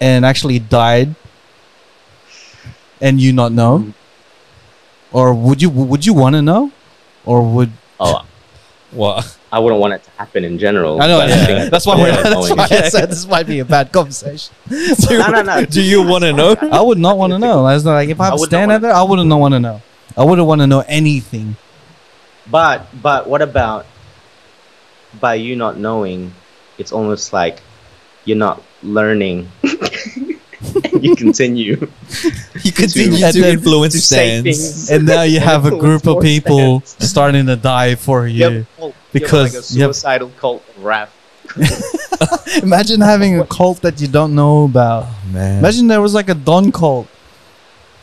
[0.01, 1.15] and actually died,
[2.99, 3.93] and you not know,
[5.13, 6.71] or would you would you want to know,
[7.25, 8.25] or would Oh,
[8.91, 9.37] What?
[9.51, 11.01] I wouldn't want it to happen in general.
[11.01, 11.19] I know?
[11.19, 12.23] but Yeah, think that's why yeah, we're.
[12.23, 12.71] That's knowing why it.
[12.85, 14.53] I said this might be a bad conversation.
[15.09, 15.65] No, no, no.
[15.65, 16.55] Do you want to know?
[16.71, 17.67] I would not want to know.
[17.67, 19.59] That's not like if I have I stand not at there, I wouldn't want to
[19.59, 19.81] know.
[20.17, 21.55] I wouldn't want to know anything.
[22.49, 23.85] But but what about
[25.19, 26.33] by you not knowing?
[26.77, 27.61] It's almost like
[28.25, 29.51] you're not learning.
[31.01, 31.87] And you continue
[32.63, 34.43] You continue And to influence stands.
[34.45, 34.91] things.
[34.91, 37.09] And now you have a group of people stands.
[37.09, 38.93] starting to die for You have you.
[39.11, 41.09] Because you have like a you have- suicidal cult of Raf.
[42.63, 45.05] Imagine having a cult that you don't know about.
[45.07, 45.59] Oh, man.
[45.59, 47.07] Imagine there was like a Don cult.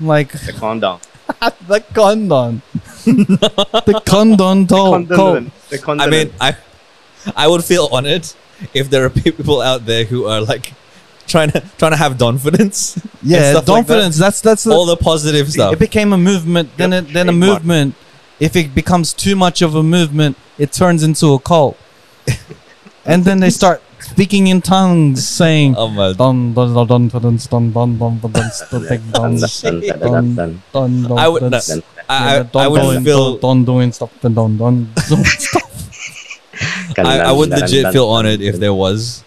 [0.00, 1.00] Like The condom.
[1.68, 2.62] the Condon.
[3.04, 5.08] the Condon tol- cult.
[5.08, 5.52] Condom.
[5.70, 6.06] The condom.
[6.06, 6.56] I mean, I
[7.36, 8.26] I would feel honored
[8.74, 10.72] if there are people out there who are like
[11.28, 12.98] trying to trying to have confidence.
[13.22, 13.68] Yeah, confidence.
[13.68, 14.18] Like that.
[14.18, 15.72] That's that's all the positive stuff.
[15.72, 16.76] It became a movement.
[16.76, 17.04] Then yep.
[17.04, 17.94] it, then a movement.
[18.40, 21.76] If it becomes too much of a movement, it turns into a cult.
[23.04, 25.74] and then they start speaking in tongues, saying.
[31.18, 34.88] I would I, would feel on doing stuff and.
[36.98, 39.24] I, I would legit feel honored if there was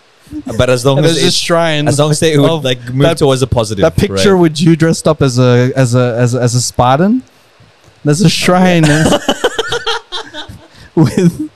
[0.57, 1.87] but as long as there's a it's, shrine.
[1.87, 3.81] as long as they would like move that- towards a positive.
[3.81, 4.41] that picture right?
[4.41, 7.23] with you dressed up as a as a as a, as a Spartan.
[8.03, 9.11] There's a shrine and-
[10.95, 11.49] with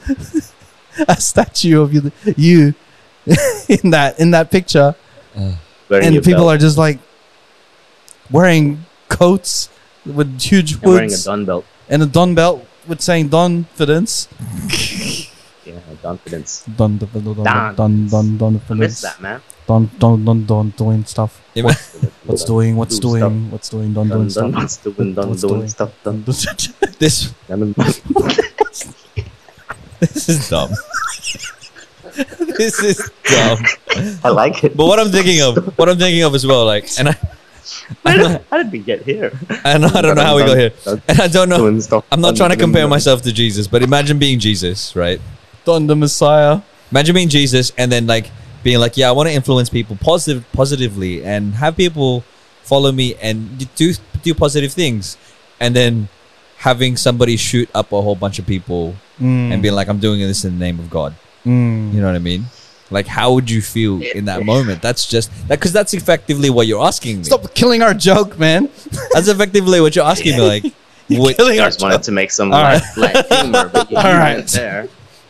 [1.07, 2.73] a statue of you, you
[3.67, 4.95] in that in that picture,
[5.35, 5.55] mm.
[5.89, 6.99] Wearing and people belt are just like
[8.31, 9.69] wearing coats
[10.05, 11.23] with huge and wearing a hoods.
[11.25, 11.65] dun belt.
[11.89, 14.27] and a Don belt with saying Donfidence.
[15.65, 16.63] Yeah, confidence.
[16.77, 17.77] Don, don, don, don, Dance.
[17.77, 19.41] don, don, don, I miss that, man.
[19.67, 21.41] Don, don, don, don, doing stuff.
[21.55, 21.73] Ima-
[22.25, 22.75] What's doing?
[22.75, 23.49] What's Do doing?
[23.51, 23.93] What's doing?
[23.93, 24.53] Don, Done, doing done, stuff.
[24.53, 25.69] what's doing, done, What's doing doing?
[25.69, 26.23] stuff, done,
[26.99, 27.73] this done.
[29.99, 30.69] this is dumb.
[32.57, 33.59] this is dumb.
[34.23, 34.77] I like it.
[34.77, 37.17] But what I'm thinking of, what I'm thinking of as well, like, and I,
[38.05, 39.31] How did, how did we get here?
[39.65, 40.73] and I don't know how we got here,
[41.07, 41.65] and I don't know.
[42.11, 45.19] I'm not trying to compare myself to Jesus, but imagine being Jesus, right?
[45.65, 46.61] Don the Messiah.
[46.91, 48.29] Imagine being Jesus and then like
[48.63, 52.23] being like, yeah, I want to influence people positive, positively, and have people
[52.63, 53.93] follow me and do
[54.23, 55.17] do positive things,
[55.59, 56.07] and then
[56.57, 60.19] having somebody shoot up a whole bunch of people Mm, and being like, I'm doing
[60.19, 61.15] this in the name of God.
[61.45, 61.93] mm.
[61.93, 62.47] You know what I mean?
[62.91, 64.81] Like, how would you feel in that moment?
[64.81, 67.23] That's just that because that's effectively what you're asking me.
[67.23, 68.67] Stop killing our joke, man.
[69.13, 70.41] That's effectively what you're asking me.
[70.41, 70.63] Like,
[71.07, 73.95] what, killing I our just wanted to make some All light, light humor, but you,
[73.95, 74.35] All you right.
[74.35, 74.89] went there.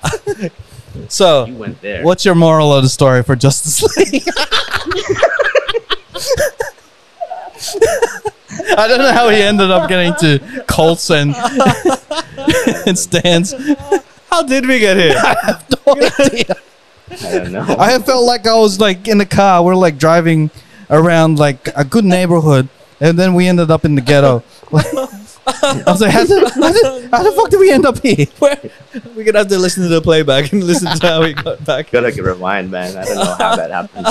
[1.10, 2.04] So, You went there.
[2.06, 4.24] what's your moral of the story for Justice League?
[8.78, 11.36] I don't know how he ended up getting to Colts and,
[12.88, 13.54] and stands.
[14.30, 15.16] how did we get here?
[15.18, 16.56] I have No idea.
[17.12, 17.76] I don't know.
[17.78, 19.64] I felt like I was like in the car.
[19.64, 20.50] We're like driving
[20.90, 22.68] around like a good neighborhood,
[23.00, 24.44] and then we ended up in the ghetto.
[25.48, 28.26] I was like, how the, how, the, how the fuck did we end up here?
[28.40, 28.60] Where-
[29.16, 31.92] We're gonna have to listen to the playback and listen to how we got back.
[31.92, 32.98] Gotta rewind, man.
[32.98, 34.08] I don't know how that happened.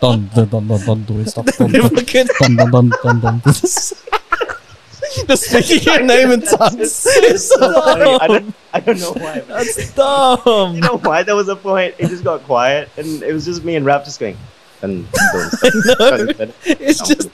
[0.00, 1.46] Dun dun dun dun dun doing stuff.
[1.56, 3.38] Dun dun dun dun dun dun.
[3.40, 3.40] dun.
[5.26, 7.04] Just speaking your name in tongues.
[7.08, 9.40] It's so I, don't, I don't know why.
[9.40, 10.74] but- That's dumb.
[10.74, 11.22] You know why?
[11.22, 11.94] There was a point.
[11.98, 14.36] It just got quiet, and it was just me and Raf just going.
[14.80, 15.08] Dun.
[16.66, 17.28] It's just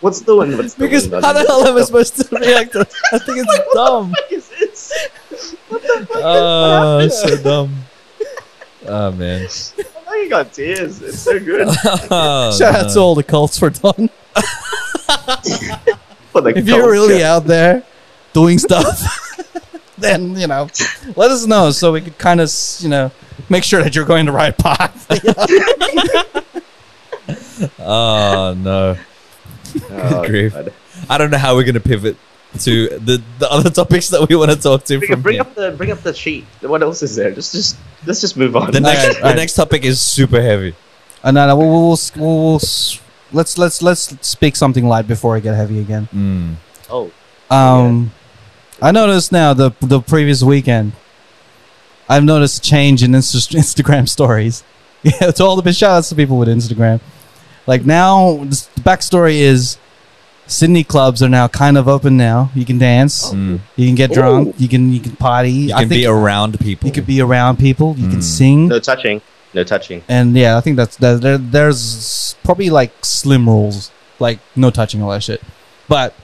[0.00, 0.56] What's doing?
[0.56, 0.90] What's doing?
[0.90, 2.72] because dun, how the hell am I supposed to react?
[2.72, 2.80] to
[3.12, 4.10] I think it's like, dumb.
[4.10, 5.56] What is this?
[6.14, 7.74] Oh, it's so dumb.
[8.86, 9.48] Oh man.
[10.06, 11.02] Oh, you got tears.
[11.02, 11.66] It's so good.
[12.10, 14.08] Oh, Shout out to all the cults for Don.
[16.32, 17.82] For the If you're really out there
[18.34, 19.00] doing stuff,
[19.96, 20.68] then you know,
[21.16, 23.10] let us know so we could kind of you know
[23.48, 25.06] make sure that you're going the right path.
[27.78, 28.96] Oh no.
[29.90, 30.54] Oh, grief.
[31.10, 32.16] I don't know how we're gonna pivot
[32.60, 35.54] to the, the other topics that we want to talk to Bring, from bring up
[35.54, 36.44] the bring up the sheet.
[36.62, 37.30] What else is there?
[37.32, 38.70] Just just let's just move on.
[38.70, 39.36] The next Alright, the alright.
[39.36, 40.74] next topic is super heavy.
[41.22, 42.60] And no, no, we'll, we'll, we'll, we'll, we'll
[43.32, 46.08] let's let's let's speak something light before I get heavy again.
[46.14, 46.54] Mm.
[46.88, 47.10] oh,
[47.50, 48.12] Um,
[48.80, 50.92] I noticed now the the previous weekend.
[52.08, 54.62] I've noticed a change in Insta- Instagram stories.
[55.02, 57.00] Yeah, to all the big shout outs to people with Instagram.
[57.66, 59.78] Like now, this, the backstory is
[60.46, 62.50] Sydney clubs are now kind of open now.
[62.54, 63.58] You can dance, Mm.
[63.74, 64.54] you can get drunk, Ooh.
[64.62, 65.50] you can you can party.
[65.50, 66.86] You I can think be around people.
[66.86, 68.22] you could be around people, you can Mm.
[68.22, 69.20] sing, no touching,
[69.54, 70.02] no touching.
[70.08, 71.20] and yeah, I think that's that.
[71.20, 73.90] There, there's probably like slim rules,
[74.20, 75.42] like no touching all that shit.
[75.88, 76.14] But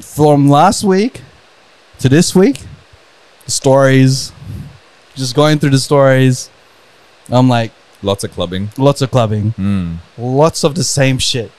[0.00, 1.22] from last week
[1.98, 2.60] to this week,
[3.46, 4.32] the stories,
[5.16, 6.50] just going through the stories,
[7.30, 7.72] I'm like,
[8.02, 8.70] Lots of clubbing.
[8.78, 9.96] lots of clubbing, Mm.
[10.18, 11.50] lots of the same shit.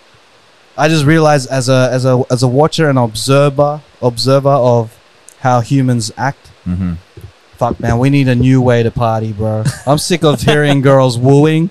[0.78, 4.98] I just realized as a as a as a watcher and observer observer of
[5.40, 6.48] how humans act.
[6.66, 6.94] hmm
[7.58, 9.64] Fuck man, we need a new way to party, bro.
[9.86, 11.70] I'm sick of hearing girls wooing,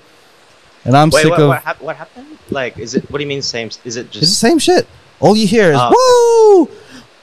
[0.85, 1.47] and I'm Wait, sick what, of.
[1.49, 2.37] what, hap- what happened?
[2.49, 3.03] Like, is it?
[3.11, 3.69] What do you mean same?
[3.83, 4.23] Is it just?
[4.23, 4.87] It's the same shit.
[5.19, 6.69] All you hear is Oh,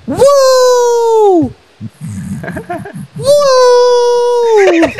[0.07, 1.55] woo, woo,
[3.19, 4.93] woo.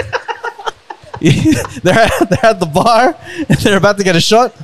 [1.83, 3.17] they're at, they're at the bar
[3.49, 4.55] and they're about to get a shot.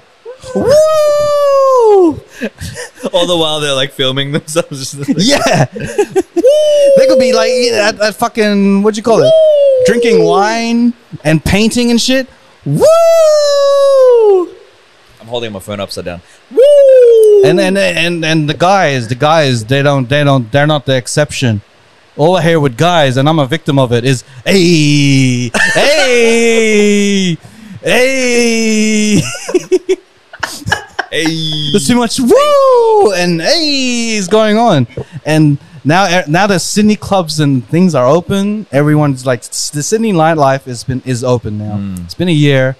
[0.54, 2.20] Woo!
[3.12, 4.78] All the while they're like filming themselves.
[4.92, 9.32] Just like, Yeah, they could be like at, at fucking what do you call it,
[9.86, 10.92] drinking wine
[11.24, 12.26] and painting and shit.
[12.64, 12.86] Woo!
[15.20, 16.22] I'm holding my phone upside down.
[16.50, 17.42] Woo!
[17.44, 20.96] And and and and the guys, the guys, they don't, they don't, they're not the
[20.96, 21.61] exception.
[22.16, 27.36] All I hear with guys, and I'm a victim of it, is hey, hey,
[27.82, 29.20] hey.
[31.08, 31.70] Hey.
[31.70, 34.86] There's too much woo and hey is going on,
[35.24, 38.66] and now now the Sydney clubs and things are open.
[38.72, 41.76] Everyone's like the Sydney nightlife has been is open now.
[41.76, 42.04] Mm.
[42.04, 42.76] It's been a year.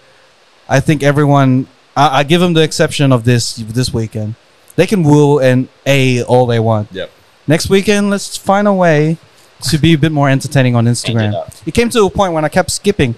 [0.68, 1.68] I think everyone.
[1.97, 4.34] I, I give them the exception of this this weekend.
[4.74, 6.93] They can woo and a all they want.
[6.93, 7.11] Yep.
[7.47, 9.19] Next weekend, let's find a way
[9.63, 11.67] to be a bit more entertaining on Change it Instagram.
[11.67, 13.15] It came to a point when I kept skipping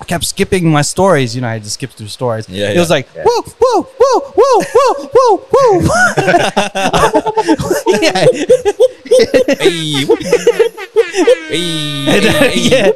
[0.00, 1.34] I kept skipping my stories.
[1.34, 2.46] You know, I just skip through stories.
[2.48, 2.96] Yeah, it was yeah.
[2.96, 4.62] like whoa, whoa, whoa, whoa,
[5.14, 7.96] whoa, whoa, whoa.
[8.02, 8.26] yeah,
[9.58, 10.04] Hey,
[11.48, 12.92] hey, and, uh, hey, hey.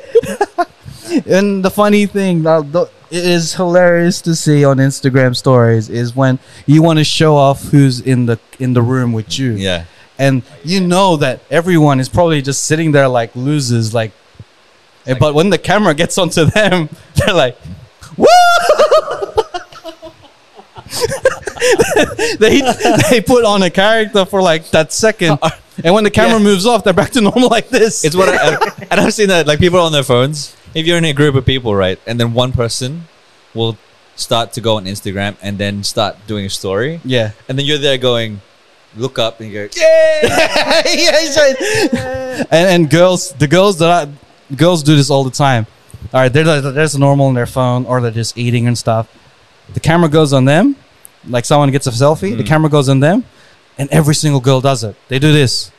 [1.07, 1.39] yeah.
[1.39, 6.15] and the funny thing that the, it is hilarious to see on Instagram stories is
[6.15, 9.53] when you want to show off who's in the in the room with you.
[9.53, 9.85] Yeah.
[10.21, 14.12] And you know that everyone is probably just sitting there like losers, like.
[15.07, 17.57] eh, but when the camera gets onto them, they're like,
[18.16, 18.27] "Woo!"
[22.39, 22.61] they
[23.11, 25.39] they put on a character for like that second,
[25.85, 26.45] and when the camera Yeah.
[26.45, 28.05] moves off, they're back to normal like this.
[28.05, 30.57] It's what I, I and I've seen that like people on their phones.
[30.75, 33.05] If you're in a group of people, right, and then one person
[33.55, 33.77] will
[34.16, 37.33] start to go on Instagram and then start doing a story, yeah.
[37.49, 38.41] and then you're there going,
[38.97, 40.82] look up and go, yeah,
[42.51, 45.66] and, and girls, the girls that I, girls do this all the time.
[46.12, 49.09] All right, they're they're just normal on their phone, or they're just eating and stuff.
[49.74, 50.76] The camera goes on them,
[51.28, 52.36] like someone gets a selfie.
[52.36, 52.47] The Mm.
[52.47, 53.24] camera goes on them,
[53.78, 54.97] and every single girl does it.
[55.09, 55.70] They do this.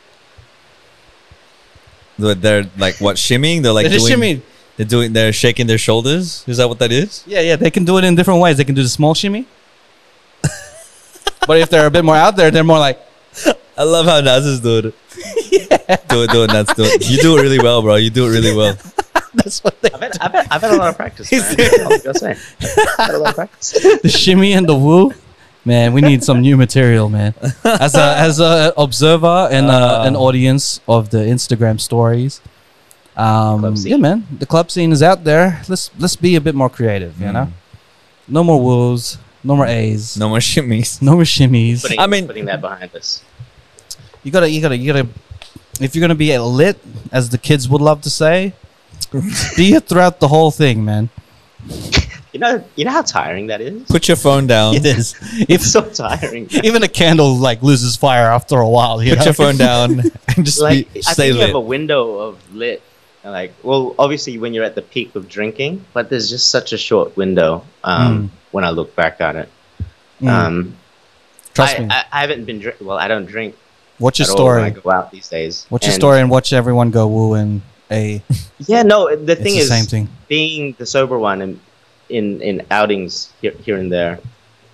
[2.17, 3.63] they're, like what shimmying?
[3.63, 4.41] They're like They're doing, shimmy.
[4.77, 5.11] They're doing.
[5.13, 6.43] They're shaking their shoulders.
[6.47, 7.23] Is that what that is?
[7.27, 8.57] Yeah, yeah, they can do it in different ways.
[8.57, 9.45] They can do the small shimmy.
[11.47, 12.99] But if they're a bit more out there, they're more like,
[13.77, 14.95] I love how Nats is doing it.
[16.07, 16.73] Do it, do it, Nats.
[16.75, 17.09] Do it.
[17.09, 17.95] You do it really well, bro.
[17.95, 18.77] You do it really well.
[19.33, 21.29] that's what they I've had, I've, had, I've had a lot of practice.
[21.29, 21.55] He's Man.
[21.57, 21.85] there.
[21.87, 22.31] I'll just say.
[22.61, 23.71] I've had a lot of practice.
[24.01, 25.13] the shimmy and the woo.
[25.63, 27.35] Man, we need some new material, man.
[27.63, 30.19] As a as a observer and uh, an Ah.
[30.19, 32.41] audience of the Instagram stories,
[33.15, 35.61] um, yeah, man, the club scene is out there.
[35.69, 37.47] Let's let's be a bit more creative, you know.
[38.27, 41.01] No more woos, no more A's, no, No more shimmies.
[41.01, 41.81] No more shimmies.
[41.81, 43.23] Putting, I mean- putting that behind us.
[44.23, 45.07] You gotta, you gotta, you gotta.
[45.79, 46.77] If you're gonna be lit,
[47.11, 48.53] as the kids would love to say,
[49.57, 51.09] be it throughout the whole thing, man.
[52.33, 53.83] You know, you know how tiring that is.
[53.87, 54.75] Put your phone down.
[54.75, 55.15] It is.
[55.49, 56.47] It's so tiring.
[56.63, 59.25] even a candle like loses fire after a while, you Put know?
[59.25, 59.99] your phone down
[60.37, 62.81] and just like be, I stay think you have a window of lit.
[63.23, 66.73] And, Like, well, obviously when you're at the peak of drinking, but there's just such
[66.73, 67.63] a short window.
[67.83, 69.49] Um, when I look back on it,
[70.21, 70.75] Mm, um,
[71.55, 71.87] trust I, me.
[71.89, 72.77] I, I haven't been drink.
[72.79, 73.55] Well, I don't drink
[73.97, 74.81] What's your at when I story?
[74.83, 75.65] go out these days.
[75.69, 78.21] What's your story and watch everyone go woo and a.
[78.67, 79.09] Yeah, no.
[79.15, 80.07] The thing the is, same thing.
[80.27, 81.59] being the sober one and
[82.09, 84.19] in in outings here here and there,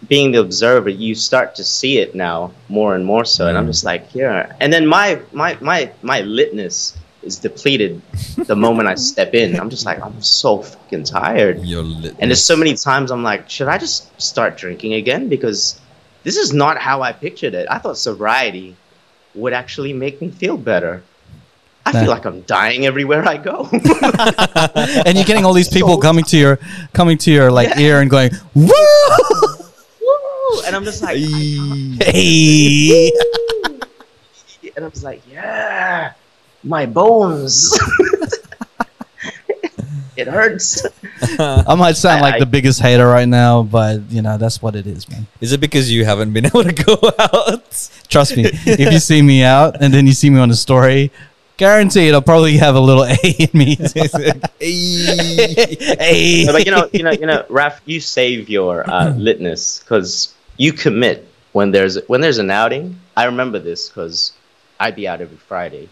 [0.10, 3.48] being the observer, you start to see it now more and more so.
[3.48, 3.72] And I'm Mm.
[3.72, 4.52] just like, yeah.
[4.60, 8.02] And then my my my my litness is depleted
[8.38, 9.60] the moment I step in.
[9.60, 11.60] I'm just like, I'm so fucking tired.
[11.66, 12.16] You're lit.
[12.20, 15.28] And there's so many times I'm like, should I just start drinking again?
[15.30, 15.80] Because
[16.24, 17.68] this is not how I pictured it.
[17.70, 18.76] I thought sobriety
[19.36, 21.04] would actually make me feel better.
[21.86, 22.00] I Nah.
[22.02, 23.70] feel like I'm dying everywhere I go.
[23.72, 26.60] and you're getting all these people So- coming to your
[26.94, 27.80] coming to your like Yeah.
[27.80, 28.68] ear and going woo
[30.02, 30.62] Woo!
[30.66, 33.12] And I'm just like, hey
[34.76, 36.12] and I'm just like, yeah,
[36.68, 37.78] my bones.
[40.18, 40.84] it hurts.
[41.40, 44.62] i might sound I- like I- the biggest hater right now but you know that's
[44.64, 47.90] what it is man Is it because you haven't been able to go out?
[48.10, 51.12] trust me if you see me out and then you see me on the story
[51.58, 53.76] guarantee it'll probably have a little a in me
[54.60, 59.82] hey No, but you know, you know, you know, Raf, you save your uh, litness
[59.84, 63.00] because you commit when there's when there's an outing.
[63.16, 64.34] I remember this because
[64.80, 65.90] I'd be out every Friday,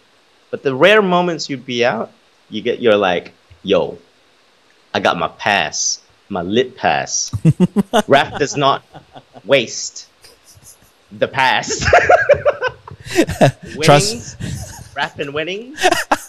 [0.56, 2.14] but the rare moments you'd be out,
[2.50, 3.98] you get you're like, yo,
[4.94, 6.00] I got my pass,
[6.30, 7.30] my lit pass.
[8.08, 8.82] Raf does not
[9.44, 10.08] waste
[11.12, 11.86] the pass.
[13.82, 14.38] Trust-
[14.96, 15.76] Raf and winning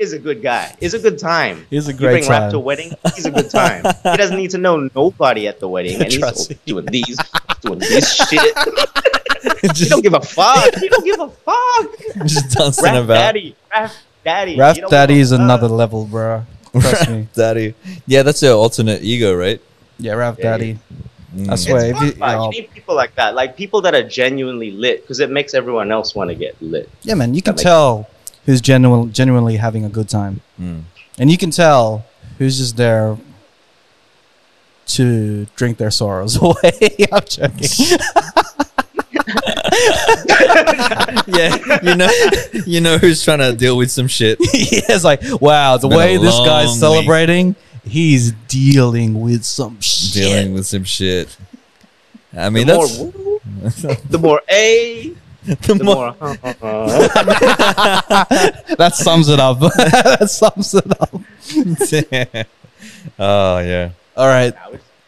[0.00, 0.74] is a good guy.
[0.80, 1.66] Is a good time.
[1.70, 3.84] He's a great You great bring Raf to a wedding, he's a good time.
[4.02, 6.58] he doesn't need to know nobody at the wedding, and Trust he's me.
[6.66, 7.18] doing these,
[7.60, 8.56] doing this shit.
[9.78, 10.74] he don't give a fuck.
[10.76, 12.26] He don't give a fuck.
[12.26, 13.14] just dancing Raf about.
[13.14, 14.56] daddy, Raf daddy.
[14.58, 17.74] Raf Daddy is another level bro trust me Daddy.
[18.06, 19.60] Yeah, that's your alternate ego, right?
[19.98, 20.78] yeah Raf Yeah, Daddy
[21.30, 21.48] Mm.
[21.48, 22.30] I It's swear if fun, you, man.
[22.30, 25.30] you know, you need people like that, like people that are genuinely lit, because it
[25.30, 26.90] makes everyone else want to get lit.
[27.02, 28.08] yeah man you can makes tell
[28.46, 30.82] who's genuine, genuinely having a good time Mm.
[31.18, 32.04] and you can tell
[32.38, 33.16] who's just there
[34.86, 36.72] to drink their sorrows away.
[37.12, 37.98] I'm joking.
[41.26, 42.08] yeah, you know,
[42.66, 44.38] you know who's trying to deal with some shit.
[44.40, 46.78] it's like, wow, the way this long guy's week.
[46.78, 50.12] celebrating, he's dealing with some shit.
[50.14, 51.36] dealing with some shit.
[52.36, 55.12] I mean, the that's woo, the more a,
[55.44, 56.14] the the more.
[56.20, 56.36] more.
[58.76, 59.58] that sums it up.
[59.60, 61.14] that sums it up.
[63.18, 63.90] Oh yeah.
[64.16, 64.54] All right.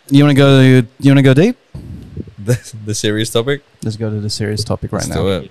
[0.09, 0.61] You want to go?
[0.61, 1.57] You want to go deep?
[2.39, 3.62] The, the serious topic.
[3.85, 5.22] Let's go to the serious topic right Let's now.
[5.22, 5.51] do it.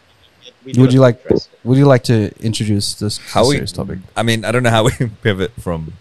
[0.66, 1.24] We do Would you like?
[1.64, 4.00] Would you like to introduce this How we- serious topic?
[4.16, 4.92] I mean, I don't know how we
[5.24, 5.94] pivot from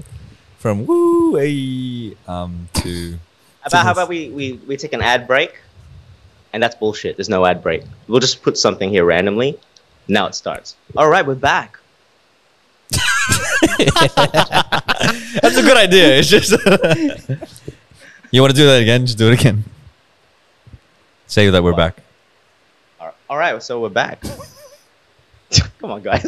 [0.58, 3.18] from woo a um to
[3.64, 5.54] about, how about we, we, we take an ad break?
[6.52, 7.16] And that's bullshit.
[7.16, 7.82] There's no ad break.
[8.08, 9.58] We'll just put something here randomly.
[10.08, 10.76] Now it starts.
[10.96, 11.78] All right, we're back.
[15.40, 16.18] That's a good idea.
[16.18, 16.50] It's just
[18.30, 19.06] you want to do that again?
[19.06, 19.64] Just do it again.
[21.26, 21.96] Say that we're back.
[23.00, 24.22] All- All right, so we're back.
[25.80, 26.24] Come on, guys.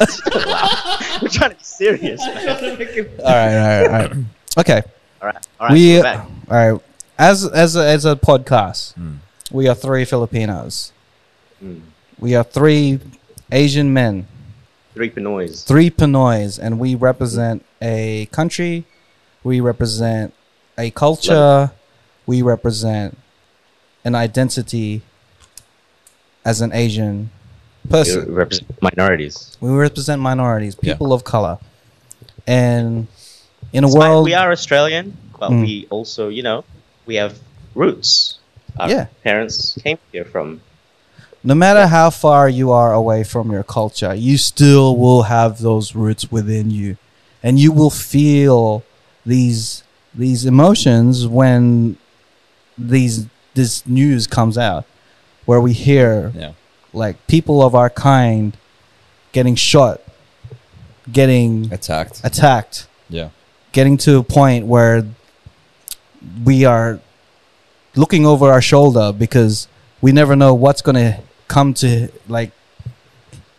[1.20, 2.20] We're trying to be serious.
[2.24, 2.48] Man.
[2.48, 4.12] All right, all right, all right.
[4.58, 4.82] Okay.
[5.20, 5.72] All right, all right.
[5.72, 6.28] we we're back.
[6.48, 6.80] right.
[7.18, 9.18] As as a, as a podcast, Mm.
[9.52, 10.92] We are three Filipinos.
[11.62, 11.80] Mm.
[12.18, 13.00] We are three
[13.50, 14.26] Asian men,
[14.94, 15.64] Three Pinoys.
[15.64, 18.84] three Pinoys, and we represent a country.
[19.44, 20.32] We represent
[20.78, 21.70] a culture.
[22.26, 23.18] We represent
[24.04, 25.02] an identity
[26.44, 27.30] as an Asian
[27.88, 28.26] person.
[28.28, 29.56] We represent minorities.
[29.60, 30.92] We represent minorities, Yeah.
[30.94, 31.58] people of color,
[32.46, 33.06] and
[33.72, 35.62] in a Despite world, we are Australian, but Mm.
[35.62, 36.64] we also, you know,
[37.06, 37.38] we have
[37.74, 38.38] roots.
[38.78, 39.06] Our Yeah.
[39.24, 40.60] parents came here from.
[41.44, 45.94] no matter how far you are away from your culture, you still will have those
[45.94, 46.96] roots within you,
[47.42, 48.82] and you will feel
[49.26, 49.82] these
[50.14, 51.96] these emotions when
[52.78, 54.84] these this news comes out,
[55.44, 56.52] where we hear Yeah.
[56.92, 58.56] like people of our kind
[59.32, 60.00] getting shot,
[61.10, 62.20] getting Attacked.
[62.24, 63.28] attacked, Yeah.
[63.72, 65.04] getting to a point where
[66.44, 67.00] we are
[67.94, 69.68] looking over our shoulder because
[70.00, 72.52] we never know what's going to come to like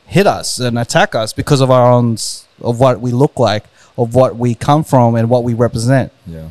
[0.07, 2.17] hit us and attack us because of our own
[2.61, 3.65] of what we look like
[3.97, 6.49] of what we come from and what we represent Yeah.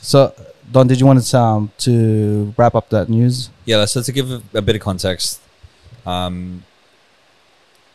[0.00, 0.32] so
[0.70, 4.30] don did you want to um to wrap up that news Yeah, so to give
[4.30, 5.40] a, a bit of context,
[6.06, 6.64] um,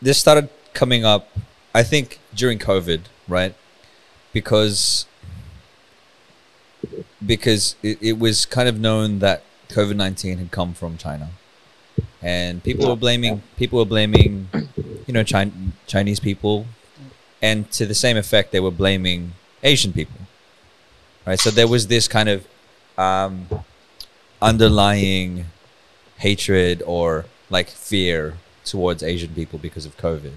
[0.00, 1.28] this started coming up,
[1.74, 3.54] I think, during COVID, right?
[4.32, 5.06] Because
[7.24, 11.30] because it, it was kind of known that COVID nineteen had come from China,
[12.22, 14.48] and people were blaming people were blaming,
[15.06, 16.66] you know, Chin- Chinese people,
[17.42, 19.32] and to the same effect, they were blaming
[19.62, 20.20] Asian people,
[21.26, 21.38] right?
[21.40, 22.46] So there was this kind of
[22.98, 23.48] um,
[24.40, 25.46] underlying
[26.18, 30.32] hatred or like fear towards Asian people because of COVID.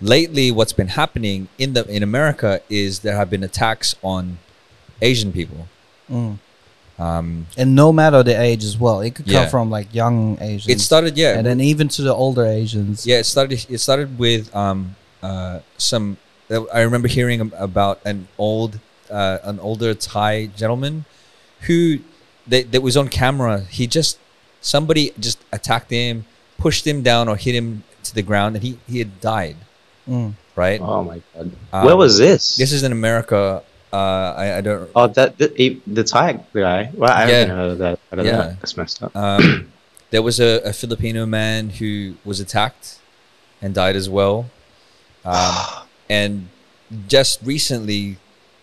[0.00, 4.38] Lately, what's been happening in the in America is there have been attacks on
[5.00, 5.66] Asian people.
[6.10, 6.38] mm.
[6.98, 10.66] Um, and no matter the age as well it could come from like young asians
[10.66, 13.18] it started, yeah, and then even to the older asians yeah.
[13.18, 13.64] It started.
[13.70, 16.16] It started with um, uh, some.
[16.50, 18.80] I remember hearing about an old,
[19.10, 21.04] uh, an older Thai gentleman
[21.60, 21.98] who
[22.48, 23.60] that, that was on camera.
[23.60, 24.18] He just
[24.60, 26.24] somebody just attacked him,
[26.56, 29.56] pushed him down, or hit him to the ground, and he he had died.
[30.08, 30.34] Mm.
[30.56, 30.80] Right.
[30.80, 31.52] Oh my god.
[31.72, 32.56] Um, Where was this?
[32.56, 33.62] This is in America.
[33.92, 34.90] Uh, I, I don't.
[34.94, 36.90] Oh, that the, he- the Thai guy.
[36.94, 37.38] Well, I Yeah.
[37.38, 37.98] haven't heard of that.
[38.10, 38.36] Heard of Yeah.
[38.36, 38.60] that.
[38.60, 39.14] That's messed up.
[39.16, 39.72] Um,
[40.10, 42.98] there was a, a Filipino man who was attacked
[43.62, 44.50] and died as well.
[45.24, 45.54] Um,
[46.10, 46.48] and
[47.08, 48.18] just recently,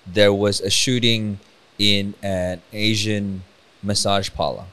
[0.06, 1.40] there was a shooting
[1.80, 3.44] in an Asian
[3.84, 4.66] massage parlor,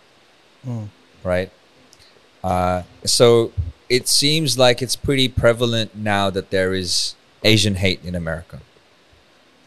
[0.67, 0.89] Mm.
[1.25, 1.51] right?
[2.45, 3.53] Uh, so
[3.89, 8.61] it seems like it's pretty prevalent now that there is Asian hate in America.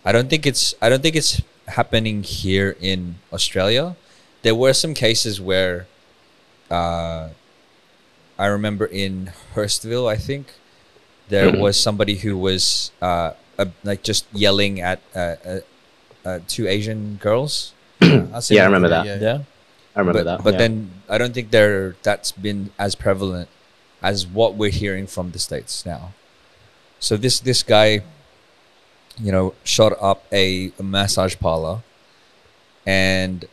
[0.06, 3.96] I don't think it's I don't think it's happening here in Australia.
[4.44, 5.88] There were some cases where
[6.70, 7.30] uh,
[8.38, 10.54] I remember in Hurstville, I think
[11.30, 15.60] there was somebody who was uh, uh, like just yelling at uh, uh,
[16.24, 17.74] uh, two Asian girls.
[18.02, 19.06] I've seen Yeah, I remember that.
[19.06, 19.18] yeah.
[19.20, 19.40] Yeah,
[19.96, 20.44] I remember but, that.
[20.44, 20.60] But yeah.
[20.60, 23.50] then I don't think there that's been as prevalent
[24.04, 26.14] as what we're hearing from the states now.
[27.00, 28.02] So this this guy,
[29.18, 31.82] you know, shot up a, massage parlor,
[32.86, 33.46] and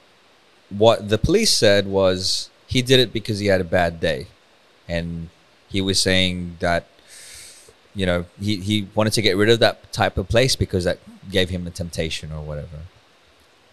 [0.69, 4.27] what the police said was he did it because he had a bad day,
[4.89, 5.29] and
[5.69, 6.87] he was saying that
[7.95, 10.99] you know he, he wanted to get rid of that type of place because that
[11.31, 12.79] gave him a temptation or whatever.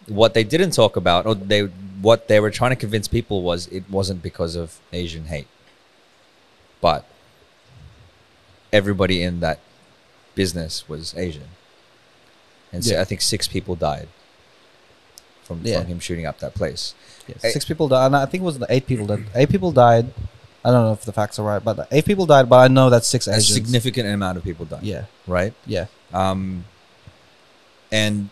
[0.08, 1.62] What they didn't talk about or they
[2.02, 5.48] what they were trying to convince people was it wasn't because of asian hate.
[6.82, 7.06] But
[8.72, 9.60] everybody in that
[10.36, 11.50] business was asian
[12.74, 14.08] and so i think six people died
[15.44, 15.80] from, Yeah.
[15.80, 16.94] from him shooting up that place
[17.28, 17.52] Yeah, Hey.
[17.52, 18.06] six people died.
[18.08, 20.06] and I think it was eight people that eight people died.
[20.66, 22.50] I don't know if the facts are right, but eight people died.
[22.50, 23.54] But I know that six a Asians.
[23.60, 25.86] significant amount of people died Yeah, right yeah.
[26.14, 26.66] um,
[27.92, 28.30] and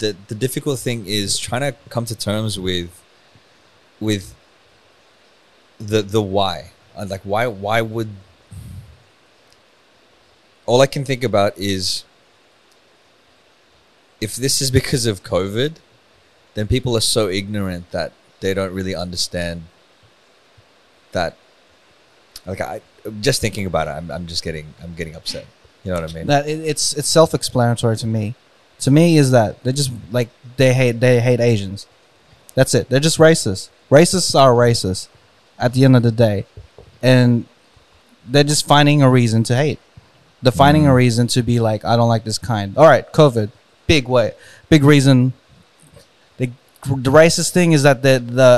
[0.00, 2.90] the the difficult thing is trying to come to terms with
[4.00, 4.34] with
[5.78, 6.56] the the why.
[6.96, 8.10] Uh, Like why why would
[10.66, 12.04] all I can think about is
[14.22, 15.74] if this is because of COVID,
[16.54, 19.64] then people are so ignorant that they don't really understand
[21.10, 21.36] that
[22.46, 22.80] like I
[23.20, 25.46] just thinking about it, I'm I'm just getting I'm getting upset.
[25.84, 26.26] You know what I mean?
[26.28, 28.34] that it, it's it's self-explanatory to me.
[28.80, 31.86] To me, is that they just like they hate they hate Asians.
[32.54, 32.88] That's it.
[32.88, 33.70] They're just racist.
[33.90, 35.08] Racists are racist
[35.58, 36.46] at the end of the day,
[37.02, 37.46] and
[38.26, 39.80] they're just finding a reason to hate.
[40.42, 40.96] They're finding a mm.
[40.96, 42.76] reason to be like, I don't like this kind.
[42.76, 43.50] All right, COVID,
[43.94, 44.28] big way,
[44.68, 45.16] big reason.
[46.38, 46.48] They,
[47.06, 48.50] the racist thing is that the the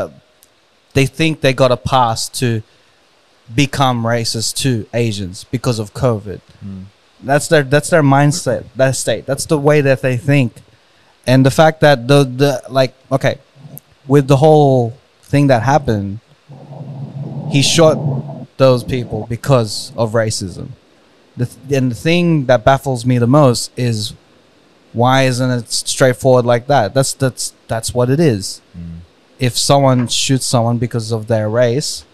[0.97, 2.63] they think they got a pass to
[3.63, 6.41] become racist to Asians because of COVID.
[6.61, 6.83] Hmm.
[7.31, 9.27] That's their that's their mindset, that state.
[9.27, 10.51] That's the way that they think.
[11.27, 13.37] And the fact that the the like okay,
[14.07, 14.95] with the whole
[15.33, 16.21] thing that happened,
[17.51, 17.97] he shot
[18.57, 20.69] those people because of racism.
[21.37, 24.15] The th- and the thing that baffles me the most is
[24.95, 26.95] why isn't it straightforward like that?
[26.95, 28.63] That's that's that's what it is.
[28.79, 29.01] Mm.
[29.39, 32.05] If someone shoots someone because of their race,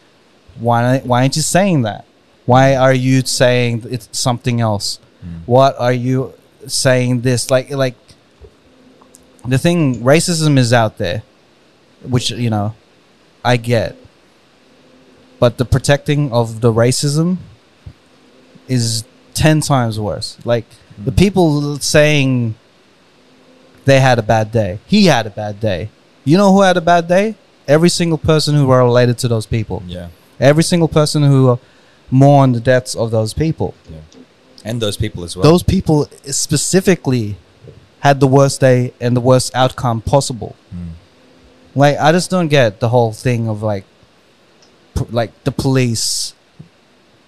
[0.58, 2.06] why why aren't you saying that?
[2.46, 4.98] Why are you saying it's something else?
[5.24, 5.42] Mm.
[5.46, 6.32] What are you
[6.66, 7.94] saying this like like
[9.46, 11.22] the thing racism is out there,
[12.02, 12.74] which you know,
[13.44, 13.96] I get.
[15.38, 17.38] But the protecting of the racism
[18.68, 19.04] is
[19.34, 20.38] ten times worse.
[20.46, 20.64] Like
[20.96, 21.18] the mm.
[21.18, 22.54] people saying
[23.90, 24.78] they had a bad day.
[24.86, 25.80] He had a bad day.
[26.24, 27.34] You know who had a bad day?
[27.66, 29.82] Every single person who were related to those people.
[29.86, 30.08] Yeah.
[30.38, 31.58] Every single person who
[32.10, 33.74] mourned the deaths of those people.
[33.94, 34.22] Yeah.
[34.64, 35.42] And those people as well.
[35.50, 37.36] Those people specifically
[38.00, 40.54] had the worst day and the worst outcome possible.
[40.70, 40.92] Hmm.
[41.74, 43.84] Like I just don't get the whole thing of like,
[45.10, 46.34] like the police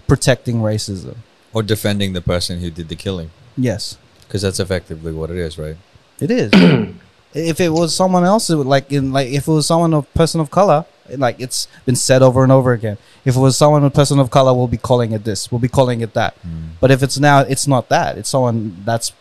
[0.06, 1.16] protecting racism.
[1.54, 3.30] or defending the person who did the killing.
[3.56, 5.76] Yes, Because that's effectively what it is, right?
[6.22, 6.52] It is.
[7.34, 10.12] if it was someone else, it would like in like if it was someone of
[10.14, 10.84] person of color,
[11.16, 12.98] like it's been said over and over again.
[13.24, 15.50] If it was someone of person of color, we'll be calling it this.
[15.50, 16.34] We'll be calling it that.
[16.34, 16.78] Hmm.
[16.80, 18.18] But if it's now, it's not that.
[18.18, 19.12] It's someone that's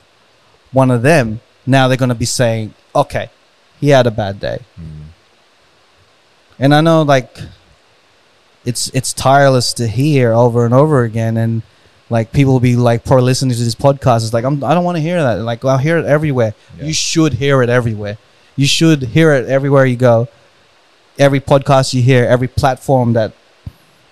[0.72, 1.41] one of them.
[1.65, 3.30] Now they're gonna be saying, okay,
[3.80, 4.60] he had a bad day.
[4.76, 5.02] Hmm.
[6.60, 7.40] And I know, like,
[8.64, 11.64] it's it's tireless to hear over and over again, and
[12.11, 14.23] like people will be like, probably listening to this podcast.
[14.23, 15.35] It's like I'm, I don't want to hear that.
[15.35, 16.53] Like I'll hear it everywhere.
[16.77, 16.85] Yeah.
[16.88, 18.17] You should hear it everywhere.
[18.57, 20.27] You should hear it everywhere you go.
[21.17, 23.31] Every podcast you hear, every platform that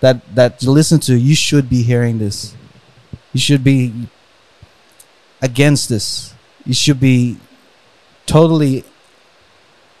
[0.00, 2.54] that that you listen to, you should be hearing this.
[3.34, 3.92] You should be
[5.42, 6.32] against this.
[6.64, 7.36] You should be
[8.24, 8.84] totally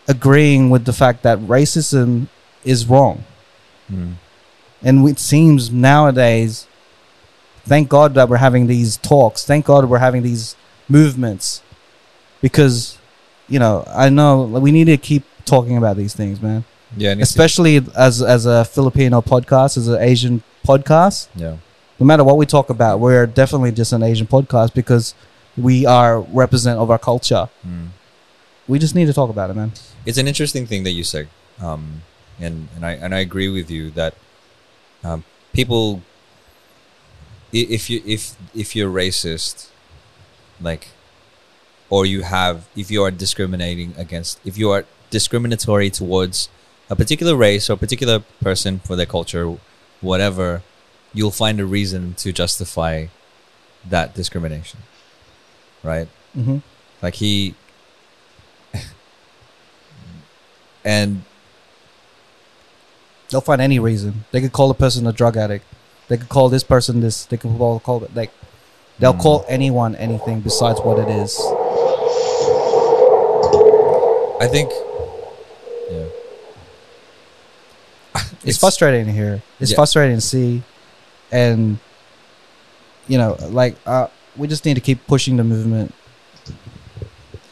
[0.08, 2.28] agreeing with the fact that racism
[2.64, 3.24] is wrong.
[3.88, 4.12] Hmm.
[4.82, 6.66] And it seems nowadays,
[7.64, 9.44] thank God that we're having these talks.
[9.44, 10.56] Thank God we're having these
[10.88, 11.62] movements
[12.40, 12.98] because,
[13.48, 16.64] you know, I know we need to keep talking about these things, man.
[16.96, 21.28] Yeah, Especially as as a Filipino podcast, as an Asian podcast.
[21.36, 21.56] yeah.
[22.00, 25.14] No matter what we talk about, we're definitely just an Asian podcast because
[25.56, 27.48] we are represent of our culture.
[28.66, 29.72] We just need to talk about it, man.
[30.06, 31.26] it's an interesting thing that you say,
[31.60, 32.02] um,
[32.40, 34.14] and and I and I agree with you that
[35.04, 36.02] um, people,
[37.52, 39.68] if you if if you're racist,
[40.60, 40.88] like,
[41.88, 46.48] or you have if you are discriminating against if you are discriminatory towards
[46.88, 49.56] a particular race or a particular person for their culture,
[50.00, 50.62] whatever,
[51.12, 53.06] you'll find a reason to justify
[53.88, 54.80] that discrimination,
[55.82, 56.08] right?
[56.36, 56.58] Mm-hmm.
[57.02, 57.54] Like he
[60.84, 61.22] and
[63.30, 64.24] They'll find any reason.
[64.32, 65.64] They could call a person a drug addict.
[66.10, 67.24] They could call this person this.
[67.24, 68.32] They could call call it like.
[68.98, 71.38] They'll call anyone anything besides what it is.
[74.40, 74.72] I think
[75.90, 76.06] yeah.
[78.42, 79.40] It's, frustrating to hear.
[79.60, 79.76] It's Yeah.
[79.76, 80.62] frustrating to see,
[81.30, 81.78] and
[83.06, 85.94] you know, like uh, we just need to keep pushing the movement.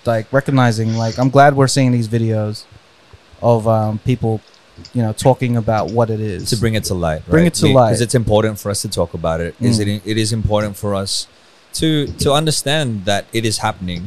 [0.05, 2.65] Like recognizing, like I'm glad we're seeing these videos
[3.41, 4.41] of um, people,
[4.95, 7.27] you know, talking about what it is to bring it to light.
[7.27, 7.91] Bring it to light.
[7.91, 9.55] because it's important for us to talk about it.
[9.61, 9.87] Is Mm.
[9.97, 10.03] it?
[10.05, 11.27] It is important for us
[11.75, 14.07] to to understand that it is happening,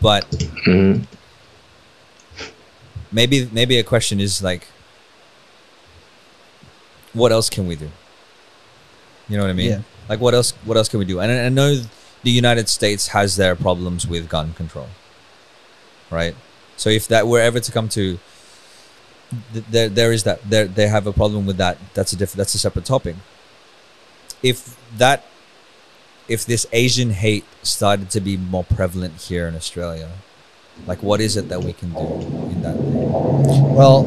[0.00, 1.06] but Mhm.
[3.12, 4.66] maybe maybe a question is like,
[7.12, 7.90] what else can we do?
[9.28, 9.70] You know what I mean?
[9.70, 9.80] Yeah.
[10.08, 10.52] Like what else?
[10.64, 11.20] What else can we do?
[11.20, 11.82] And I, I know
[12.22, 14.88] the United States has their problems with gun control,
[16.10, 16.34] right?
[16.76, 18.20] So if that were ever to come to, th-
[19.52, 21.78] there there is that there they have a problem with that.
[21.94, 22.38] That's a different.
[22.38, 23.16] That's a separate topic.
[24.42, 25.24] If that,
[26.28, 30.10] if this Asian hate started to be more prevalent here in Australia,
[30.86, 32.06] like what is it that we can do
[32.52, 32.76] in that?
[32.76, 34.04] Well,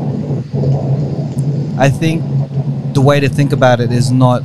[1.79, 2.23] I think
[2.93, 4.43] the way to think about it is not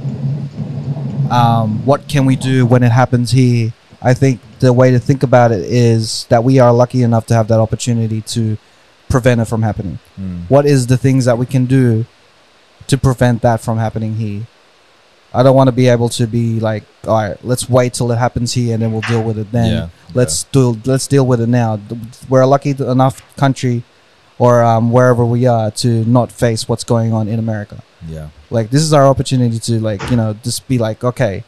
[1.31, 3.73] um, what can we do when it happens here.
[4.01, 7.35] I think the way to think about it is that we are lucky enough to
[7.35, 8.56] have that opportunity to
[9.14, 10.00] prevent it from happening.
[10.18, 10.50] Mm.
[10.50, 12.04] What is the things that we can do
[12.88, 14.42] to prevent that from happening here?
[15.32, 18.16] I don't want to be able to be like, all right, let's wait till it
[18.16, 19.70] happens here and then we'll deal with it then.
[19.70, 21.78] Yeah, Let's do let's deal with it now.
[22.28, 23.84] We're a lucky enough country,
[24.36, 27.84] or um, wherever we are, to not face what's going on in America.
[28.08, 28.30] Yeah.
[28.50, 31.44] Like this is our opportunity to like you know just be like, okay,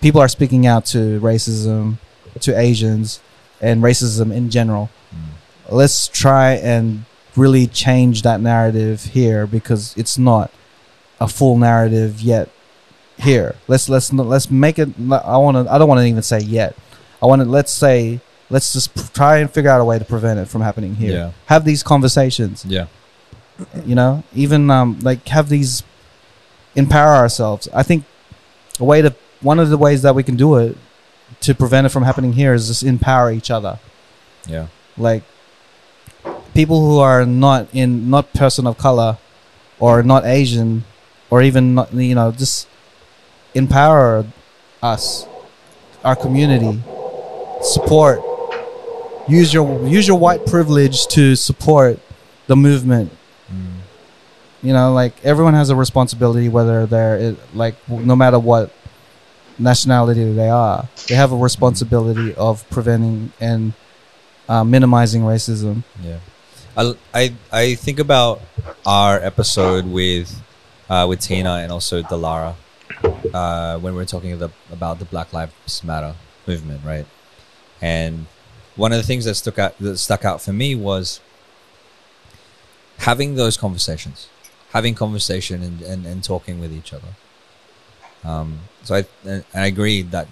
[0.00, 1.98] people are speaking out to racism,
[2.46, 3.20] to Asians,
[3.60, 4.88] and racism in general.
[5.70, 7.04] Let's try and
[7.36, 10.50] really change that narrative here because it's not
[11.20, 12.48] a full narrative yet
[13.18, 13.56] here.
[13.68, 14.88] Let's let's let's make it.
[15.10, 15.72] I want to.
[15.72, 16.76] I don't want to even say yet.
[17.22, 17.48] I want to.
[17.48, 18.20] Let's say.
[18.48, 21.12] Let's just pr- try and figure out a way to prevent it from happening here.
[21.12, 21.32] Yeah.
[21.46, 22.64] Have these conversations.
[22.64, 22.86] Yeah.
[23.84, 25.82] You know, even um, like have these
[26.76, 27.68] empower ourselves.
[27.74, 28.04] I think
[28.78, 30.76] a way to one of the ways that we can do it
[31.40, 33.80] to prevent it from happening here is just empower each other.
[34.46, 34.68] Yeah.
[34.96, 35.24] Like
[36.56, 39.18] people who are not in not person of color
[39.78, 40.84] or not Asian
[41.28, 42.66] or even not you know just
[43.54, 44.24] empower
[44.82, 45.26] us
[46.02, 46.82] our community
[47.60, 48.20] support
[49.28, 51.98] use your use your white privilege to support
[52.46, 53.12] the movement.
[53.52, 53.76] Mm.
[54.62, 58.72] you know like everyone has a responsibility whether they're like no matter what
[59.58, 63.72] nationality they are they have a responsibility of preventing and
[64.48, 65.82] uh, minimizing racism.
[66.02, 66.18] Yeah,
[66.76, 68.42] I, I think about
[68.84, 70.42] our episode with
[70.90, 72.54] uh, with Tina and also Delara
[73.32, 76.14] uh, when we were talking the, about the Black Lives Matter
[76.46, 77.06] movement, right?
[77.80, 78.26] And
[78.76, 81.20] one of the things that stuck out that stuck out for me was
[82.98, 84.28] having those conversations,
[84.72, 87.08] having conversation and, and, and talking with each other.
[88.22, 90.28] Um, so I and I agree that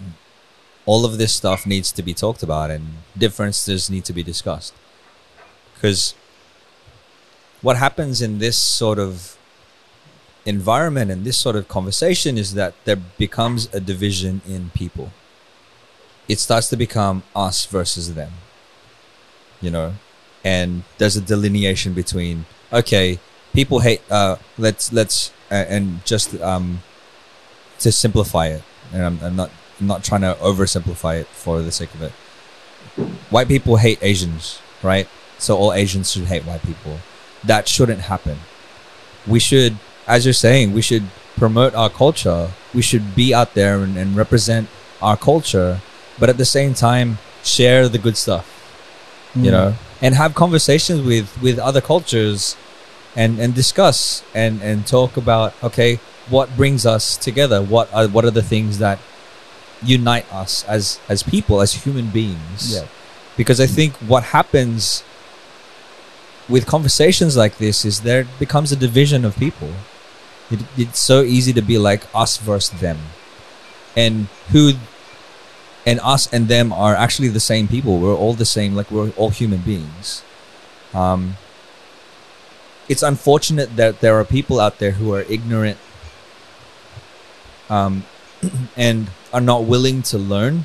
[0.84, 4.74] all of this stuff needs to be talked about and differences need to be discussed
[5.74, 6.14] because
[7.64, 9.36] what happens in this sort of
[10.46, 15.10] environment and this sort of conversation is that there becomes a division in people.
[16.28, 18.32] It starts to become us versus them
[19.64, 19.94] you know?
[20.44, 23.18] And there's a delineation between okay
[23.54, 26.82] people hate uh let's let's uh, and just um
[27.78, 28.62] to simplify it
[28.92, 29.50] and I'm, I'm not
[29.80, 32.12] I'm not trying to oversimplify it for the sake of it.
[33.30, 35.08] White people hate asians right?
[35.38, 36.98] So all asians should hate white people
[37.46, 38.38] that shouldn't happen.
[39.26, 39.76] We should
[40.06, 41.04] as you're saying we should
[41.36, 42.50] promote our culture.
[42.74, 44.68] We should be out there and, and represent
[45.02, 45.80] our culture
[46.18, 48.46] but at the same time share the good stuff
[49.34, 49.56] you Mm.
[49.56, 52.56] know and have conversations with with other cultures
[53.16, 55.98] and and discuss and and talk about okay
[56.30, 57.60] what brings us together?
[57.62, 58.98] What are what are the things that
[59.82, 62.72] unite us as as people as human beings?
[62.74, 62.86] Yeah.
[63.36, 65.02] Because i think what happens
[66.48, 69.72] with conversations like this is there becomes a division of people.
[70.50, 72.98] It, it's so easy to be like us versus them.
[73.96, 74.72] And who
[75.86, 77.98] and us and them are actually the same people.
[77.98, 80.22] We're all the same like we're all human beings.
[80.92, 81.36] Um,
[82.88, 85.78] it's unfortunate that there are people out there who are ignorant
[87.70, 88.04] um,
[88.76, 90.64] and are not willing to learn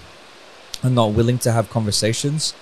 [0.83, 2.53] are not willing to have conversations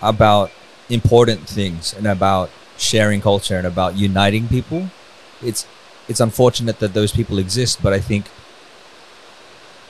[0.00, 0.50] about
[0.88, 4.90] important things and about sharing culture and about uniting people
[5.42, 5.66] it's
[6.08, 8.26] it's unfortunate that those people exist but i think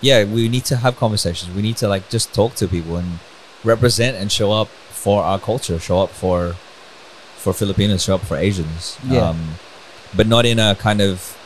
[0.01, 1.55] yeah we need to have conversations.
[1.55, 3.19] We need to like just talk to people and
[3.65, 6.55] represent and show up for our culture show up for
[7.37, 8.99] for filipinos show up for asians.
[9.09, 9.31] Yeah.
[9.31, 9.55] um,
[10.15, 11.37] but not in a kind of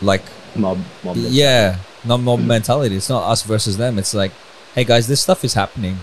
[0.00, 0.24] like
[0.56, 2.96] Mob, mob yeah not mob mentality.
[2.96, 3.98] It's not us versus them.
[3.98, 4.32] It's like
[4.74, 5.98] hey guys this stuff is happening.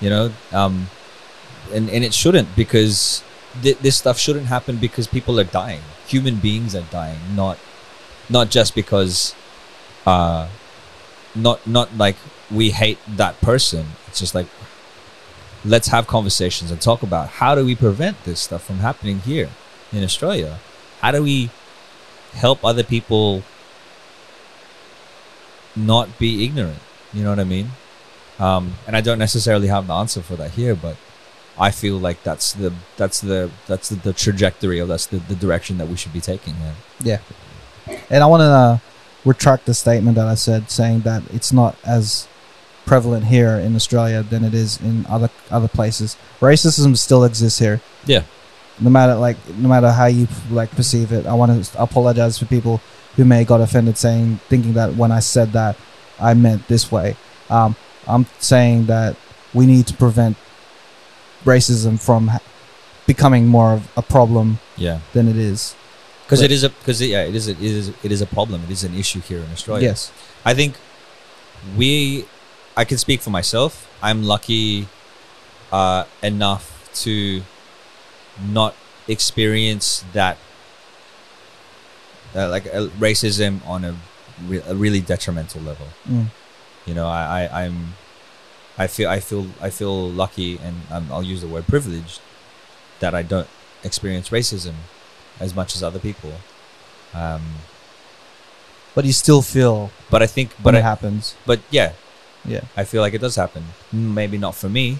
[0.00, 0.88] You know um
[1.74, 3.22] and and it shouldn't because
[3.62, 5.82] th- this stuff shouldn't happen because people are dying.
[6.06, 7.58] Human beings are dying not
[8.28, 9.34] not just because
[10.06, 10.48] uh
[11.34, 12.16] not not like
[12.50, 13.86] we hate that person.
[14.08, 14.46] It's just like
[15.64, 19.50] let's have conversations and talk about how do we prevent this stuff from happening here
[19.92, 20.58] in australia?
[21.00, 21.50] How do we
[22.34, 23.42] help other people
[25.74, 26.80] not be ignorant?
[27.12, 27.70] You know what i mean?
[28.38, 30.96] Um, and i don't necessarily have the answer for that here but
[31.58, 35.36] I feel like that's the that's the that's the, the trajectory or that's the, the
[35.36, 36.54] direction that we should be taking.
[36.56, 37.18] Yeah.
[37.86, 38.00] Yeah.
[38.10, 38.78] And I want to uh,
[39.24, 42.26] retract the statement that I said, saying that it's not as
[42.86, 46.16] prevalent here in Australia than it is in other other places.
[46.40, 47.80] Racism still exists here.
[48.04, 48.24] Yeah.
[48.80, 51.26] No matter like no matter how you like perceive it.
[51.26, 52.80] I want to apologize for people
[53.16, 55.76] who may got offended saying thinking that when I said that
[56.18, 57.16] I meant this way.
[57.48, 57.76] Um,
[58.06, 59.16] I'm saying that
[59.52, 60.36] we need to prevent
[61.44, 62.40] racism from ha-
[63.06, 65.00] becoming more of a problem Yeah.
[65.12, 65.74] than it is.
[66.24, 68.62] Because it is a because yeah it is a, it is it is a problem.
[68.64, 69.88] It is an issue here in Australia.
[69.90, 70.10] Yes.
[70.44, 70.74] I think
[71.76, 72.24] we,
[72.76, 73.88] I can speak for myself.
[74.02, 74.88] I'm lucky
[75.72, 77.42] uh, enough to
[78.50, 78.74] not
[79.08, 80.36] experience that,
[82.34, 83.94] uh, like uh, racism on a,
[84.46, 85.88] re- a really detrimental level.
[86.08, 86.26] Mm.
[86.86, 87.94] You know, I, I I'm,
[88.76, 92.20] I feel I feel I feel lucky, and um, I'll use the word privileged,
[93.00, 93.48] that I don't
[93.84, 94.74] experience racism
[95.40, 96.32] as much as other people.
[97.14, 97.42] Um,
[98.94, 101.34] But you still feel but I think, but it I, happens.
[101.46, 101.92] but yeah,
[102.44, 102.62] Yeah.
[102.76, 103.64] I feel like it does happen.
[103.92, 104.98] Maybe not for me,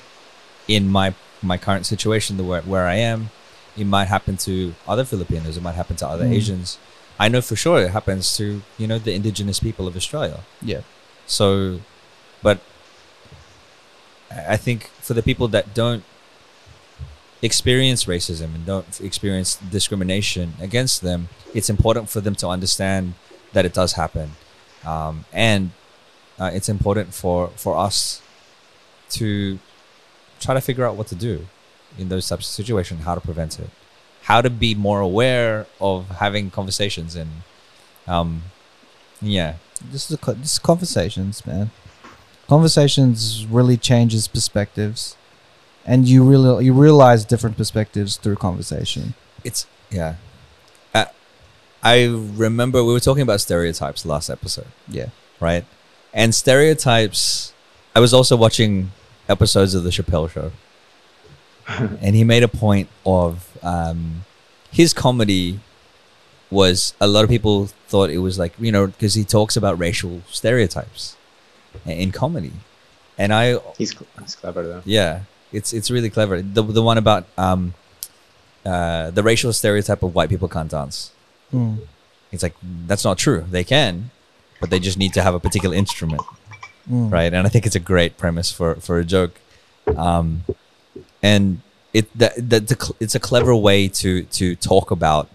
[0.66, 3.30] in my my current situation, the where, where I am,
[3.76, 5.56] it might happen to other Filipinos.
[5.56, 6.34] It might happen to other Mm.
[6.38, 6.78] Asians.
[7.18, 10.40] I know for sure it happens to you know the indigenous people of Australia.
[10.62, 10.82] Yeah.
[11.26, 11.80] So,
[12.42, 12.58] but
[14.34, 16.04] I think for the people that don't
[17.42, 23.14] experience racism and don't experience discrimination against them, it's important for them to understand
[23.52, 24.32] that it does happen,
[24.84, 25.70] um, and
[26.38, 28.22] uh, it's important for for us
[29.10, 29.58] to
[30.40, 31.46] try to figure out what to do
[31.98, 33.70] in those types of situations, how to prevent it,
[34.22, 37.30] how to be more aware of having conversations and,
[38.06, 38.42] um,
[39.20, 39.54] yeah,
[39.90, 41.70] This is a, co- this is conversations, man.
[42.58, 45.16] Conversations really changes perspectives,
[45.84, 49.14] and you really you realize different perspectives through conversation.
[49.42, 50.14] it's yeah.
[50.94, 51.06] Uh,
[51.82, 52.04] I
[52.46, 55.08] remember we were talking about stereotypes last episode, Yeah.
[55.40, 55.64] right?
[56.12, 57.52] And stereotypes.
[57.96, 58.92] I was also watching
[59.28, 60.52] episodes of the Chappelle Show,
[62.04, 63.30] and he made a point of
[63.64, 64.24] um,
[64.70, 65.58] his comedy
[66.52, 69.76] was a lot of people thought it was like you know because he talks about
[69.76, 71.16] racial stereotypes
[71.86, 72.52] in comedy,
[73.18, 74.82] and I He's, he's clever though.
[74.84, 75.20] yeah,
[75.52, 76.40] it's it's really clever.
[76.42, 77.74] The the one about um,
[78.64, 81.10] uh, the racial stereotype of white people can't dance.
[81.52, 81.78] Mm.
[82.32, 82.54] It's like
[82.86, 83.44] that's not true.
[83.50, 84.10] They can,
[84.60, 86.22] but they just need to have a particular instrument,
[86.90, 87.10] Mm.
[87.12, 87.32] right?
[87.32, 89.38] And I think it's a great premise for for a joke,
[89.96, 90.44] um,
[91.22, 91.60] and
[91.92, 95.28] it that that's a cl- it's a clever way to to talk about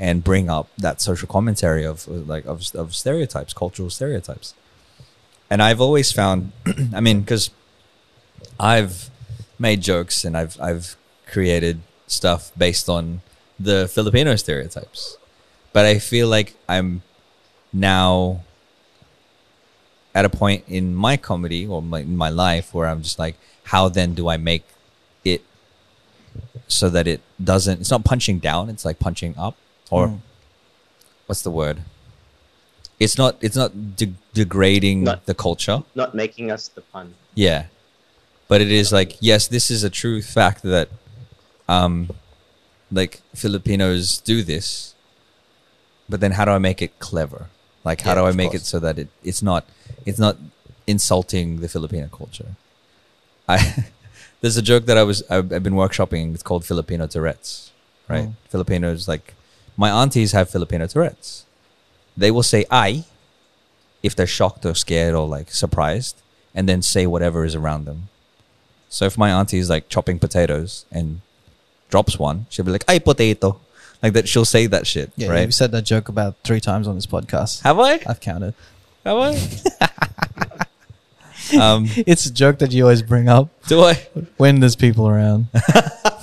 [0.00, 4.54] and bring up that social commentary of like of of stereotypes, cultural stereotypes.
[5.50, 6.52] And I've always found,
[6.94, 7.50] I mean, because
[8.60, 9.10] I've
[9.58, 10.96] made jokes and I've I've
[11.26, 13.20] created stuff based on
[13.58, 15.16] the Filipino stereotypes.
[15.72, 17.02] But I feel like I'm
[17.72, 18.42] now
[20.14, 23.36] at a point in my comedy or my, in my life where I'm just like,
[23.64, 24.64] how then do I make
[25.24, 25.42] it
[26.66, 27.80] so that it doesn't?
[27.80, 28.68] It's not punching down.
[28.70, 29.56] It's like punching up,
[29.90, 30.18] or Mm.
[31.26, 31.82] what's the word?
[32.98, 33.36] It's not.
[33.40, 35.82] It's not de- degrading Not- the culture.
[35.94, 37.14] Not making us the pun.
[37.34, 37.66] Yeah.
[38.48, 40.88] But it is like, yes, this is a true fact that
[41.68, 42.10] um
[42.90, 44.94] like Filipinos do this.
[46.08, 47.46] But then how do I make it clever?
[47.84, 48.62] Like how Yeah, do I make course.
[48.62, 49.64] it so that it, it's not
[50.06, 50.36] it's not
[50.86, 52.56] insulting the Filipino culture?
[53.48, 53.84] I
[54.40, 56.34] there's a joke that I was I've, I've been workshopping.
[56.34, 57.70] It's called Filipino Tourette's,
[58.08, 58.28] right?
[58.30, 58.34] Oh.
[58.48, 59.34] Filipinos like
[59.76, 61.44] my aunties have Filipino Tourette's.
[62.18, 63.04] They will say "I"
[64.02, 66.16] if they're shocked or scared or like surprised,
[66.54, 68.08] and then say whatever is around them.
[68.88, 71.20] So if my auntie is like chopping potatoes and
[71.90, 73.60] drops one, she'll be like "ay potato,"
[74.02, 74.28] like that.
[74.28, 75.42] She'll say that shit, Yeah, right?
[75.42, 77.62] you've said that joke about three times on this podcast.
[77.62, 78.00] Have I?
[78.06, 78.54] I've counted.
[79.04, 79.30] Have I?
[81.60, 83.94] um, It's a joke that you always bring up do I?
[84.36, 85.46] when there's people around.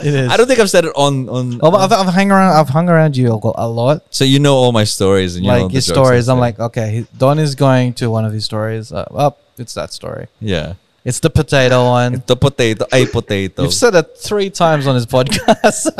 [0.00, 0.30] it is.
[0.30, 1.60] I don't think I've said it on on.
[1.62, 2.56] Oh, but I've, I've hung around.
[2.56, 4.02] I've hung around you a, a lot.
[4.10, 6.28] so you know all my stories and you know like the his jokes stories.
[6.28, 8.92] I'm like, okay, he, Don is going to one of his stories.
[8.92, 10.28] Uh, oh, it's that story.
[10.40, 12.22] yeah, It's the potato one.
[12.26, 13.62] the potato, ay potato.
[13.62, 15.90] You've said it three times on his podcast.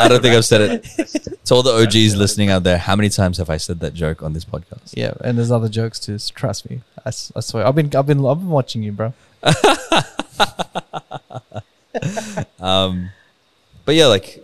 [0.00, 1.28] I don't think I've said it.
[1.46, 4.20] To all the OGs listening out there, how many times have I said that joke
[4.20, 4.94] on this podcast?
[4.96, 6.18] yeah, and there's other jokes too.
[6.18, 6.80] So trust me.
[7.04, 7.64] I, s- I swear.
[7.64, 9.14] I've been, I've been, I've been watching you, bro.
[12.60, 13.10] um
[13.84, 14.42] but yeah like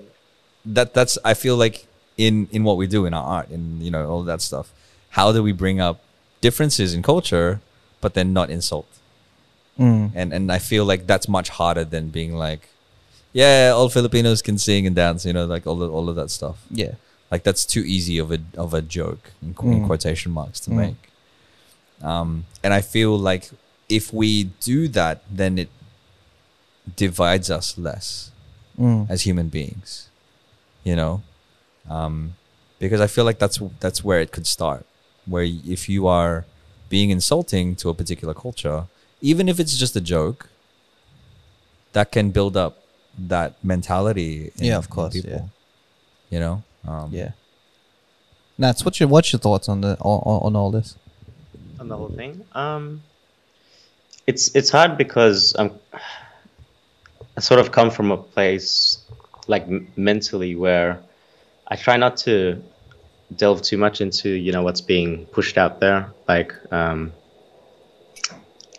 [0.65, 3.91] that that's i feel like in in what we do in our art and you
[3.91, 4.73] know all that stuff
[5.11, 6.01] how do we bring up
[6.41, 7.61] differences in culture
[8.01, 8.87] but then not insult
[9.79, 10.12] Mm.
[10.15, 12.69] and and i feel like that's much harder than being like
[13.35, 15.24] yeah, all Filipinos can sing and dance.
[15.24, 16.59] You know, like all of, all of that stuff.
[16.70, 16.97] Yeah.
[17.31, 19.87] Like that's too easy of a of a joke in, qu- in Mm.
[19.87, 20.77] quotation marks to Mm.
[20.77, 21.03] make.
[22.03, 23.49] Um, and I feel like
[23.89, 25.70] if we do that, then it
[26.96, 28.30] divides us less
[28.78, 29.09] Mm.
[29.10, 30.09] as human beings.
[30.84, 31.22] You know,
[31.88, 32.34] um,
[32.78, 34.84] because I feel like that's that's where it could start.
[35.26, 36.44] Where if you are
[36.88, 38.86] being insulting to a particular culture,
[39.20, 40.48] even if it's just a joke,
[41.92, 42.78] that can build up
[43.16, 44.50] that mentality.
[44.56, 45.42] in- Yeah, of in course, yeah.
[46.30, 46.62] You know.
[46.88, 47.32] Um, Yeah.
[48.59, 50.96] Nats, what's your what's your thoughts on the on, on on all this?
[51.78, 52.44] on the whole thing.
[52.52, 53.02] Um,
[54.26, 55.70] it's it's hard because I'm
[57.36, 58.98] I sort of come from a place
[59.46, 61.00] like m- mentally where
[61.66, 62.62] I try not to
[63.34, 67.12] delve too much into you know what's being pushed out there, like um,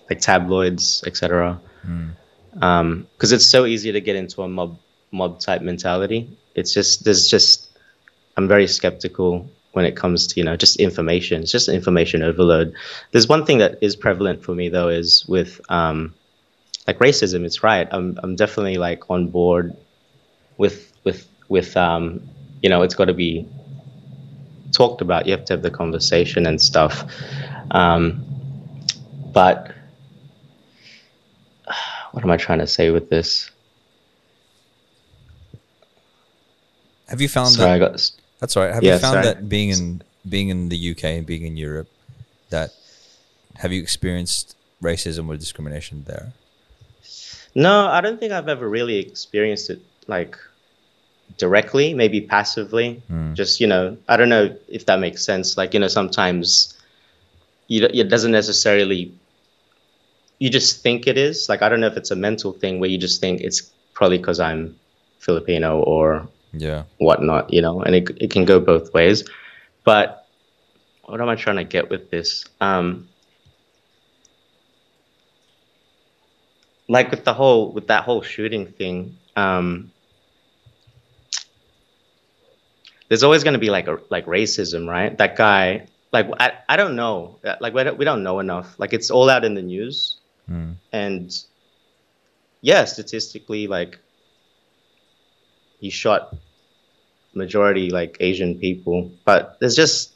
[0.09, 1.59] like tabloids, etc.
[1.85, 3.05] Mm.
[3.13, 4.77] Because it's so easy to get into a mob
[5.11, 6.38] mob type mentality.
[6.55, 7.69] It's just there's just
[8.38, 11.41] I'm very skeptical when it comes to you know just information.
[11.41, 12.75] It's just information overload.
[13.11, 16.13] There's one thing that is prevalent for me though is with um,
[16.88, 17.45] like racism.
[17.45, 17.88] It's right.
[17.91, 19.76] I'm I'm definitely like on board
[20.57, 22.22] with with with um,
[22.61, 23.47] you know it's got to be
[24.72, 25.26] talked about.
[25.26, 27.03] You have to have the conversation and stuff.
[27.72, 28.26] Um,
[29.34, 29.73] but
[32.11, 33.49] what am I trying to say with this?
[37.07, 37.91] Have you found Sorry, I that?
[37.91, 38.11] got.
[38.39, 38.73] That's right.
[38.73, 39.26] Have Yeah, you found sorry.
[39.26, 41.89] that being in being in the UK and being in Europe,
[42.49, 42.72] that
[43.57, 46.34] have you experienced racism or discrimination there?
[47.55, 50.38] No, I don't think I've ever really experienced it like
[51.38, 53.01] directly, maybe passively.
[53.11, 53.34] Mm.
[53.34, 55.57] Just, you know, I don't know if that makes sense.
[55.57, 56.77] Like, you know, sometimes
[57.67, 59.13] you, it doesn't necessarily,
[60.39, 61.47] you just think it is.
[61.47, 63.61] Like, I don't know if it's a mental thing where you just think it's
[63.93, 64.75] probably because I'm
[65.19, 66.84] Filipino or Yeah.
[66.97, 69.23] whatnot, you know, and it, it can go both ways.
[69.84, 70.27] But
[71.05, 72.45] what am I trying to get with this?
[72.61, 73.09] Um,
[76.88, 79.91] like with the whole with that whole shooting thing, um,
[83.07, 85.18] there's always going to be like a like racism, right?
[85.18, 88.76] That guy, like I, I don't know, like we don't, we don't know enough.
[88.80, 90.18] Like it's all out in the news,
[90.51, 90.76] Mm.
[90.91, 91.31] and
[92.60, 93.97] yeah, statistically, like
[95.80, 96.35] he shot
[97.34, 100.12] majority like Asian people, but there's just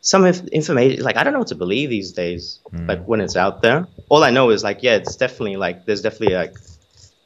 [0.00, 2.60] some inf- information like I don't know what to believe these days.
[2.72, 6.02] Like when it's out there, all I know is like yeah, it's definitely like there's
[6.02, 6.54] definitely like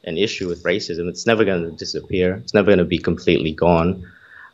[0.03, 1.07] an issue with racism.
[1.09, 2.35] It's never going to disappear.
[2.43, 4.07] It's never going to be completely gone.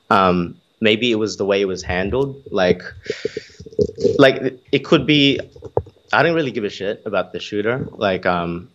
[0.10, 2.44] Um, maybe it was the way it was handled.
[2.52, 2.82] Like,
[4.18, 5.40] like it- it could be.
[6.12, 7.88] I didn't really give a shit about the shooter.
[7.92, 8.70] Like, um,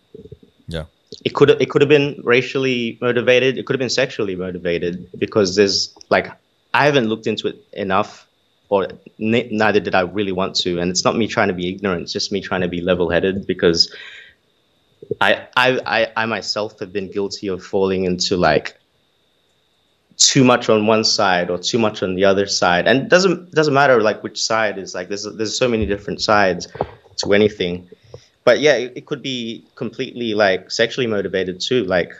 [0.67, 0.85] Yeah.
[1.25, 3.57] it could it could have been racially motivated.
[3.57, 6.31] It could have been sexually motivated because there's like
[6.73, 8.22] I haven't looked into it enough,
[8.73, 8.87] or
[9.19, 10.79] n- neither did I really want to.
[10.79, 12.03] And it's not me trying to be ignorant.
[12.03, 13.93] It's just me trying to be level headed because
[15.21, 15.67] I, I
[15.97, 18.77] I I myself have been guilty of falling into like
[20.17, 23.51] too much on one side or too much on the other side, and it doesn't
[23.51, 26.67] doesn't matter like which side is like there's there's so many different sides
[27.17, 27.87] to anything
[28.43, 31.83] but yeah, it, it could be completely like sexually motivated too.
[31.85, 32.13] Like,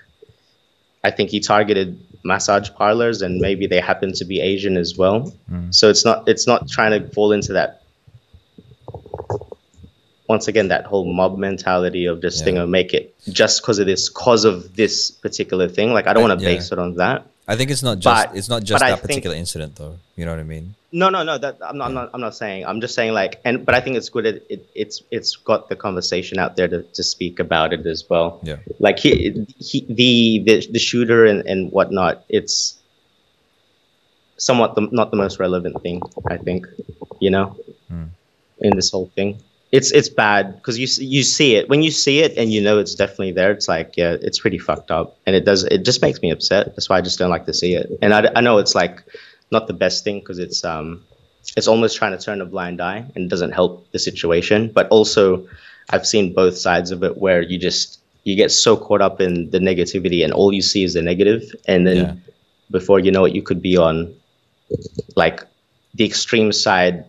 [1.03, 5.33] I think he targeted massage parlors, and maybe they happen to be Asian as well.
[5.51, 5.73] Mm.
[5.73, 7.81] So it's not it's not trying to fall into that.
[10.29, 12.45] Once again, that whole mob mentality of just Yeah.
[12.45, 15.93] thing of make it just because of this, cause of this particular thing.
[15.93, 16.55] Like, I don't want to yeah.
[16.55, 17.27] base it on that.
[17.47, 19.97] I think it's not just But- it's not just I that think- particular incident though.
[20.15, 20.75] You know what I mean?
[20.95, 21.39] No, no, no.
[21.39, 21.87] That I'm not.
[21.87, 22.09] I'm not.
[22.13, 22.65] I'm not saying.
[22.67, 24.27] I'm just saying like, and but I think it's good.
[24.27, 28.07] It, it it's it's got the conversation out there to, to speak about it as
[28.07, 28.39] well.
[28.43, 28.57] Yeah.
[28.79, 32.23] Like he, he the, the the shooter and and whatnot.
[32.29, 32.77] It's
[34.37, 36.01] somewhat the, not the most relevant thing.
[36.29, 36.67] I think.
[37.19, 37.57] You know,
[37.89, 38.05] hmm.
[38.59, 39.39] in this whole thing,
[39.73, 42.61] it's it's bad because you see- you see it when you see it and you
[42.61, 43.51] know it's definitely there.
[43.51, 45.63] It's like yeah, it's pretty fucked up, and it does.
[45.63, 46.67] It just makes me upset.
[46.75, 47.89] That's why I just don't like to see it.
[48.03, 49.03] And I, I know it's like
[49.51, 51.03] not the best thing because it's um
[51.57, 54.71] it's almost trying to turn a blind eye and doesn't help the situation.
[54.71, 55.47] But also,
[55.89, 59.49] I've seen both sides of it where you just you get so caught up in
[59.49, 62.13] the negativity and all you see is the negative, and then Yeah.
[62.69, 64.13] before you know it, you could be on
[65.15, 65.43] like
[65.95, 67.05] the extreme side.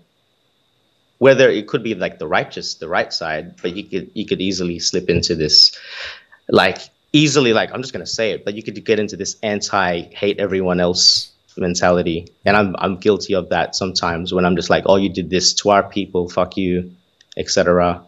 [1.19, 4.41] Whether it could be like the righteous, the right side, but you could you could
[4.41, 5.77] easily slip into this,
[6.49, 6.78] like
[7.12, 10.39] easily like I'm just gonna say it, but you could get into this anti hate
[10.39, 14.97] everyone else mentality, and I'm I'm guilty of that sometimes when I'm just like, oh,
[14.97, 16.93] you did this to our people, fuck you,
[17.36, 18.05] etc.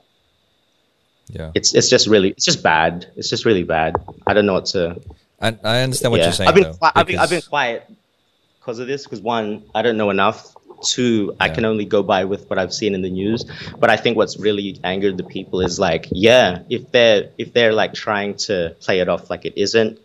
[1.29, 1.53] Yeah.
[1.55, 3.07] It's it's just really it's just bad.
[3.17, 3.97] It's just really bad.
[4.27, 5.01] I don't know what to
[5.41, 6.27] I, I understand what Yeah.
[6.27, 6.49] you're saying.
[6.49, 7.91] I've been, though, I've been, I've been quiet
[8.59, 9.05] because of this.
[9.05, 10.55] Because one, I don't know enough.
[10.85, 13.45] Two, I can only go by with what I've seen in the news.
[13.79, 17.73] But I think what's really angered the people is like, yeah, if they're if they're
[17.73, 19.99] like trying to play it off like it isn't,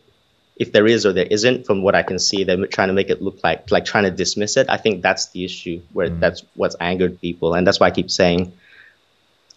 [0.57, 3.09] if there is or there isn't, from what I can see, they're trying to make
[3.09, 4.67] it look like like trying to dismiss it.
[4.69, 6.19] I think that's the issue where Mm.
[6.19, 8.51] that's what's angered people, and that's why I keep saying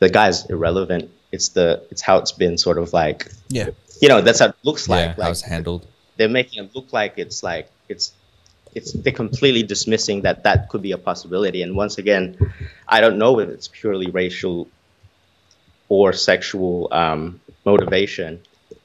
[0.01, 1.11] the guy's irrelevant.
[1.33, 3.69] It's the it's how it's been sort of like Yeah.
[4.01, 5.17] you know that's how it looks yeah, like.
[5.17, 5.87] how like it's handled.
[6.17, 8.13] they're making it look like it's like it's
[8.75, 12.37] it's they're completely dismissing that that could be a possibility and once again
[12.89, 14.69] i don't know if it's purely racial
[15.89, 18.41] or sexual um, motivation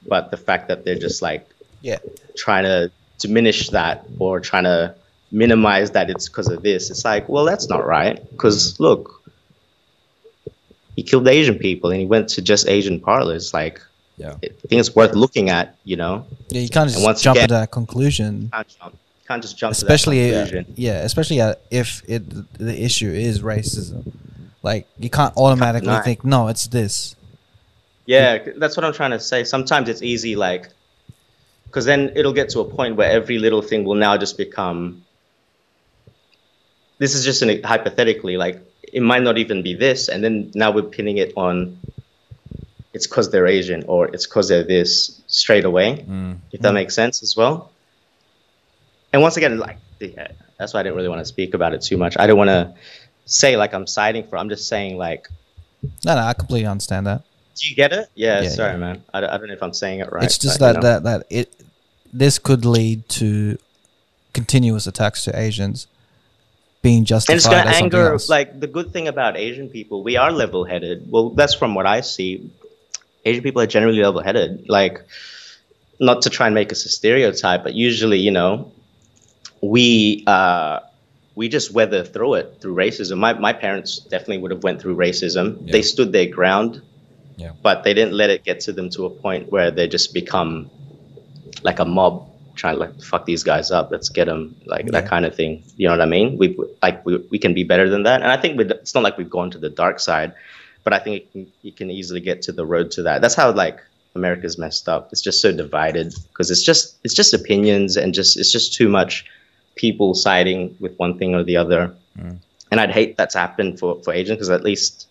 [0.06, 1.46] but the fact that they're just like
[1.82, 1.98] Yeah.
[2.36, 4.94] trying to diminish that or trying to
[5.32, 9.22] minimize that it's because of this it's like well that's not right because look
[10.96, 13.80] he killed asian people and he went to just asian parlors like
[14.16, 14.34] Yeah.
[14.42, 17.54] i think it's worth looking at you know Yeah, you can't just jump again- to
[17.54, 18.50] that conclusion.
[18.80, 18.96] jump,
[19.30, 22.22] can't just jump especially to that uh, yeah especially uh, if it
[22.58, 24.00] the issue is racism
[24.62, 26.02] like you can't automatically deny.
[26.08, 27.16] think no it's this
[28.10, 29.44] Yeah, that's what I'm trying to say.
[29.44, 30.68] Sometimes it's easy, like,
[31.66, 35.04] because then it'll get to a point where every little thing will now just become.
[36.98, 40.72] This is just an hypothetically, like it might not even be this, and then now
[40.72, 41.78] we're pinning it on.
[42.92, 46.04] It's because they're Asian, or it's because they're this straight away.
[46.04, 46.38] Mm.
[46.50, 47.70] If that makes sense as well.
[49.12, 49.78] And once again, like
[50.58, 52.16] that's why I didn't really want to speak about it too much.
[52.18, 52.74] I don't want to
[53.24, 54.36] say like I'm citing for.
[54.36, 55.28] I'm just saying like
[56.04, 57.22] no no i completely understand that
[57.56, 58.08] do you get it?
[58.14, 58.78] Yeah, Yeah, sorry, yeah.
[58.78, 59.04] man.
[59.12, 60.24] I, don't- I don't know if I'm saying it right.
[60.24, 61.00] it's just but, that you know.
[61.00, 61.64] that that it
[62.12, 63.58] this could lead to
[64.32, 65.86] continuous attacks to asians
[66.82, 68.18] being justified and it's going to anger.
[68.28, 71.10] Like the good thing about Asian people, we are level-headed.
[71.10, 72.50] Well, that's from what I see.
[73.24, 74.68] Asian people are generally level-headed.
[74.68, 75.02] Like,
[75.98, 78.72] not to try and make us a stereotype, but usually, you know,
[79.62, 80.80] we uh,
[81.34, 83.18] we just weather through it through racism.
[83.18, 85.58] My my parents definitely would have went through racism.
[85.66, 85.72] Yeah.
[85.72, 86.82] They stood their ground,
[87.36, 87.52] Yeah.
[87.62, 90.70] but they didn't let it get to them to a point where they just become
[91.62, 92.26] like a mob
[92.56, 95.62] trying to like fuck these guys up let's get them like that kind of thing
[95.76, 98.30] you know what i mean we like we, we can be better than that and
[98.30, 100.34] i think it's not like we've gone to the dark side
[100.84, 103.34] but i think it can, you can easily get to the road to that that's
[103.34, 103.80] how like
[104.14, 108.38] america's messed up it's just so divided because it's just it's just opinions and just
[108.38, 109.24] it's just too much
[109.76, 111.94] people siding with one thing or the other.
[112.72, 115.08] And i'd hate that's happened for for asians because at least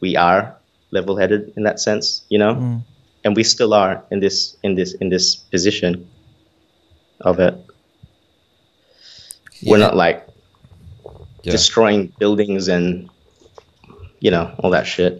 [0.00, 0.54] we are
[0.90, 2.54] level-headed in that sense you know?
[2.54, 2.82] Mm.
[3.24, 6.06] and we still are in this in this in this position
[7.20, 7.54] of it.
[9.64, 10.26] We're not like
[11.44, 11.52] Yeah.
[11.52, 13.08] destroying buildings and
[14.20, 15.14] you know all that shit.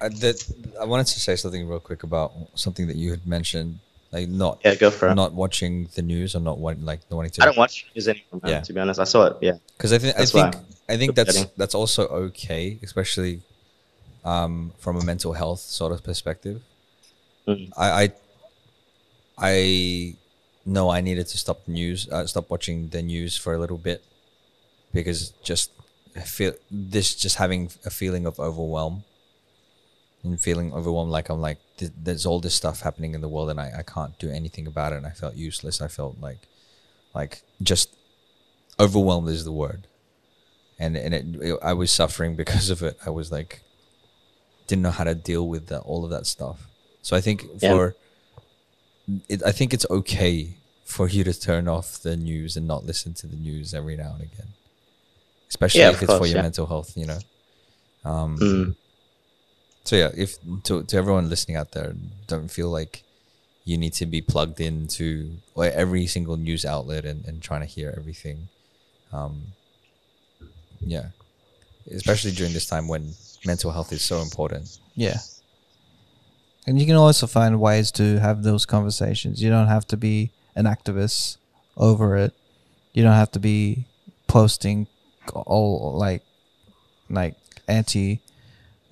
[0.00, 0.36] I, that,
[0.80, 3.78] I wanted to say something real quick about something that you had mentioned,
[4.14, 7.16] like not yeah go for it not watching the news or not want, like not
[7.18, 7.42] wanting to.
[7.42, 8.60] i don't watch news anymore Yeah.
[8.66, 10.54] to be honest i saw it yeah because I think I That's think.
[10.92, 13.34] I think that's that's also okay, especially
[14.32, 16.58] um, from a mental health sort of perspective.
[17.48, 17.72] Mhm.
[17.84, 18.04] I, I
[19.38, 19.56] I
[20.66, 23.78] know I needed to stop the news, uh, stop watching the news for a little
[23.78, 24.00] bit
[24.92, 25.70] because just
[26.16, 29.04] I feel this just having a feeling of overwhelm
[30.22, 33.50] and feeling overwhelmed like I'm like th- there's all this stuff happening in the world
[33.50, 35.80] and I, I can't do anything about it and I felt useless.
[35.80, 36.38] I felt like
[37.14, 37.88] like just
[38.80, 39.86] overwhelmed is the word
[40.78, 42.98] and and it, it- I was suffering because of it.
[43.06, 43.62] I was like
[44.66, 46.66] didn't know how to deal with that, all of that stuff.
[47.02, 47.70] So I think Yeah.
[47.70, 47.94] for
[49.28, 53.12] it, I think it's okay for you to turn off the news and not listen
[53.14, 54.48] to the news every now and again,
[55.50, 56.42] especially Yeah, if it's for your yeah.
[56.42, 56.96] mental health.
[56.96, 57.18] You know.
[58.04, 58.76] Um, Mm.
[59.84, 61.94] So yeah, if to to everyone listening out there,
[62.26, 63.04] don't feel like
[63.64, 67.94] you need to be plugged into every single news outlet and, and trying to hear
[67.96, 68.48] everything.
[69.12, 69.42] Um,
[70.80, 71.08] yeah,
[71.90, 74.78] especially during this time when mental health is so important.
[74.94, 75.18] Yeah.
[76.66, 79.42] And you can also find ways to have those conversations.
[79.42, 81.36] You don't have to be an activist
[81.76, 82.32] over it.
[82.94, 83.86] You don't have to be
[84.26, 84.86] posting
[85.32, 86.22] all like
[87.10, 87.34] like
[87.68, 88.20] anti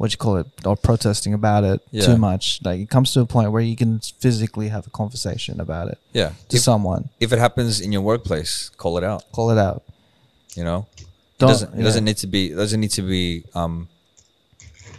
[0.02, 2.06] what you call it or protesting about it Yeah.
[2.06, 2.58] too much.
[2.64, 5.98] Like it comes to a point where you can physically have a conversation about it
[6.12, 7.02] Yeah, to if, someone.
[7.20, 8.52] if it happens in your workplace,
[8.82, 9.22] call it out.
[9.36, 9.82] Call it out.
[10.58, 11.04] You know, it
[11.38, 11.84] Don't- doesn't it yeah.
[11.88, 13.88] doesn't need to be it doesn't need to be um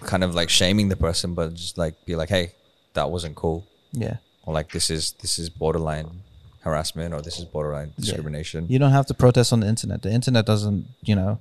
[0.02, 2.52] kind of like shaming the person, but just like be like, hey,
[2.94, 3.66] that wasn't cool.
[3.92, 4.18] Yeah.
[4.46, 6.10] or like this is this is borderline
[6.62, 8.66] harassment or this is borderline discrimination.
[8.74, 10.02] You don't have to protest on the internet.
[10.02, 11.40] The internet doesn't, you know,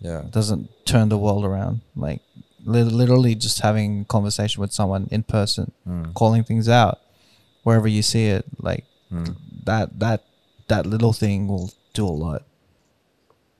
[0.00, 0.22] Yeah.
[0.38, 1.80] doesn't turn the world around.
[1.94, 2.25] Like li-
[2.66, 6.12] literally just having a conversation with someone in person, Mm.
[6.14, 6.98] calling things out,
[7.62, 9.24] wherever you see it, like Hmm.
[9.64, 10.24] that that
[10.68, 12.42] that little thing will do a lot.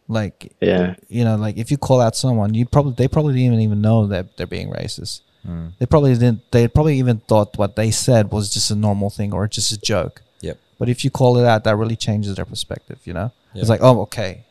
[0.08, 0.94] Like Yeah.
[1.08, 4.06] you know, like if you call out someone, you probably they probably didn't even know
[4.06, 5.20] that they're being racist.
[5.44, 5.68] Hmm.
[5.78, 6.40] They probably didn't.
[6.52, 9.78] They probably even thought what they said was just a normal thing or just a
[9.78, 10.22] joke.
[10.40, 10.58] Yep.
[10.78, 12.98] But if you call it out, that really changes their perspective.
[13.04, 13.60] You know, Yeah.
[13.60, 14.44] it's like, oh, okay,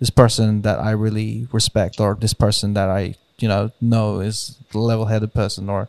[0.00, 4.56] this person that I really respect, or this person that I, you know, know is
[4.74, 5.88] a level-headed person, or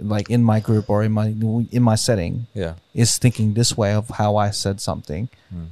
[0.00, 1.28] like in my group or in my
[1.70, 2.74] in my setting, Yeah.
[2.94, 5.28] is thinking this way of how I said something.
[5.50, 5.66] Hmm.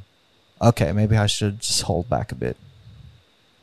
[0.61, 2.57] Okay, maybe I should just hold back a bit.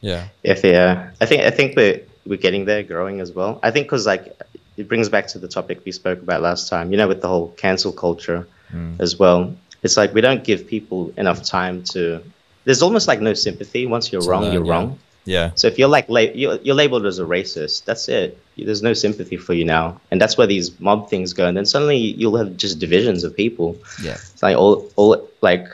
[0.01, 0.27] Yeah.
[0.43, 3.59] If yeah, I think I think we're we're getting there, growing as well.
[3.63, 4.35] I think because like
[4.77, 6.91] it brings back to the topic we spoke about last time.
[6.91, 8.99] You know, with the whole cancel culture Mm.
[8.99, 9.53] as well.
[9.83, 12.23] It's like we don't give people enough time to.
[12.63, 13.85] There's almost like no sympathy.
[13.85, 14.71] Once you're To wrong, learn, you're yeah.
[14.71, 14.99] wrong.
[15.25, 15.51] Yeah.
[15.55, 18.37] So if you're like la- you're, you're labeled as a racist, that's it.
[18.57, 21.47] There's no sympathy for you now, and that's where these mob things go.
[21.47, 23.77] And then suddenly you'll have just divisions of people.
[24.03, 25.67] Yeah, It's like all, all like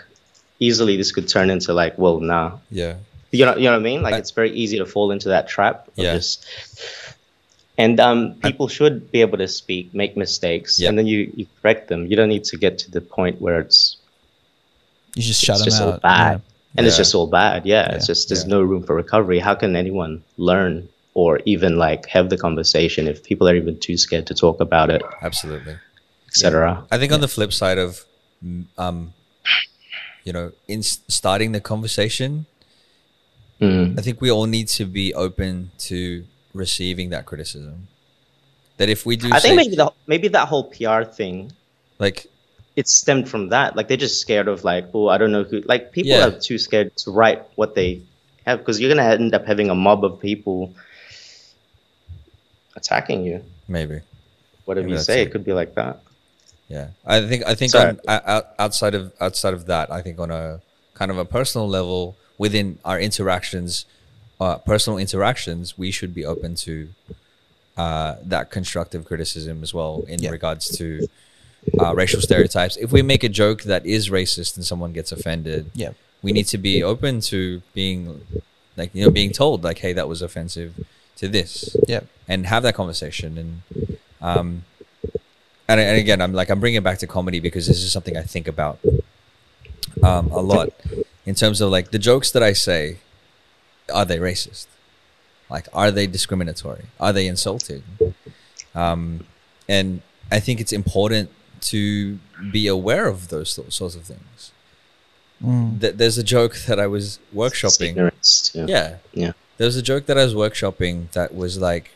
[0.59, 2.95] easily this could turn into like, well, nah, Yeah.
[3.31, 4.01] you know, you know what I mean?
[4.03, 5.88] Like I- it's very easy to fall into that trap.
[5.88, 6.15] Of Yeah.
[6.15, 6.45] Just,
[7.77, 10.89] and um, people should be able to speak, make mistakes, Yeah.
[10.89, 12.05] and then you, you correct them.
[12.07, 13.97] You don't need to get to the point where it's
[15.15, 16.01] you just shut them just all out.
[16.01, 16.41] bad,
[16.77, 17.65] and it's just all bad.
[17.65, 18.49] Yeah, it's just there's Yeah.
[18.55, 19.39] no room for recovery.
[19.39, 23.97] How can anyone learn or even like have the conversation if people are even too
[23.97, 25.75] scared to talk about it, Absolutely.
[26.27, 26.85] etc.
[26.91, 28.05] I think on the flip side of,
[28.77, 29.13] um,
[30.23, 32.45] you know, in starting the conversation,
[33.59, 33.99] Mm.
[33.99, 36.23] I think we all need to be open to
[36.53, 37.89] receiving that criticism.
[38.77, 41.51] That if we do, I think maybe the maybe that whole PR thing
[41.99, 42.27] like,
[42.80, 43.76] it stemmed from that.
[43.76, 45.57] Like they're just scared of like, oh, I don't know who.
[45.73, 46.27] Like people Yeah.
[46.27, 47.89] are too scared to write what they
[48.45, 50.57] have because you're gonna end up having a mob of people
[52.76, 53.43] attacking you.
[53.68, 54.01] maybe,
[54.65, 55.27] Whatever Maybe you say, it.
[55.27, 55.99] it could be like that.
[56.68, 56.88] yeah.
[57.06, 57.89] I think I think Sorry.
[57.89, 57.99] on,
[58.35, 60.61] o- outside of outside of that, I think on a
[60.93, 63.85] kind of a personal level within our interactions,
[64.39, 66.89] uh, personal interactions, we should be open to
[67.77, 70.30] uh, that constructive criticism as well in Yeah.
[70.31, 71.07] regards to
[71.80, 72.77] uh, racial stereotypes.
[72.77, 75.91] If we make a joke that is racist and someone gets offended, Yeah,
[76.22, 78.22] we need to be open to being
[78.77, 80.73] like you know being told like hey that was offensive
[81.18, 81.76] to this.
[81.88, 83.38] Yeah, and have that conversation.
[83.38, 83.52] And
[84.22, 84.64] um
[85.68, 88.18] and, and again i'm like i'm bringing it back to comedy because this is something
[88.18, 88.80] i think about
[90.03, 90.69] um a lot.
[91.26, 92.98] In terms of like the jokes that i say
[93.94, 94.68] are they racist?
[95.49, 96.86] Like are they discriminatory?
[96.99, 97.84] Are they insulting?
[98.76, 99.26] Um
[99.68, 101.30] and i think it's important
[101.61, 102.19] to
[102.52, 104.52] be aware of those th- sorts of things
[105.44, 105.80] Mm.
[105.80, 107.95] Th- there's a joke that i was workshopping.
[108.53, 108.65] Yeah.
[108.68, 108.95] yeah.
[109.14, 109.31] Yeah.
[109.57, 111.91] There was a joke that I was workshopping that was like,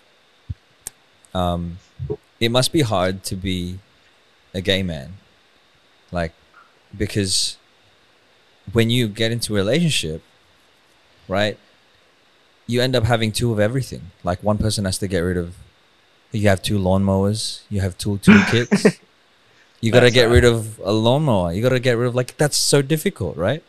[1.33, 1.77] um,
[2.39, 3.79] it must be hard to be
[4.53, 5.13] a gay man.
[6.11, 6.33] Like,
[6.97, 7.57] because
[8.71, 10.21] when you get into a relationship,
[11.27, 11.57] right,
[12.67, 14.11] you end up having two of everything.
[14.23, 15.55] Like, one person has to get rid of,
[16.31, 18.99] you have two lawnmowers, you have two toolkits.
[19.83, 21.51] you got to get rid of a lawnmower.
[21.51, 23.61] You got to get rid of, like, that's so difficult, right?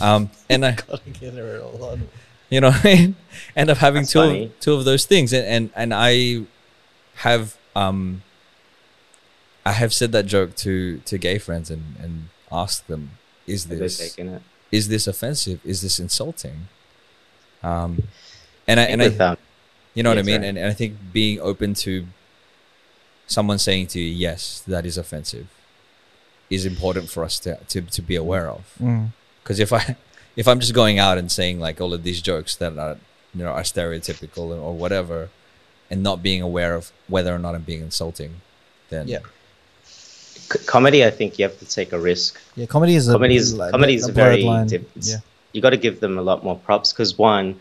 [0.00, 0.76] Um, and I,
[1.20, 3.16] you know, what I mean?
[3.56, 4.44] end up having That's two funny.
[4.44, 6.44] of, two of those things, and and and I
[7.16, 8.22] have um,
[9.66, 13.12] I have said that joke to to gay friends and and asked them,
[13.46, 14.16] is this
[14.70, 15.60] is this offensive?
[15.64, 16.68] Is this insulting?
[17.62, 18.04] Um,
[18.68, 19.36] and I and I
[19.94, 20.48] you know what I mean, right.
[20.48, 22.06] and, and I think being open to
[23.28, 25.46] someone saying to you, yes, that is offensive,
[26.50, 29.08] is important for us to to, to be aware of Mm.
[29.42, 29.82] because if I
[30.40, 32.96] if I'm just going out and saying like all of these jokes that are
[33.36, 35.28] you know are stereotypical or whatever,
[35.90, 36.84] and not being aware of
[37.14, 38.32] whether or not I'm being insulting,
[38.92, 39.22] then Yeah.
[40.52, 42.40] c- comedy, I think you have to take a risk.
[42.56, 44.66] Yeah, comedy is a comedy is like, comedy is a a very line.
[44.66, 45.20] diff- Yeah,
[45.52, 47.56] you got to give them a lot more props because one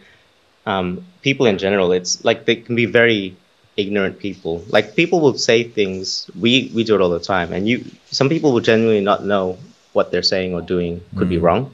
[0.66, 3.36] um, people in general it's like they can be very
[3.78, 4.64] ignorant people.
[4.70, 8.28] Like people will say things we we do it all the time and you some
[8.30, 9.58] people will genuinely not know
[9.94, 11.42] what they're saying or doing could be Mm.
[11.44, 11.74] wrong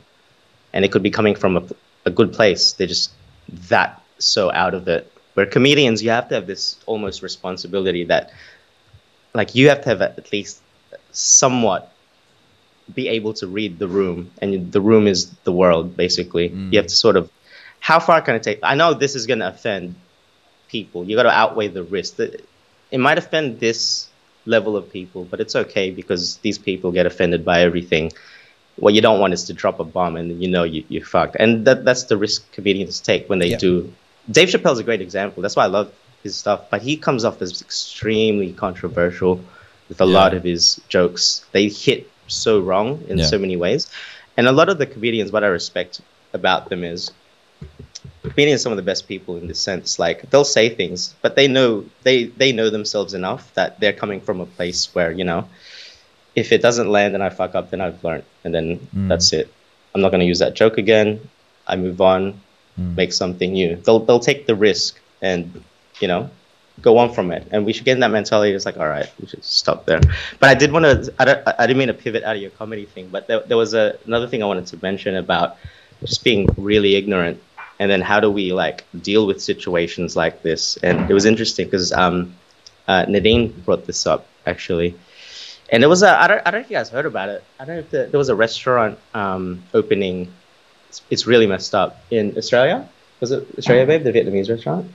[0.73, 1.63] and it could be coming from a,
[2.05, 2.73] a good place.
[2.73, 3.11] They're just
[3.69, 5.09] that so out of it.
[5.33, 8.31] Where comedians you have to have this almost responsibility that
[9.33, 10.61] like you have to have at least
[11.11, 11.91] somewhat
[12.93, 16.49] be able to read the room and the room is the world basically.
[16.49, 16.71] Mm.
[16.73, 17.31] you have to sort of
[17.79, 18.59] how far can it take?
[18.63, 19.95] I know this is going to offend
[20.75, 22.19] people you got to outweigh the risk
[22.95, 23.81] it might offend this
[24.45, 28.11] level of people but it's okay because these people get offended by everything
[28.75, 31.35] what you don't want is to drop a bomb and you know you, you're fucked
[31.39, 33.57] and that, that's the risk comedians take when they Yeah.
[33.65, 33.71] do
[34.37, 35.89] dave chappelle's a great example that's why i love
[36.23, 39.45] his stuff but he comes off as extremely controversial
[39.89, 40.13] with a Yeah.
[40.19, 41.45] lot of his jokes.
[41.51, 43.25] They hit so wrong in Yeah.
[43.31, 43.87] so many ways.
[44.37, 46.01] And a lot of the comedians, what I respect
[46.33, 47.11] about them is
[48.33, 49.99] comedians are some of the best people in this sense.
[49.99, 54.21] Like they'll say things, but they know they they know themselves enough that they're coming
[54.21, 55.47] from a place where you know,
[56.35, 59.07] if it doesn't land and I fuck up, then I've learned, and then Mm.
[59.07, 59.47] that's it.
[59.93, 61.19] I'm not going to use that joke again.
[61.67, 62.41] I move on,
[62.79, 62.95] Mm.
[62.97, 63.75] make something new.
[63.85, 65.63] They'll they'll take the risk and
[66.01, 66.29] you know
[66.81, 67.47] go on from it.
[67.51, 68.51] And we should get in that mentality.
[68.51, 70.01] It's like, all right, we should stop there.
[70.39, 71.13] But I did want to.
[71.19, 73.57] I, don't, I didn't mean to pivot out of your comedy thing, but there, there
[73.57, 75.57] was a, another thing I wanted to mention about
[76.03, 77.39] just being really ignorant,
[77.83, 80.77] and then how do we like deal with situations like this?
[80.77, 82.33] And it was interesting because um,
[82.87, 84.95] uh, Nadine brought this up actually.
[85.69, 87.43] And it was a I don't I don't know if you guys heard about it.
[87.59, 90.31] I don't know if the, there was a restaurant um, opening.
[90.87, 92.87] It's, it's really messed up in Australia.
[93.19, 94.03] Was it Australia, babe?
[94.03, 94.89] The Vietnamese restaurant.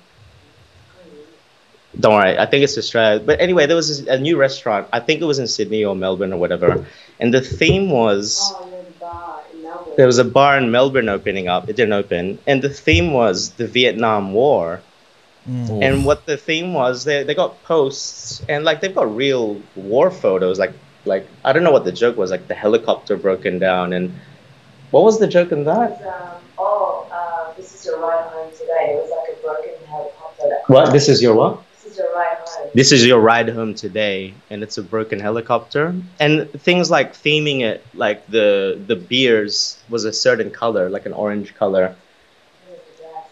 [2.01, 3.21] Don't worry, I think it's Australia.
[3.21, 4.89] But anyway, there was a new restaurant.
[4.95, 6.87] I think it was in Sydney or Melbourne or whatever.
[7.21, 9.88] And the theme was Oh, yeah, the bar in Melbourne.
[9.99, 11.69] There was a bar in Melbourne opening up.
[11.69, 14.81] It didn't open, and the theme was the Vietnam War.
[15.51, 15.83] Mm.
[15.83, 20.13] And what the theme was, they they got posts and like they've got real war
[20.13, 20.57] photos.
[20.57, 20.73] Like
[21.05, 22.31] like I don't know what the joke was.
[22.31, 24.15] Like the helicopter broken down, and
[24.93, 25.91] what was the joke in that?
[25.91, 28.95] Was, um, oh, uh, this is your ride home today.
[28.95, 30.49] It was like a broken helicopter.
[30.49, 30.93] That What?
[30.93, 31.61] This is your what?
[32.75, 33.75] This is your ride home.
[33.75, 35.95] Today, and it's a broken helicopter.
[36.19, 41.13] And things like theming it, like the the beers was a certain color, like an
[41.13, 41.95] orange color.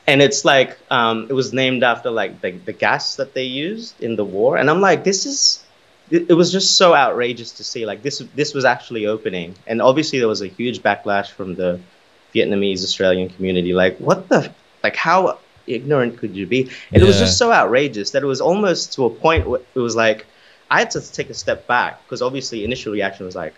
[0.07, 4.01] and it's like um, it was named after like the, the gas that they used
[4.01, 5.65] in the war and i'm like this is
[6.11, 9.83] it, it was just so outrageous to see like this this was actually opening and
[9.83, 11.81] obviously there was a huge backlash from the
[12.35, 14.51] vietnamese australian community like what the
[14.83, 16.71] like how ignorant could you be?
[16.93, 19.79] And it was just so outrageous that it was almost to a point where it
[19.79, 20.27] was like
[20.71, 23.55] i had to take a step back because obviously initial reaction was like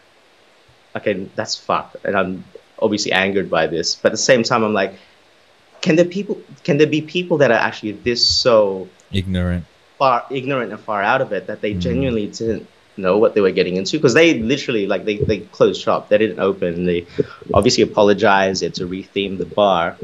[0.97, 1.97] okay that's fucked.
[2.05, 2.44] And i'm
[2.78, 3.94] obviously angered by this.
[3.94, 4.94] But at the same time i'm like
[5.80, 9.64] can there people can there be people that are actually this so Ignorant.
[9.98, 11.80] far ignorant and far out of it that they Mm.
[11.80, 12.66] genuinely didn't
[12.97, 13.97] know what they were getting into?
[13.97, 16.09] Because they literally like they, they closed shop.
[16.09, 16.85] They didn't open.
[16.85, 17.06] They
[17.55, 18.60] obviously apologized.
[18.60, 19.97] They had to retheme the bar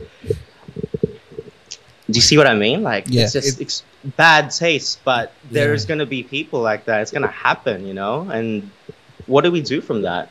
[2.10, 3.82] do you see what i mean like Yeah, it's just it's
[4.16, 8.70] bad taste but there's gonna be people like that it's gonna happen you know and
[9.26, 10.31] what do we do from that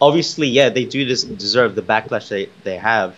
[0.00, 3.16] obviously yeah they do des- deserve the backlash they, they have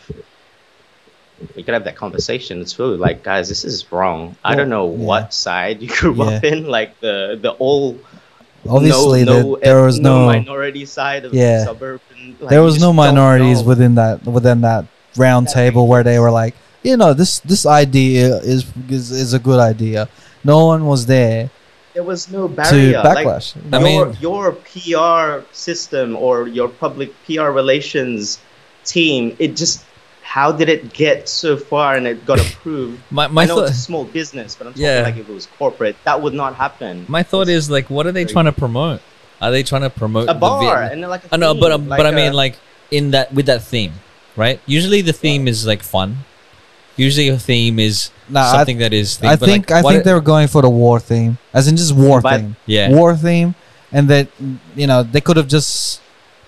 [1.56, 2.60] we could have that conversation.
[2.60, 4.36] It's really like, guys, this is wrong.
[4.44, 5.04] I don't know yeah.
[5.04, 7.98] what side you grew up in, like the the all
[8.68, 11.64] Obviously, no, the- no, there was no no minority side of Yeah.
[11.64, 12.36] suburban.
[12.40, 14.86] like, there was no minorities within that within that
[15.16, 16.54] round That table where they were like,
[16.84, 20.08] you know, this this idea is is, is a good idea.
[20.44, 21.50] No one was there
[21.94, 23.00] There was no to barrier.
[23.02, 23.56] Like, backlash.
[23.72, 28.38] I your, mean- your PR system or your public PR relations
[28.84, 29.84] team, it just
[30.34, 33.00] how did it get so far and it got approved?
[33.10, 35.02] My my I know thought it's a small business, but I'm talking Yeah.
[35.08, 37.06] like if it was corporate, that would not happen.
[37.08, 39.00] my thought is like, what are they trying to promote?
[39.40, 41.70] Are they trying to promote a the bar Vietnam- and like a I know, but
[41.72, 42.56] um, but I mean, a- like
[42.90, 43.92] in that with that theme,
[44.36, 44.58] right?
[44.66, 46.24] Usually the theme is like fun.
[46.96, 49.18] Usually a theme is Nah, I- something that is.
[49.22, 51.76] I think like, I think it- they were going for the war theme, as in
[51.76, 52.90] just war But- theme, yeah.
[52.90, 53.54] war theme,
[53.92, 54.28] and that
[54.76, 56.00] you know they could have just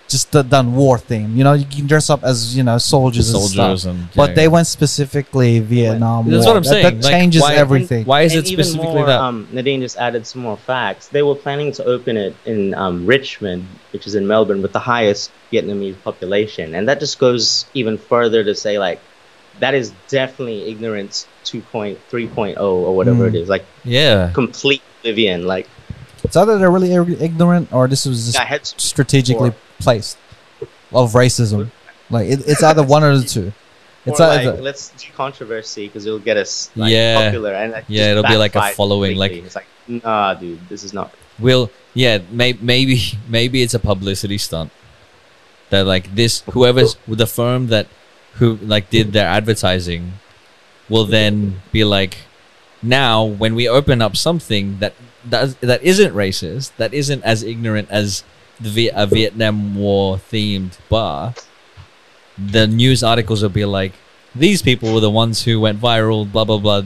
[0.09, 1.37] just done war theme.
[1.37, 3.93] You know, you can dress up as you know soldiers, and soldiers stuff.
[3.93, 4.35] and But yeah.
[4.37, 6.31] they went specifically Vietnam.
[6.31, 6.55] That's war.
[6.55, 6.85] what I'm That- saying.
[6.85, 8.05] That, Like, changes why- everything.
[8.05, 9.21] Why is And it specifically more, that?
[9.21, 11.09] Um, Nadine just added some more facts.
[11.09, 14.79] They were planning to open it in um, Richmond, which is in Melbourne, with the
[14.95, 19.01] highest Vietnamese population, and that just goes even further to say like
[19.61, 23.35] that is definitely ignorance 2.3.0 or whatever Mm.
[23.35, 24.31] it is, like yeah.
[24.35, 25.47] complete oblivion.
[25.47, 25.69] Like
[26.25, 30.19] It's either they're really ignorant or this was just strategically Or- placed
[30.93, 31.71] of racism.
[32.11, 33.53] Like it, it's either one or the two.
[34.07, 37.25] It's or, like, either let's do controversy because it'll get us like, Yeah.
[37.25, 40.83] popular and like, Yeah, it'll be like a following, like- it's like nah, dude, this
[40.85, 41.13] is not.
[41.39, 44.71] Will yeah, may, maybe maybe it's a publicity stunt.
[45.71, 47.89] That like this whoever's with the firm that
[48.39, 50.13] who like did their advertising
[50.89, 52.19] will then be like
[52.83, 54.95] now when we open up something that
[55.25, 58.23] that that isn't racist, that isn't as ignorant as
[58.61, 61.35] the Viet- a Vietnam War themed bar,
[62.39, 63.93] the news articles will be like
[64.35, 66.83] these people were the ones who went viral, blah blah blah,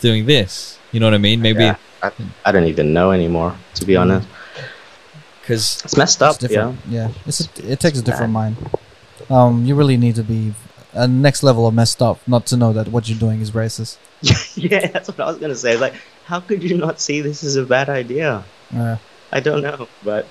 [0.00, 0.78] doing this.
[0.92, 1.40] You know what I mean?
[1.40, 1.76] Maybe Yeah.
[2.02, 2.10] I,
[2.46, 4.26] I don't even know anymore, to be honest.
[5.42, 6.40] because It's messed it's up.
[6.42, 6.48] Yeah.
[6.48, 6.78] different.
[6.88, 8.56] Yeah, it's a, it takes a different mind.
[9.28, 10.54] Um, you really need to be
[10.92, 13.96] a next level of messed up not to know that what you're doing is racist.
[14.56, 15.76] yeah, that's what I was gonna say.
[15.76, 15.94] Like,
[16.24, 18.44] how could you not see this is a bad idea?
[18.74, 18.96] Uh,
[19.32, 20.26] I don't know, but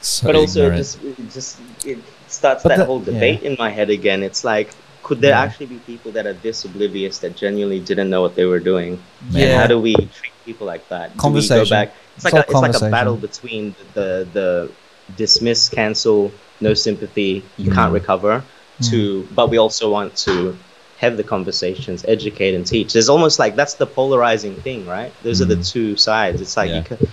[0.00, 0.78] So but also ignorant.
[0.78, 1.98] just it just it
[2.28, 3.12] starts But that the- whole yeah.
[3.12, 4.22] debate in my head again.
[4.22, 4.70] It's like,
[5.02, 5.42] could there Yeah.
[5.42, 9.02] actually be people that are this oblivious that genuinely didn't know what they were doing?
[9.34, 9.60] And Yeah.
[9.60, 11.16] how do we treat people like that?
[11.16, 11.64] Conversation.
[11.64, 11.94] go back?
[12.16, 14.70] It's like a, it's like a battle between the the
[15.16, 16.30] dismiss, cancel,
[16.60, 17.94] no sympathy, you can't Mm.
[18.00, 18.44] recover.
[18.84, 19.34] To hmm.
[19.34, 20.56] but we also want to
[20.98, 22.92] have the conversations, educate and teach.
[22.92, 25.12] There's almost like that's the polarizing thing, right?
[25.22, 25.62] Those are the hmm.
[25.62, 26.40] two sides.
[26.40, 26.78] It's like Yeah.
[26.78, 27.08] you can,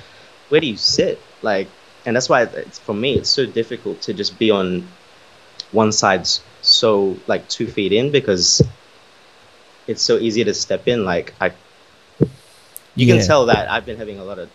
[0.50, 1.22] where do you sit?
[1.42, 1.68] Like,
[2.06, 4.88] and that's why it's, for me it's so difficult to just be on
[5.72, 6.28] one side
[6.62, 8.62] so like two feet in because
[9.88, 11.06] it's so easy to step in.
[11.06, 11.52] Like I,
[12.96, 13.18] you Yeah.
[13.18, 14.50] can tell that I've been having a lot of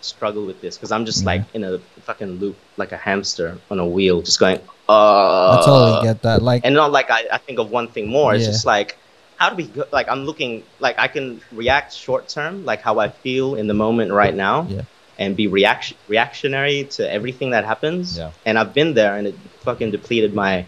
[0.00, 3.78] struggle with this because I'm just like in a fucking loop, like a hamster on
[3.78, 4.60] a wheel, just going.
[4.88, 6.42] Uh, I totally get that.
[6.42, 8.34] Like, and not like I, I think of one thing more.
[8.34, 8.50] It's Yeah.
[8.52, 8.96] just like
[9.36, 9.84] how do we go?
[9.92, 13.74] Like I'm looking like I can react short term, like how I feel in the
[13.74, 14.82] moment right now, Yeah.
[15.18, 18.16] and be reaction reactionary to everything that happens.
[18.18, 18.30] Yeah.
[18.46, 20.64] And I've been there, and it fucking depleted my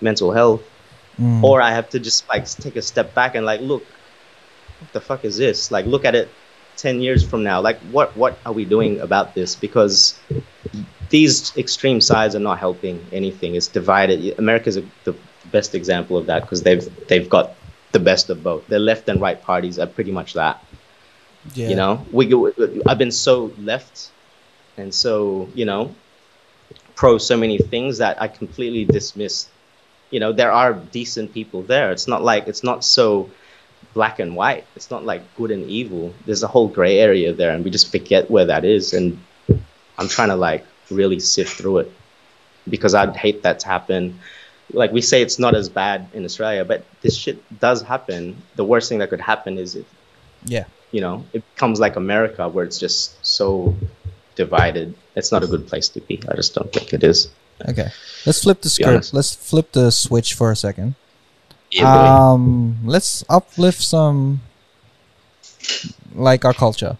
[0.00, 0.62] mental health.
[1.20, 3.82] mm, Or I have to just like take a step back and like look,
[4.80, 5.70] what the fuck is this?
[5.70, 6.28] Like look at it
[6.76, 7.60] ten years from now.
[7.60, 9.56] Like what what are we doing about this?
[9.56, 10.14] Because
[11.10, 13.54] these extreme sides are not helping anything.
[13.54, 14.38] It's divided.
[14.38, 15.14] America's a, the
[15.52, 17.54] best example of that because they've they've got
[17.92, 18.66] the best of both.
[18.66, 20.62] The left and right parties are pretty much that.
[21.54, 21.68] yeah.
[21.68, 22.52] You know, we go-
[22.86, 24.10] I've been so left
[24.76, 25.94] and so you know
[26.94, 29.48] pro so many things that I completely dismiss.
[30.10, 31.90] You know, there are decent people there.
[31.92, 33.30] It's not like it's not so
[33.94, 34.64] black and white.
[34.76, 36.14] It's not like good and evil.
[36.26, 38.92] There's a whole gray area there, and we just forget where that is.
[38.94, 39.18] And
[39.98, 41.92] I'm trying to like really sift through it
[42.68, 44.18] because I'd hate that to happen.
[44.72, 48.42] Like we say, it's not as bad in Australia, but this shit does happen.
[48.56, 49.86] The worst thing that could happen is if
[50.44, 50.64] yeah.
[50.90, 53.74] you know it becomes like America, where it's just so
[54.34, 54.94] divided.
[55.14, 56.20] It's not a good place to be.
[56.28, 57.28] I just don't think it is.
[57.68, 57.88] Okay.
[58.26, 59.14] Let's flip the script.
[59.14, 60.94] Let's flip the switch for a second.
[61.70, 62.06] Yeah, boy.
[62.06, 64.42] Um, let's uplift some,
[66.14, 66.96] like our culture.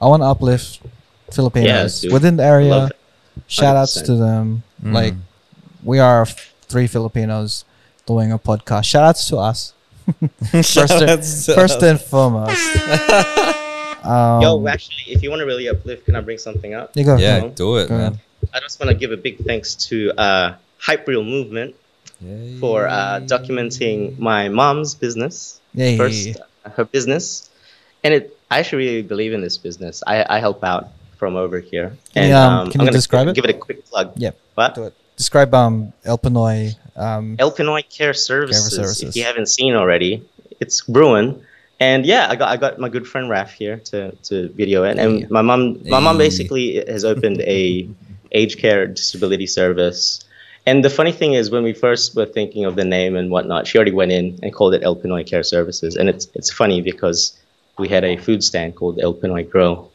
[0.00, 0.80] I want to uplift
[1.32, 2.12] Filipinos dude.
[2.12, 2.90] within the area.
[3.38, 3.50] It.
[3.50, 4.62] Shout outs to them.
[4.82, 4.92] Mm.
[4.92, 5.14] Like
[5.82, 7.64] we are f- three Filipinos
[8.06, 8.84] doing a podcast.
[8.84, 9.74] Shout outs to us.
[10.50, 12.56] First, and, first and foremost.
[14.02, 16.96] Um, Yo, actually, if you want to really uplift, can I bring something up?
[16.96, 17.16] you go.
[17.16, 17.48] yeah, Go.
[17.50, 17.98] do it, Go.
[17.98, 18.18] man.
[18.54, 21.74] I just want to give a big thanks to uh, Hype Reel Movement
[22.60, 25.60] for uh, documenting my mom's business.
[25.74, 25.96] Yay.
[25.98, 27.50] First, uh, her business,
[28.04, 28.38] and it.
[28.50, 30.02] I actually really believe in this business.
[30.06, 31.96] I, I help out from over here.
[32.14, 33.34] Can And you, um, um, can I'm you describe it?
[33.34, 34.12] Give it a quick plug.
[34.16, 34.38] Yep.
[34.54, 34.74] What?
[34.74, 34.94] Do it.
[35.16, 36.74] Describe um El Pinoy.
[36.96, 39.10] Um, El Pinoy Care Services, Services.
[39.10, 40.24] If you haven't seen already,
[40.60, 41.42] it's brewing.
[41.80, 44.98] And yeah, I got I got my good friend Raf here to, to video it.
[44.98, 47.88] And my mom my mom basically has opened a
[48.32, 50.24] aged care disability service.
[50.66, 53.66] And the funny thing is when we first were thinking of the name and whatnot,
[53.66, 55.96] she already went in and called it El Pinoy Care Services.
[55.96, 57.38] And it's it's funny because
[57.78, 59.90] we had a food stand called El Pinoy Grill.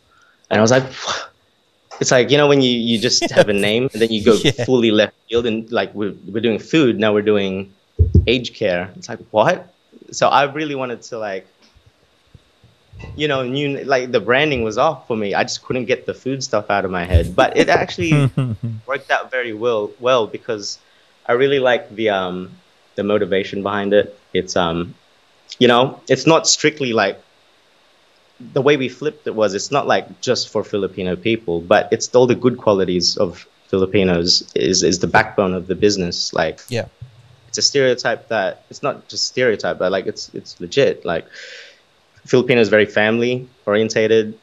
[0.49, 0.84] And I was like
[2.02, 4.38] it's like you know when you, you just have a name and then you go
[4.44, 4.65] Yeah.
[4.65, 7.74] fully left field and like we're, we're doing food now we're doing
[8.28, 8.91] age care.
[8.95, 9.74] It's like what?
[10.11, 11.48] So i really wanted to like
[13.15, 15.34] you know new like the branding was off for me.
[15.34, 17.36] I just couldn't get the food stuff out of my head.
[17.36, 18.30] But it actually
[18.86, 20.78] worked out very well well because
[21.26, 22.52] i really like the um
[22.95, 24.20] the motivation behind it.
[24.34, 24.95] It's um
[25.60, 27.20] you know it's not strictly like
[28.39, 32.14] the way we flipped it was it's not like just for Filipino people, but it's
[32.15, 36.34] all the good qualities of Filipinos is is the backbone of the business.
[36.34, 36.85] Like yeah.
[37.47, 41.05] it's a stereotype that it's not just stereotype, but like it's it's legit.
[41.05, 41.26] Like
[42.26, 44.38] Filipino is very family orientated.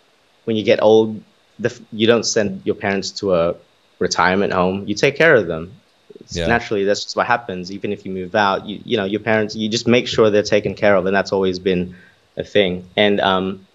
[0.45, 1.23] When you get old,
[1.59, 3.55] the, you don't send your parents to a
[3.99, 4.89] retirement home.
[4.89, 5.75] You take care of them.
[6.21, 6.47] It's Yeah.
[6.47, 7.71] Naturally, that's just what happens.
[7.71, 9.55] Even if you move out, you you know your parents.
[9.55, 11.95] You just make sure they're taken care of, and that's always been
[12.37, 12.89] a thing.
[12.97, 13.67] And um,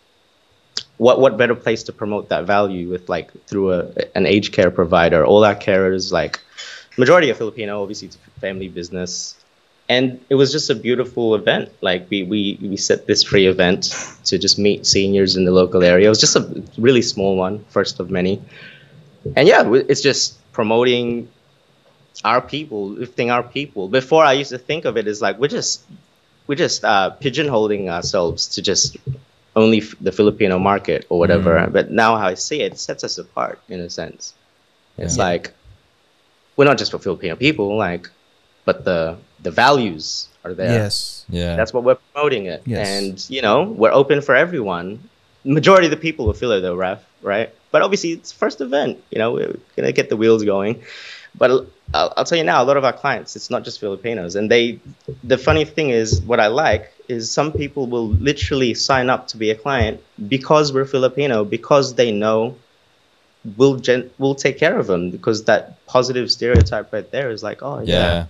[0.98, 4.72] what what better place to promote that value with like through a an aged care
[4.72, 5.26] provider?
[5.26, 6.40] All our carers, like
[6.98, 9.36] majority of Filipino, obviously it's family business,
[9.90, 11.72] and it was just a beautiful event.
[11.82, 13.94] Like we we we set this free event
[14.26, 16.08] to just meet seniors in the local area.
[16.08, 18.42] It was just a really small one, first of many,
[19.36, 21.28] and yeah, it's just promoting
[22.24, 23.90] our people, lifting our people.
[23.90, 25.84] Before I used to think of it as like we're just
[26.48, 28.98] we're just uh, pigeonholing ourselves to just
[29.56, 31.56] only f- the Filipino market or whatever.
[31.58, 31.72] Mm.
[31.72, 34.34] But now how I see it, it sets us apart in a sense.
[34.98, 35.52] It's like
[36.56, 38.10] we're not just for Filipino people, like,
[38.64, 40.72] but the the values are there.
[40.72, 41.26] Yes.
[41.30, 41.56] Yeah.
[41.56, 42.62] That's what we're promoting it.
[42.66, 42.88] Yes.
[42.88, 45.10] And, you know, we're open for everyone.
[45.44, 47.04] Majority of the people are it though, Raf.
[47.22, 47.54] right?
[47.72, 49.04] But obviously, it's first event.
[49.12, 50.84] You know, we're gonna get the wheels going.
[51.38, 54.36] But I'll, I'll tell you now, a lot of our clients, it's not just Filipinos,
[54.36, 54.80] and they.
[55.24, 59.38] The funny thing is, what I like is some people will literally sign up to
[59.38, 62.56] be a client because we're Filipino, because they know
[63.58, 67.62] we'll gen- we'll take care of them because that positive stereotype right there is like,
[67.62, 68.26] oh yeah, Yeah.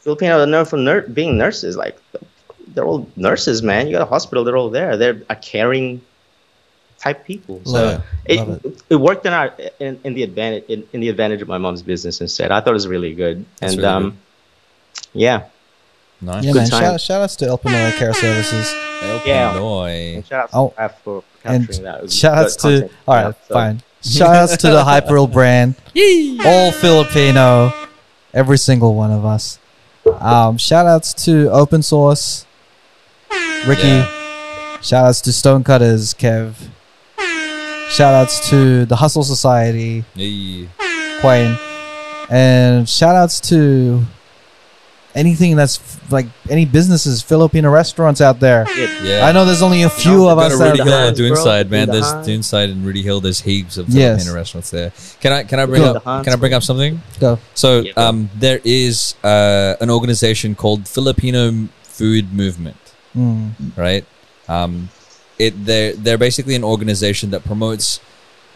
[0.00, 1.76] Filipino are known for nur- being nurses.
[1.76, 1.98] Like
[2.68, 3.86] they're all nurses, man.
[3.86, 4.96] You got a hospital, they're all there.
[4.96, 6.00] They're a caring
[6.98, 7.60] type people.
[7.64, 8.40] So Love it.
[8.64, 11.58] it, it worked in our in, in the advantage in, in the advantage of my
[11.58, 12.50] mom's business instead.
[12.50, 13.44] I thought it was really good.
[13.60, 14.18] That's and really um
[15.12, 15.44] yeah.
[16.20, 16.44] Nice.
[16.44, 16.70] Yeah, Good man.
[16.70, 16.80] time.
[16.82, 18.72] Shout, shout outs to Elpinoy Care Services.
[19.24, 19.52] Yeah.
[19.52, 20.14] Illinois.
[20.16, 22.12] And shout out to Oh, Raf for And capturing that.
[22.12, 23.82] Shout outs to all right, so- fine.
[24.02, 25.74] Shout outs to the Hyperreal brand,
[26.46, 27.72] all Filipino,
[28.32, 29.58] every single one of us.
[30.20, 32.46] Um, shout outs to Open Source,
[33.66, 33.88] Ricky.
[33.88, 34.80] Yeah.
[34.82, 36.54] Shout outs to Stonecutters, Kev.
[37.90, 40.68] Shout outs to the Hustle Society, Hey.
[41.20, 41.58] Quayne.
[42.30, 44.04] And shout outs to
[45.18, 48.64] anything that's f- like any businesses, Filipino restaurants out there.
[49.02, 49.26] Yeah.
[49.26, 51.18] I know there's only a few No, of us to that Rooty Hill and Hans,
[51.68, 51.78] bro.
[51.78, 51.88] Man.
[51.88, 53.20] There's Doonside and Rooty Hill.
[53.20, 54.22] There's heaps of Yes.
[54.22, 54.92] Filipino restaurants there.
[55.20, 55.94] Can I can I bring Go.
[56.04, 57.02] up can I bring up something?
[57.20, 57.38] go.
[57.54, 58.02] So Yeah, go.
[58.08, 62.76] um, there is uh, an organization called Filipino Food Movement,
[63.16, 63.52] Mm.
[63.76, 64.04] right?
[64.48, 64.88] Um,
[65.38, 68.00] it they're they're basically an organization that promotes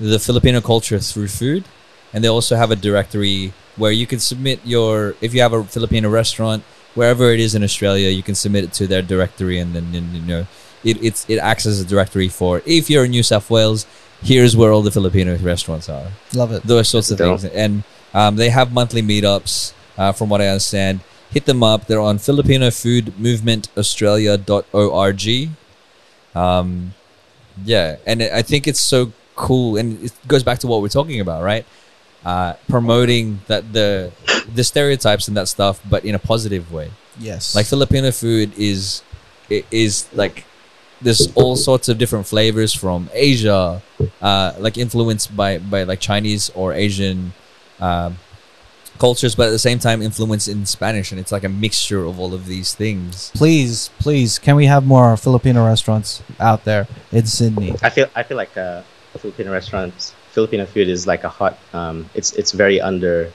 [0.00, 1.64] the Filipino culture through food,
[2.12, 5.64] and they also have a directory where you can submit your if you have a
[5.64, 6.62] Filipino restaurant
[6.94, 10.14] wherever it is in Australia, you can submit it to their directory, and then then,
[10.14, 10.46] you know
[10.84, 13.86] it it's it acts as a directory for if you're in New South Wales.
[14.22, 16.62] Here's where all the Filipino restaurants are Love it.
[16.62, 17.40] those sorts of Dope.
[17.40, 17.52] things.
[17.52, 17.82] And
[18.14, 21.00] um, they have monthly meetups, uh, from what I understand.
[21.30, 21.88] Hit them up.
[21.88, 25.48] They're on Filipino Food Movement Australia.org.
[26.36, 26.94] Um,
[27.64, 31.18] yeah, and I think it's so cool, and it goes back to what we're talking
[31.20, 31.66] about, right?
[32.24, 34.12] Uh, promoting that the
[34.54, 36.90] the stereotypes and that stuff, but in a positive way.
[37.18, 37.54] Yes.
[37.54, 39.02] Like Filipino food is
[39.50, 40.44] is like
[41.00, 43.82] there's all sorts of different flavors from Asia,
[44.20, 47.32] uh, like influenced by by like Chinese or Asian
[47.80, 48.18] um,
[48.98, 52.18] cultures, but at the same time influenced in Spanish, and it's like a mixture of
[52.20, 53.30] all of these things.
[53.34, 57.74] please, please, can we have more Filipino restaurants out there in Sydney?
[57.82, 58.82] I feel I feel like uh,
[59.18, 61.58] Filipino restaurants, Filipino food is like a hot.
[61.72, 63.32] Um, it's it's very under.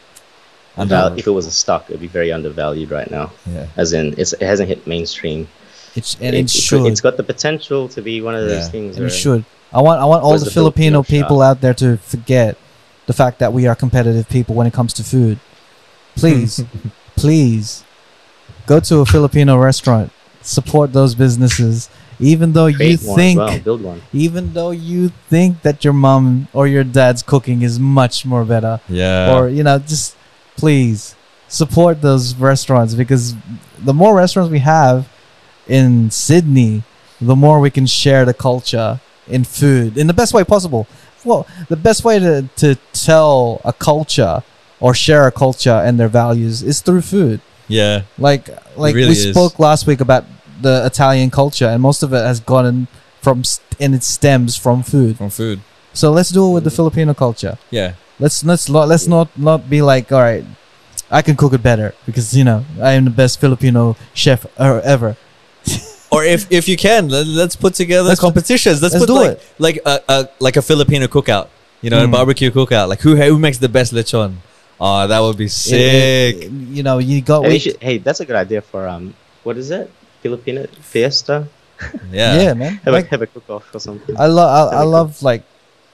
[0.75, 3.31] Under- val- if it was a stock, it'd be very undervalued right now.
[3.47, 5.47] Yeah, As in, it's, it hasn't hit mainstream.
[5.95, 6.85] It's and it, it, should.
[6.85, 8.69] It's got the potential to be one of those Yeah.
[8.69, 8.97] things.
[8.97, 9.43] and it should.
[9.73, 12.57] I want I want all the, the Filipino, Filipino people out there to forget
[13.07, 15.39] the fact that we are competitive people when it comes to food.
[16.15, 16.63] Please,
[17.15, 17.83] please
[18.67, 20.11] go to a Filipino restaurant.
[20.41, 21.89] Support those businesses.
[22.19, 24.01] Even though you create one think well, build one.
[24.11, 28.79] even though you think that your mom or your dad's cooking is much more better.
[28.89, 30.15] Yeah, or you know just
[30.55, 31.15] please
[31.47, 33.35] support those restaurants because
[33.79, 35.07] the more restaurants we have
[35.67, 36.83] in Sydney
[37.21, 40.87] the more we can share the culture in food in the best way possible.
[41.23, 44.43] Well the best way to, to tell a culture
[44.79, 47.41] or share a culture and their values is through food.
[47.67, 49.31] Yeah, like like really we is.
[49.31, 50.23] spoke last week about
[50.61, 52.87] the Italian culture and most of it has gotten
[53.21, 55.59] from st- and it stems from food from food.
[55.93, 59.69] so let's do it with the Filipino culture Yeah, Let's let's lo- let's not not
[59.69, 60.43] be like, all right,
[61.11, 64.81] I can cook it better because you know I am the best Filipino chef er-
[64.83, 65.15] ever.
[66.11, 68.81] or if if you can, let, let's put together Let's- competitions.
[68.81, 69.43] Let's, let's put do like it.
[69.59, 71.47] like a, a like a Filipino cookout.
[71.81, 72.11] You know, a Mm.
[72.17, 72.87] barbecue cookout.
[72.89, 74.31] Like who who makes the best lechon?
[74.81, 76.35] Oh, that would be sick.
[76.41, 78.87] it- you know, you got Hey, we we, should- hey, that's a good idea for
[78.87, 79.13] um,
[79.43, 79.91] what is it?
[80.27, 81.47] Filipino fiesta.
[82.11, 82.41] yeah.
[82.41, 82.53] yeah.
[82.53, 82.75] man.
[82.83, 84.15] Have Like, a have a cook off or something.
[84.19, 85.43] I love I, I love like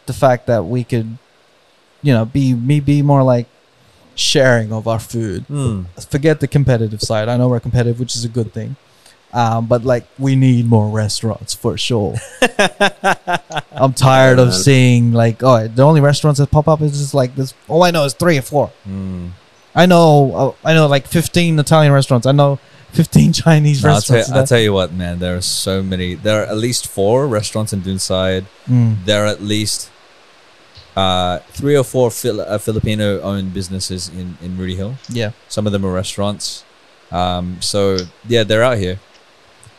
[0.10, 1.18] the fact that we could,
[2.02, 3.46] you know, be me be more like
[4.16, 5.44] sharing of our food.
[5.52, 5.84] Hmm.
[6.10, 7.28] Forget the competitive side.
[7.30, 8.76] I know we're competitive, which is a good thing.
[9.34, 12.16] Um, but like we need more restaurants for sure.
[13.72, 14.58] I'm tired Yeah, of man.
[14.58, 17.54] seeing like oh the only restaurants that pop up is just like this.
[17.68, 18.68] All I know is three or four.
[18.86, 19.30] Hmm.
[19.76, 22.28] I know uh, I know like 15 Italian restaurants.
[22.28, 22.60] I know
[22.94, 24.32] 15 Chinese No, I'll, tell, restaurants.
[24.32, 25.20] I'll tell you what, man.
[25.20, 26.16] There are so many.
[26.16, 28.46] There are at least four restaurants in Doonside.
[28.68, 29.04] Mm.
[29.06, 29.90] There are at least
[30.96, 34.96] uh, three or four uh, Filipino-owned businesses in in Rooty Hill.
[35.10, 35.32] Yeah.
[35.50, 36.64] Some of them are restaurants.
[37.12, 37.98] Um, so
[38.28, 39.00] yeah, they're out here.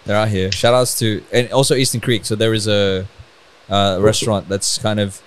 [0.05, 0.53] They're out here.
[0.53, 2.25] Shout outs to and also Eastern Creek.
[2.25, 3.07] So there is a,
[3.71, 5.23] uh restaurant that's kind of,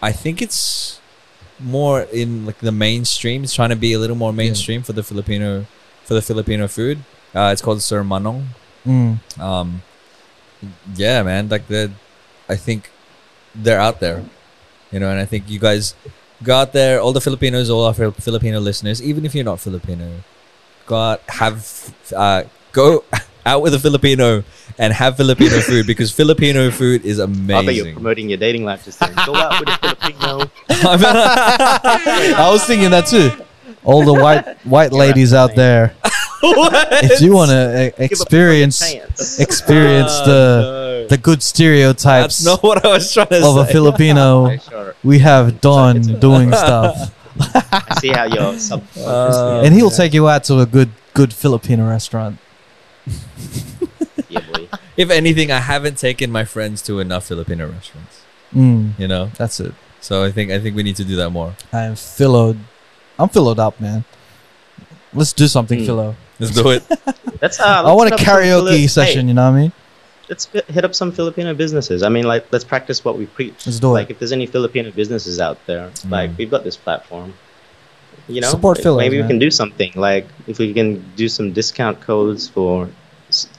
[0.00, 1.00] I think it's
[1.60, 3.44] more in like the mainstream.
[3.44, 5.66] It's trying to be a little more mainstream for the Filipino,
[6.04, 6.98] for the Filipino food.
[7.34, 8.46] Uh, it's called Sir Manong.
[8.86, 9.18] Mm.
[9.40, 9.82] Um,
[10.94, 11.48] yeah, man.
[11.48, 11.90] Like the,
[12.48, 12.90] I think
[13.54, 14.24] they're out there.
[14.90, 15.94] You know, and I think you guys
[16.42, 20.20] go out there, all the Filipinos, all our Filipino listeners, even if you're not Filipino,
[20.86, 22.42] go out, have, uh,
[22.72, 23.04] go
[23.46, 24.44] out with a Filipino
[24.78, 27.56] and have Filipino food because Filipino food is amazing.
[27.56, 30.50] I bet you're promoting your dating life just saying, go out with a Filipino.
[30.68, 33.30] I was thinking that too.
[33.84, 35.94] All the white white ladies out there,
[36.42, 39.38] if you want to Give a experience chance.
[39.46, 43.66] experience the the good stereotypes That's not what I was trying to of a.
[43.66, 44.94] Filipino, Okay, sure.
[45.02, 48.82] we have Don doing stuff, I see how you're sub.
[48.96, 52.38] Uh, and he'll take you out to a good good Filipino restaurant.
[54.28, 54.68] yeah, boy.
[54.96, 58.20] if anything, I haven't taken my friends to enough Filipino restaurants.
[58.54, 59.74] Mm, You know, that's it.
[60.00, 61.56] so I think I think we need to do that more.
[61.72, 62.58] I am fillowed.
[63.18, 64.04] I'm fillowed up, man.
[65.14, 65.86] Let's do something, Mm.
[65.86, 66.16] Philo.
[66.40, 66.82] Let's do it.
[67.42, 67.60] Let's.
[67.60, 69.20] Uh, I want a let's hit up some karaoke Fili- session.
[69.22, 69.72] Hey, You know what I mean?
[70.28, 72.02] let's hit up some Filipino businesses.
[72.02, 73.66] I mean, like, let's practice what we preach.
[73.66, 73.92] Let's do it.
[73.92, 76.38] Like, if there's any Filipino businesses out there, like, Mm.
[76.38, 77.34] we've got this platform.
[78.28, 79.26] You know, Support Like, Philos, Maybe man.
[79.26, 79.92] we can do something.
[79.94, 82.92] Like, if we can do some discount codes for, s-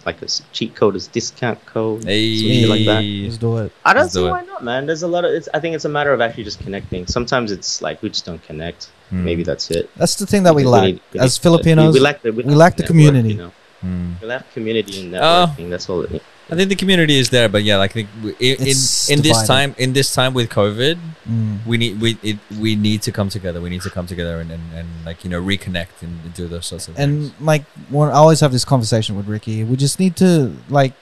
[0.05, 2.03] like, a cheat code is discount code.
[2.05, 2.61] Hey.
[2.61, 3.03] some like that.
[3.03, 3.71] Let's do it.
[3.85, 4.31] I don't Let's do see it.
[4.31, 4.85] why not, man.
[4.87, 5.31] There's a lot of.
[5.31, 7.05] It's, I think it's a matter of actually just connecting.
[7.07, 8.89] Sometimes it's like we just don't connect.
[9.11, 9.23] Mm.
[9.23, 9.89] Maybe that's it.
[9.95, 11.93] That's the thing that we Because lack need- we as Filipinos.
[11.93, 13.29] We, we lack the, we we lack the network, community.
[13.33, 13.51] You know?
[13.85, 14.21] Mm.
[14.21, 15.19] We lack community and Oh.
[15.19, 15.69] networking.
[15.69, 16.01] That's all.
[16.03, 18.67] It, I think the community is there, but yeah, like I think we- in in,
[18.67, 19.47] It's in this divided.
[19.47, 20.97] time in this time with COVID,
[21.29, 21.65] Mm.
[21.65, 23.61] we need we it, we need to come together.
[23.61, 26.65] We need to come together and, and, and like you know reconnect and do those
[26.67, 27.41] sorts of and things.
[27.41, 30.93] like when I always have this conversation with Ricky, we just need to like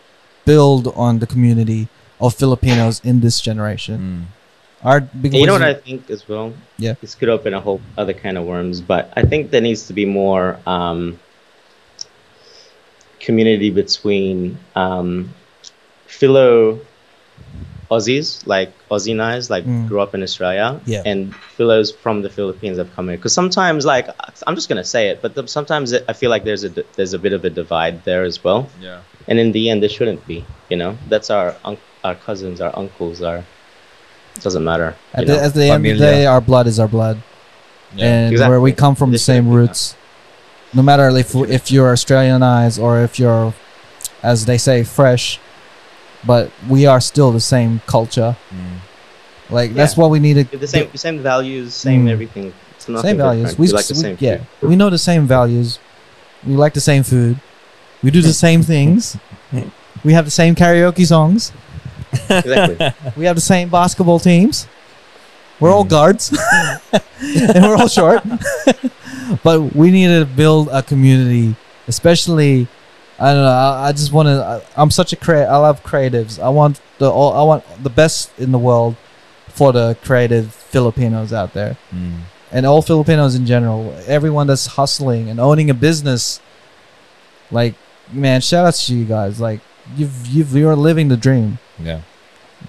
[0.45, 1.88] build on the community
[2.19, 3.97] of Filipinos in this generation.
[3.99, 4.85] Mm.
[4.88, 6.53] Our because you know what I think as well?
[6.77, 6.93] Yeah.
[7.01, 9.93] This could open a whole other kind of worms, but I think there needs to
[9.93, 11.19] be more um,
[13.26, 15.34] community between um,
[16.07, 16.80] philo
[17.89, 19.88] Aussies, like Aussie guys, like Mm.
[19.89, 21.03] grew up in Australia, Yeah.
[21.06, 23.18] and philos from the Philippines have come here.
[23.18, 24.07] Because sometimes, like,
[24.48, 26.85] I'm just gonna say it, but the, sometimes it, I feel like there's a d-
[26.95, 28.69] there's a bit of a divide there as well.
[28.80, 28.99] Yeah.
[29.27, 30.45] And in the end, there shouldn't be.
[30.69, 33.39] You know, that's our unc our cousins, our uncles, our.
[34.38, 34.95] It doesn't matter.
[35.14, 37.18] at you the, at the end of the day, our blood is our blood,
[37.93, 38.06] Yeah.
[38.07, 38.49] and Exactly.
[38.52, 39.95] where we come from the same is- roots.
[40.73, 43.53] No matter if if you're Australianized or if you're,
[44.23, 45.39] as they say, fresh,
[46.26, 48.35] but we are still the same culture.
[48.49, 48.80] Mm.
[49.49, 52.11] Like that's what we need to the same same values, same Mm.
[52.11, 52.53] everything.
[52.77, 53.57] It's nothing same values.
[53.57, 54.18] We, We like the we- same.
[54.19, 54.69] yeah, food.
[54.69, 55.77] we know the same values.
[56.48, 57.35] We like the same food.
[58.02, 59.18] We do the same things.
[60.03, 61.52] We have the same karaoke songs.
[62.30, 62.77] exactly.
[63.19, 64.68] We have the same basketball teams.
[65.60, 65.89] We're all Mm.
[65.89, 66.23] guards,
[67.53, 68.23] and we're all short.
[69.43, 71.55] But we need to build a community,
[71.87, 72.67] especially.
[73.19, 73.49] I don't know.
[73.51, 74.63] I, I just want to.
[74.75, 76.41] I'm such a crea I love creatives.
[76.41, 77.33] I want the all.
[77.33, 78.95] I want the best in the world
[79.47, 82.21] for the creative Filipinos out there Mm.
[82.51, 86.39] and all Filipinos in general, everyone that's hustling and owning a business,
[87.51, 87.75] like
[88.11, 89.39] man, shout out to you guys.
[89.39, 89.59] Like
[89.95, 92.01] you've you've you're living the dream, Yeah.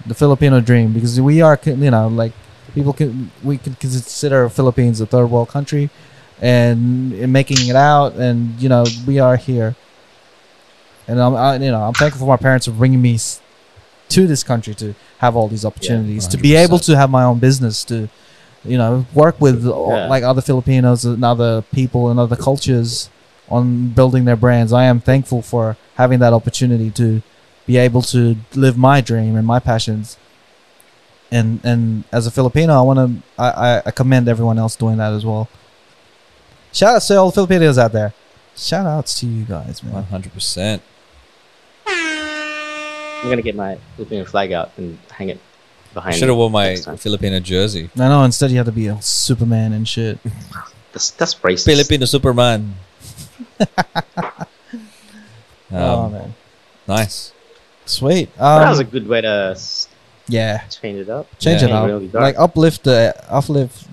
[0.05, 2.33] the Filipino dream, because we are you know like
[2.75, 5.89] people can we can consider Philippines a third world country,
[6.41, 9.75] and in making it out, and you know we are here.
[11.07, 13.19] And I'm I, you know I'm thankful for my parents for bringing me
[14.09, 17.39] to this country to have all these opportunities to be able to have my own
[17.39, 18.09] business to
[18.63, 20.07] you know work with all- Yeah.
[20.07, 23.09] like other Filipinos and other people and other cultures
[23.49, 24.71] on building their brands.
[24.71, 27.21] I am thankful for having that opportunity to
[27.65, 30.17] be able to live my dream and my passions.
[31.31, 35.11] And and as a Filipino, I want to I, I commend everyone else doing that
[35.13, 35.49] as well.
[36.73, 38.13] Shout out to all the Filipinos out there.
[38.57, 40.03] Shout outs to you guys, man.
[40.03, 40.81] hundred percent.
[41.87, 45.39] I'm gonna get my Filipino flag out and hang it
[45.93, 46.13] behind.
[46.15, 46.19] Me.
[46.19, 46.75] Should have worn my.
[46.75, 47.89] Filipino jersey.
[47.95, 48.23] I know.
[48.23, 50.17] Instead, you had to be a Superman and shit.
[50.93, 51.65] That's that's racist.
[51.65, 52.75] Filipino Superman.
[53.59, 54.45] oh
[56.05, 56.33] Um, man,
[56.87, 57.31] nice.
[57.85, 58.29] sweet.
[58.37, 59.57] But that was a Um, good way to
[60.27, 61.25] yeah, change it up.
[61.39, 61.69] change Yeah.
[61.69, 61.87] it up.
[61.87, 62.09] Really.
[62.09, 63.87] Like uplift the uplift,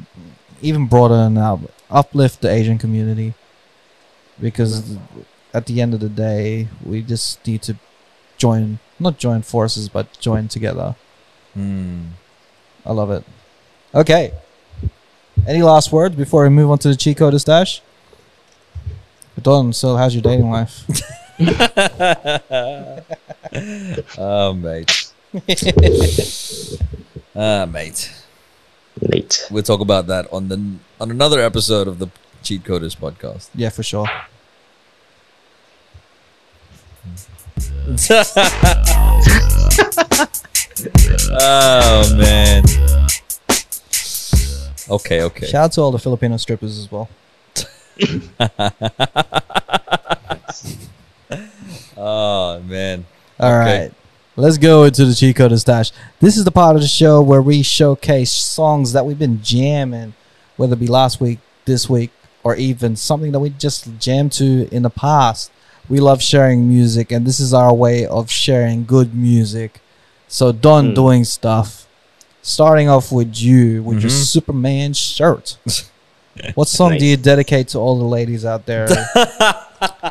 [0.60, 1.58] even broader than that.
[1.90, 3.34] Uplift the Asian community,
[4.40, 4.96] because
[5.52, 7.76] at the end of the day, we just need to
[8.36, 10.94] join, not join forces, but join together.
[11.56, 12.10] Mm.
[12.86, 13.24] I love it.
[13.94, 14.32] Okay.
[15.46, 17.82] Any last words before we move on to the Chico to stash?
[19.40, 20.84] Don, so how's your dating life?
[24.18, 25.12] oh, mate.
[27.34, 28.12] Ah, mate.
[29.00, 29.46] Nate.
[29.50, 30.56] We'll talk about that on the
[31.00, 32.08] on another episode of the
[32.42, 33.48] Cheat Coders podcast.
[33.54, 34.06] yeah, for sure.
[41.40, 42.64] oh man.
[44.88, 45.46] Okay, okay.
[45.46, 47.08] Shout out to all the Filipino strippers as well.
[52.02, 53.04] Oh man.
[53.38, 53.94] All right, Okay.
[54.36, 55.90] Let's go into the cheat code and stash.
[56.20, 60.14] This is the part of the show where we showcase songs that we've been jamming,
[60.56, 62.10] whether it be last week, this week,
[62.42, 65.50] or even something that we just jammed to in the past.
[65.88, 69.80] We love sharing music, and this is our way of sharing good music.
[70.28, 70.94] So, Don Mm.
[70.94, 71.86] doing stuff.
[72.42, 74.24] Starting off with you with your Mhm.
[74.26, 75.56] Superman shirt.
[76.54, 78.86] What song do you dedicate to all the ladies out there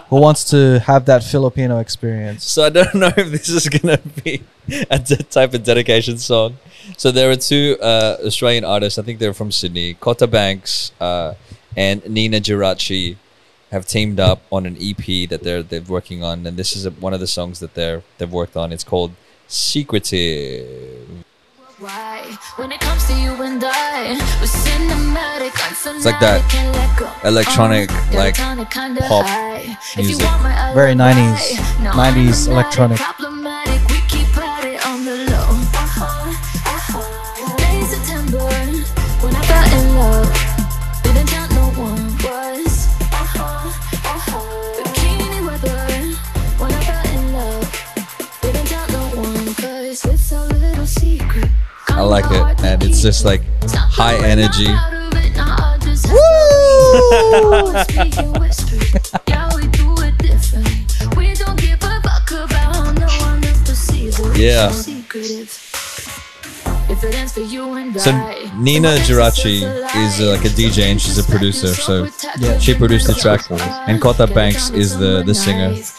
[0.10, 2.44] who wants to have that Filipino experience?
[2.46, 4.42] So I don't know if this is gonna be
[4.90, 6.58] a de- type of dedication song.
[6.98, 8.98] So there are two uh, Australian artists.
[8.98, 9.94] I think they're from Sydney.
[9.96, 11.36] Kota Banks uh,
[11.78, 13.18] and Nina Girachi
[13.72, 16.92] have teamed up on an EP that they're they're working on, and this is a,
[16.92, 18.72] one of the songs that they're they've worked on.
[18.72, 19.12] It's called
[19.48, 21.24] Secretive.
[21.80, 22.38] Why?
[22.58, 25.56] When it comes to you and I, we're cinematic.
[25.72, 26.44] It's like that
[27.24, 29.26] electronic, um, like, pop
[29.96, 30.28] music.
[30.76, 31.56] Very 90s,
[31.96, 33.00] 90s electronic.
[52.00, 54.72] I like it, and it's just like high energy.
[64.36, 64.72] Yeah.
[67.98, 68.12] So
[68.58, 69.62] Nina Girachi
[70.06, 72.08] is uh, like a DJ and she's a producer, so
[72.40, 72.58] Yeah.
[72.60, 73.42] she produced the track,
[73.88, 75.76] and Kota Banks is the the singer.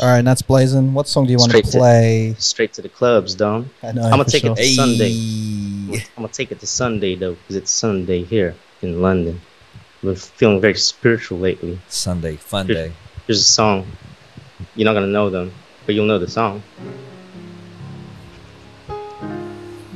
[0.00, 0.94] All right, that's blazing.
[0.94, 2.34] What song do you want Straight to to- play?
[2.38, 3.68] Straight to the clubs, Don.
[3.82, 4.02] I know.
[4.04, 4.52] I'm gonna take sure.
[4.52, 5.12] it to Sunday.
[6.16, 9.40] I'm gonna take it to Sunday though, because it's Sunday here in London.
[9.96, 11.80] I've been feeling very spiritual lately.
[11.88, 12.92] Sunday, fun day.
[13.26, 13.86] There's a song.
[14.76, 15.52] You're not gonna know them,
[15.84, 16.62] but you'll know the song.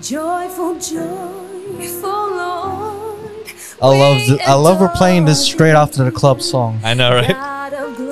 [0.00, 3.46] Joyful, joyful Lord.
[3.80, 4.18] I love.
[4.26, 6.80] th- I love we're playing this straight after the club song.
[6.82, 7.61] I know, right?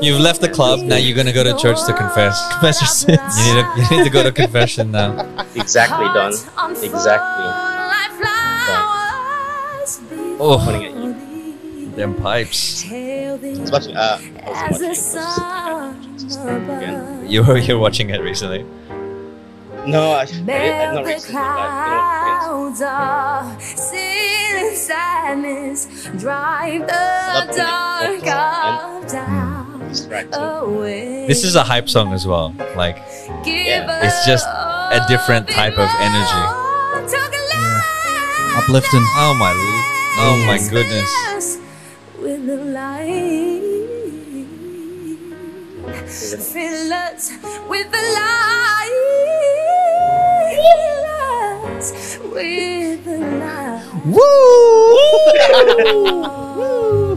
[0.02, 0.81] You've left the club.
[0.81, 2.40] Now you're gonna go to church to confess.
[2.52, 3.20] Confess your sins.
[3.47, 5.10] You need to, you need to go to confession now.
[5.55, 6.32] Exactly, Don.
[6.82, 7.47] Exactly.
[10.43, 11.90] Oh, Pointing at you.
[11.97, 12.85] them pipes.
[12.86, 13.94] It's watching.
[13.97, 16.14] Uh, I As was the watching.
[16.14, 16.31] it.
[16.31, 17.27] sun above.
[17.31, 18.64] You were you're watching it recently.
[19.86, 21.35] No, I, I, I Melt not the recently.
[21.35, 24.77] But, you know, clouds of sin.
[26.18, 29.12] Drive the Love the dark vocals
[29.90, 32.54] of doubt it's This is a hype song as well.
[32.76, 32.96] Like
[33.44, 34.06] Yeah.
[34.06, 36.42] It's just a different type of energy.
[38.56, 39.02] Uplifting.
[39.16, 39.52] oh my,
[40.18, 41.58] oh my goodness.
[42.20, 43.62] With the light,
[46.06, 47.30] fill us
[47.68, 48.92] with the light,
[50.54, 51.06] fill
[51.78, 53.82] us with the light.
[54.06, 54.20] Woo!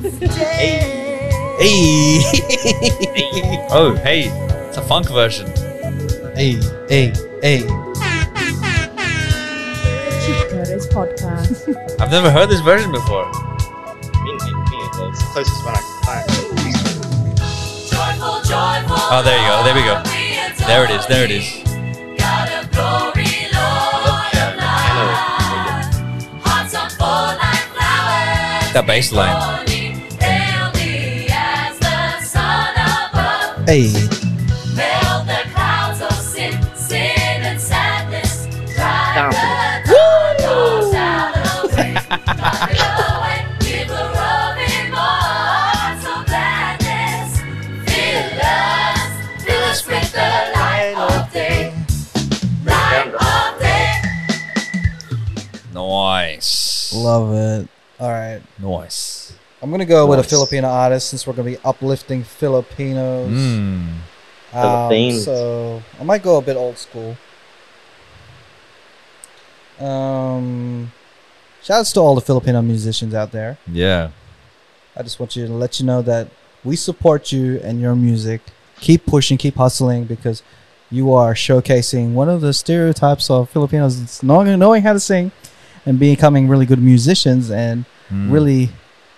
[0.34, 1.03] Hey.
[3.72, 4.24] Oh hey,
[4.68, 5.48] it's a funk version.
[6.36, 6.60] Hey,
[6.90, 7.60] hey, hey.
[10.20, 12.02] Cheat Coders podcast.
[12.02, 13.32] I've never heard this version before.
[13.32, 16.26] Me, me, me, well, it's the closest one I can find.
[19.16, 19.64] Oh, there you go.
[19.64, 20.02] There we go.
[20.68, 21.06] There it is.
[21.08, 21.64] There it is.
[28.74, 29.63] That bass line.
[33.66, 33.88] Hey.
[36.34, 38.48] Sin, sin sadness,
[55.74, 56.94] nice.
[56.94, 57.68] Love it.
[58.00, 58.42] All right.
[58.60, 59.13] Nice.
[59.64, 63.32] I'm gonna go with a Filipino artist since we're gonna be uplifting Filipinos.
[63.32, 63.88] Mm.
[64.54, 67.16] Um, so I might go a bit old school.
[69.80, 70.92] Um,
[71.64, 73.58] shouts to all the Filipino musicians out there.
[73.72, 74.10] Yeah.
[74.98, 76.28] I just want you to let you know that
[76.66, 78.42] we support you and your music.
[78.82, 80.44] Keep pushing, keep hustling because
[80.92, 85.32] you are showcasing one of the stereotypes of Filipinos it's knowing, knowing how to sing
[85.86, 88.32] and becoming really good musicians and Mm.
[88.32, 88.70] really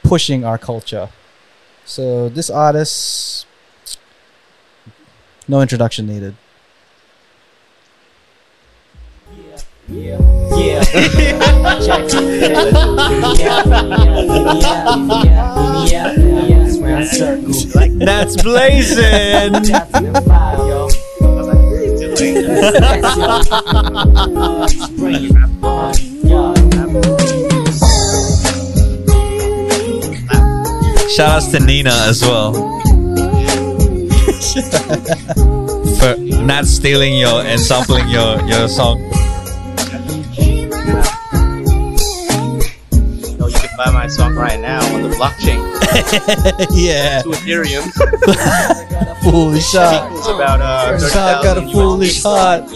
[0.06, 1.10] pushing our culture.
[1.86, 3.46] So this artist,
[5.48, 6.36] no introduction needed.
[9.88, 10.18] Yeah.
[10.58, 10.84] Yeah.
[11.86, 12.10] Check
[13.38, 13.64] Yeah.
[15.86, 16.14] Yeah.
[16.48, 16.66] Yeah.
[18.06, 19.54] That's blazing.
[31.16, 32.52] Shout outs to Nina as well.
[35.96, 39.00] For not stealing your and sampling your, your song.
[43.24, 45.64] You you can buy my song right now on the blockchain
[46.76, 47.90] yeah, to Ethereum.
[49.24, 50.12] foolish heart.
[50.18, 52.70] It's about uh, Shot got a foolish heart.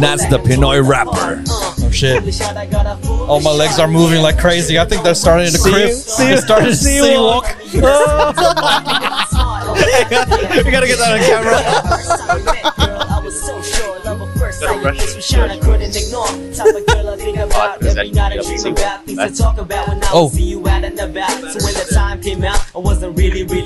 [0.00, 1.42] That's the Pinoy rapper.
[1.48, 2.22] Oh shit!
[3.28, 4.78] Oh, my legs are moving like crazy.
[4.78, 5.92] I think they're starting to crip.
[5.92, 7.44] see- started to see walk.
[7.74, 8.36] walk.
[9.32, 9.74] Oh.
[10.64, 11.56] we gotta get that on camera.
[20.12, 20.28] Oh.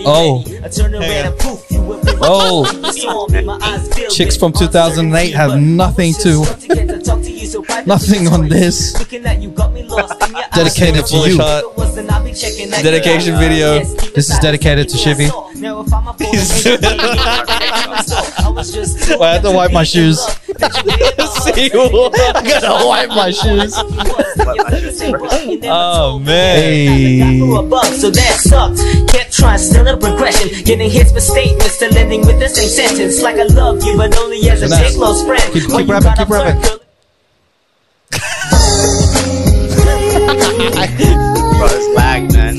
[0.07, 0.45] Oh.
[2.21, 2.65] Oh.
[4.11, 6.45] Chicks from 2008 have nothing to,
[7.87, 8.93] nothing on this.
[10.55, 11.39] Dedicated to you.
[12.83, 13.81] Dedication video.
[14.15, 15.31] This is dedicated to Shivy.
[19.21, 20.21] I had to wipe my shoes.
[20.85, 23.74] See, I gotta wipe my shoes.
[25.66, 26.56] oh man.
[26.56, 27.39] Hey.
[27.93, 28.78] So that sucked.
[29.12, 30.48] Kept trying, still a progression.
[30.65, 33.23] Getting hits for statements, still ending with the same sentence.
[33.23, 34.97] Like I love you, but only as a Nice.
[34.97, 35.43] close friend.
[35.52, 36.78] Keep- keep rapping, keep rapping.
[40.36, 42.59] Bro, it's lag, man.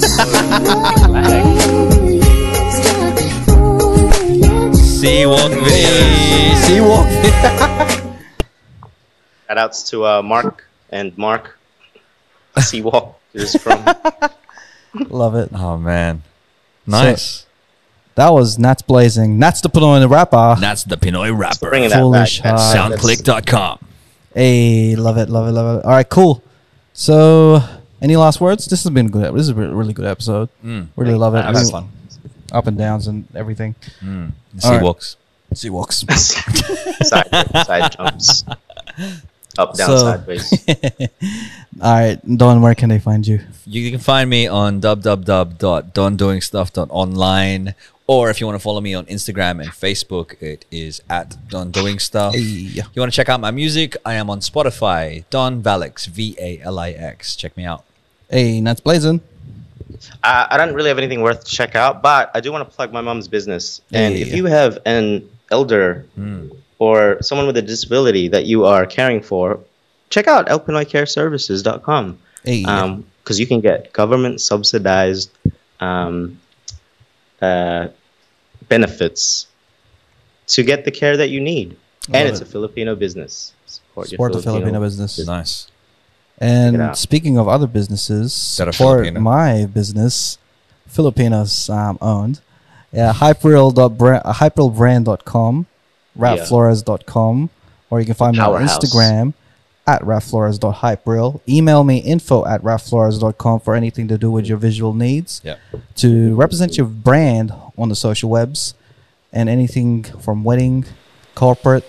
[1.12, 1.46] lag.
[4.84, 5.92] See walk video.
[9.46, 9.54] See.
[9.54, 11.58] Shout outs to uh, Mark and Mark.
[12.58, 13.86] Seawalk is from.
[15.10, 15.50] Love it.
[15.54, 16.24] Oh man.
[16.88, 17.46] Nice.
[18.16, 19.38] That was Nats Blazing.
[19.40, 20.56] Nats the Pinoy rapper.
[20.60, 21.70] That's the Pinoy rapper.
[21.70, 22.58] bringing that Foolish back.
[22.58, 22.94] Heart.
[22.94, 23.80] Soundclick.com.
[24.34, 25.86] Hey, love it, love it, love it.
[25.86, 26.42] All right, cool.
[26.94, 27.62] So,
[28.02, 28.66] any last words?
[28.68, 29.34] This has been good.
[29.34, 30.48] This is a really good episode.
[30.64, 30.88] Mm.
[30.96, 31.40] Really love it.
[31.40, 31.90] I've I had mean, fun.
[32.54, 33.76] Up and downs and everything.
[34.02, 34.32] Mm.
[34.56, 34.82] All See right.
[34.82, 35.18] walks.
[35.54, 35.98] Sea walks.
[37.08, 38.44] side, side jumps.
[39.58, 40.54] Up, down, So- sideways.
[41.82, 43.40] All right, Don, where can they find you?
[43.66, 47.74] You can find me on www.dondoingstuff.online
[48.08, 51.72] or if you want to follow me on Instagram and Facebook, it is at Don
[51.72, 52.34] Doing Stuff.
[52.36, 52.40] Hey.
[52.42, 53.98] You want to check out my music?
[54.06, 57.36] I am on Spotify, Don Valix, V A L I X.
[57.36, 57.84] Check me out.
[58.30, 59.22] Hey, Nats Blazing.
[60.24, 62.76] Uh, I don't really have anything worth to check out, but I do want to
[62.76, 63.82] plug my mom's business.
[63.92, 64.22] And Hey.
[64.22, 66.50] if you have an elder Hmm.
[66.80, 69.60] Or someone with a disability that you are caring for,
[70.10, 72.64] check out elpinoycareservices.com Hey.
[73.24, 75.32] because you can get government subsidized
[75.80, 76.40] um,
[77.42, 77.88] uh,
[78.70, 79.48] benefits
[80.48, 81.76] to get the care that you need.
[82.14, 82.48] And it's it.
[82.48, 83.54] a Filipino business.
[83.66, 85.26] Support, your Support the Filipino business.
[85.26, 85.72] Nice.
[86.38, 89.22] And speaking of other businesses, That support Filipino.
[89.22, 90.38] my business,
[90.86, 92.42] Filipinos um, owned.
[92.92, 94.34] Yeah, hyperreal.brand, uh,
[96.18, 97.50] rapflores.com,
[97.90, 99.34] or you can find me on Instagram
[99.88, 101.42] at rapflores.hyperreal.
[101.48, 105.42] Email me info at rapflores.com for anything to do with your visual needs.
[105.44, 105.58] Yeah.
[105.98, 108.74] To represent your brand on the social webs
[109.32, 110.86] and anything from wedding,
[111.36, 111.88] corporate,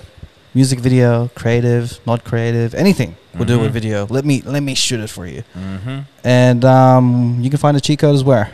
[0.55, 4.07] music video, creative, not creative, anything we'll do with video.
[4.07, 5.45] Let me let me shoot it for you.
[5.55, 6.01] Mm-hmm.
[6.25, 8.51] And um, you can find the cheat coders where?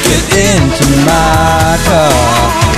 [0.07, 0.23] get
[0.55, 2.72] into my car.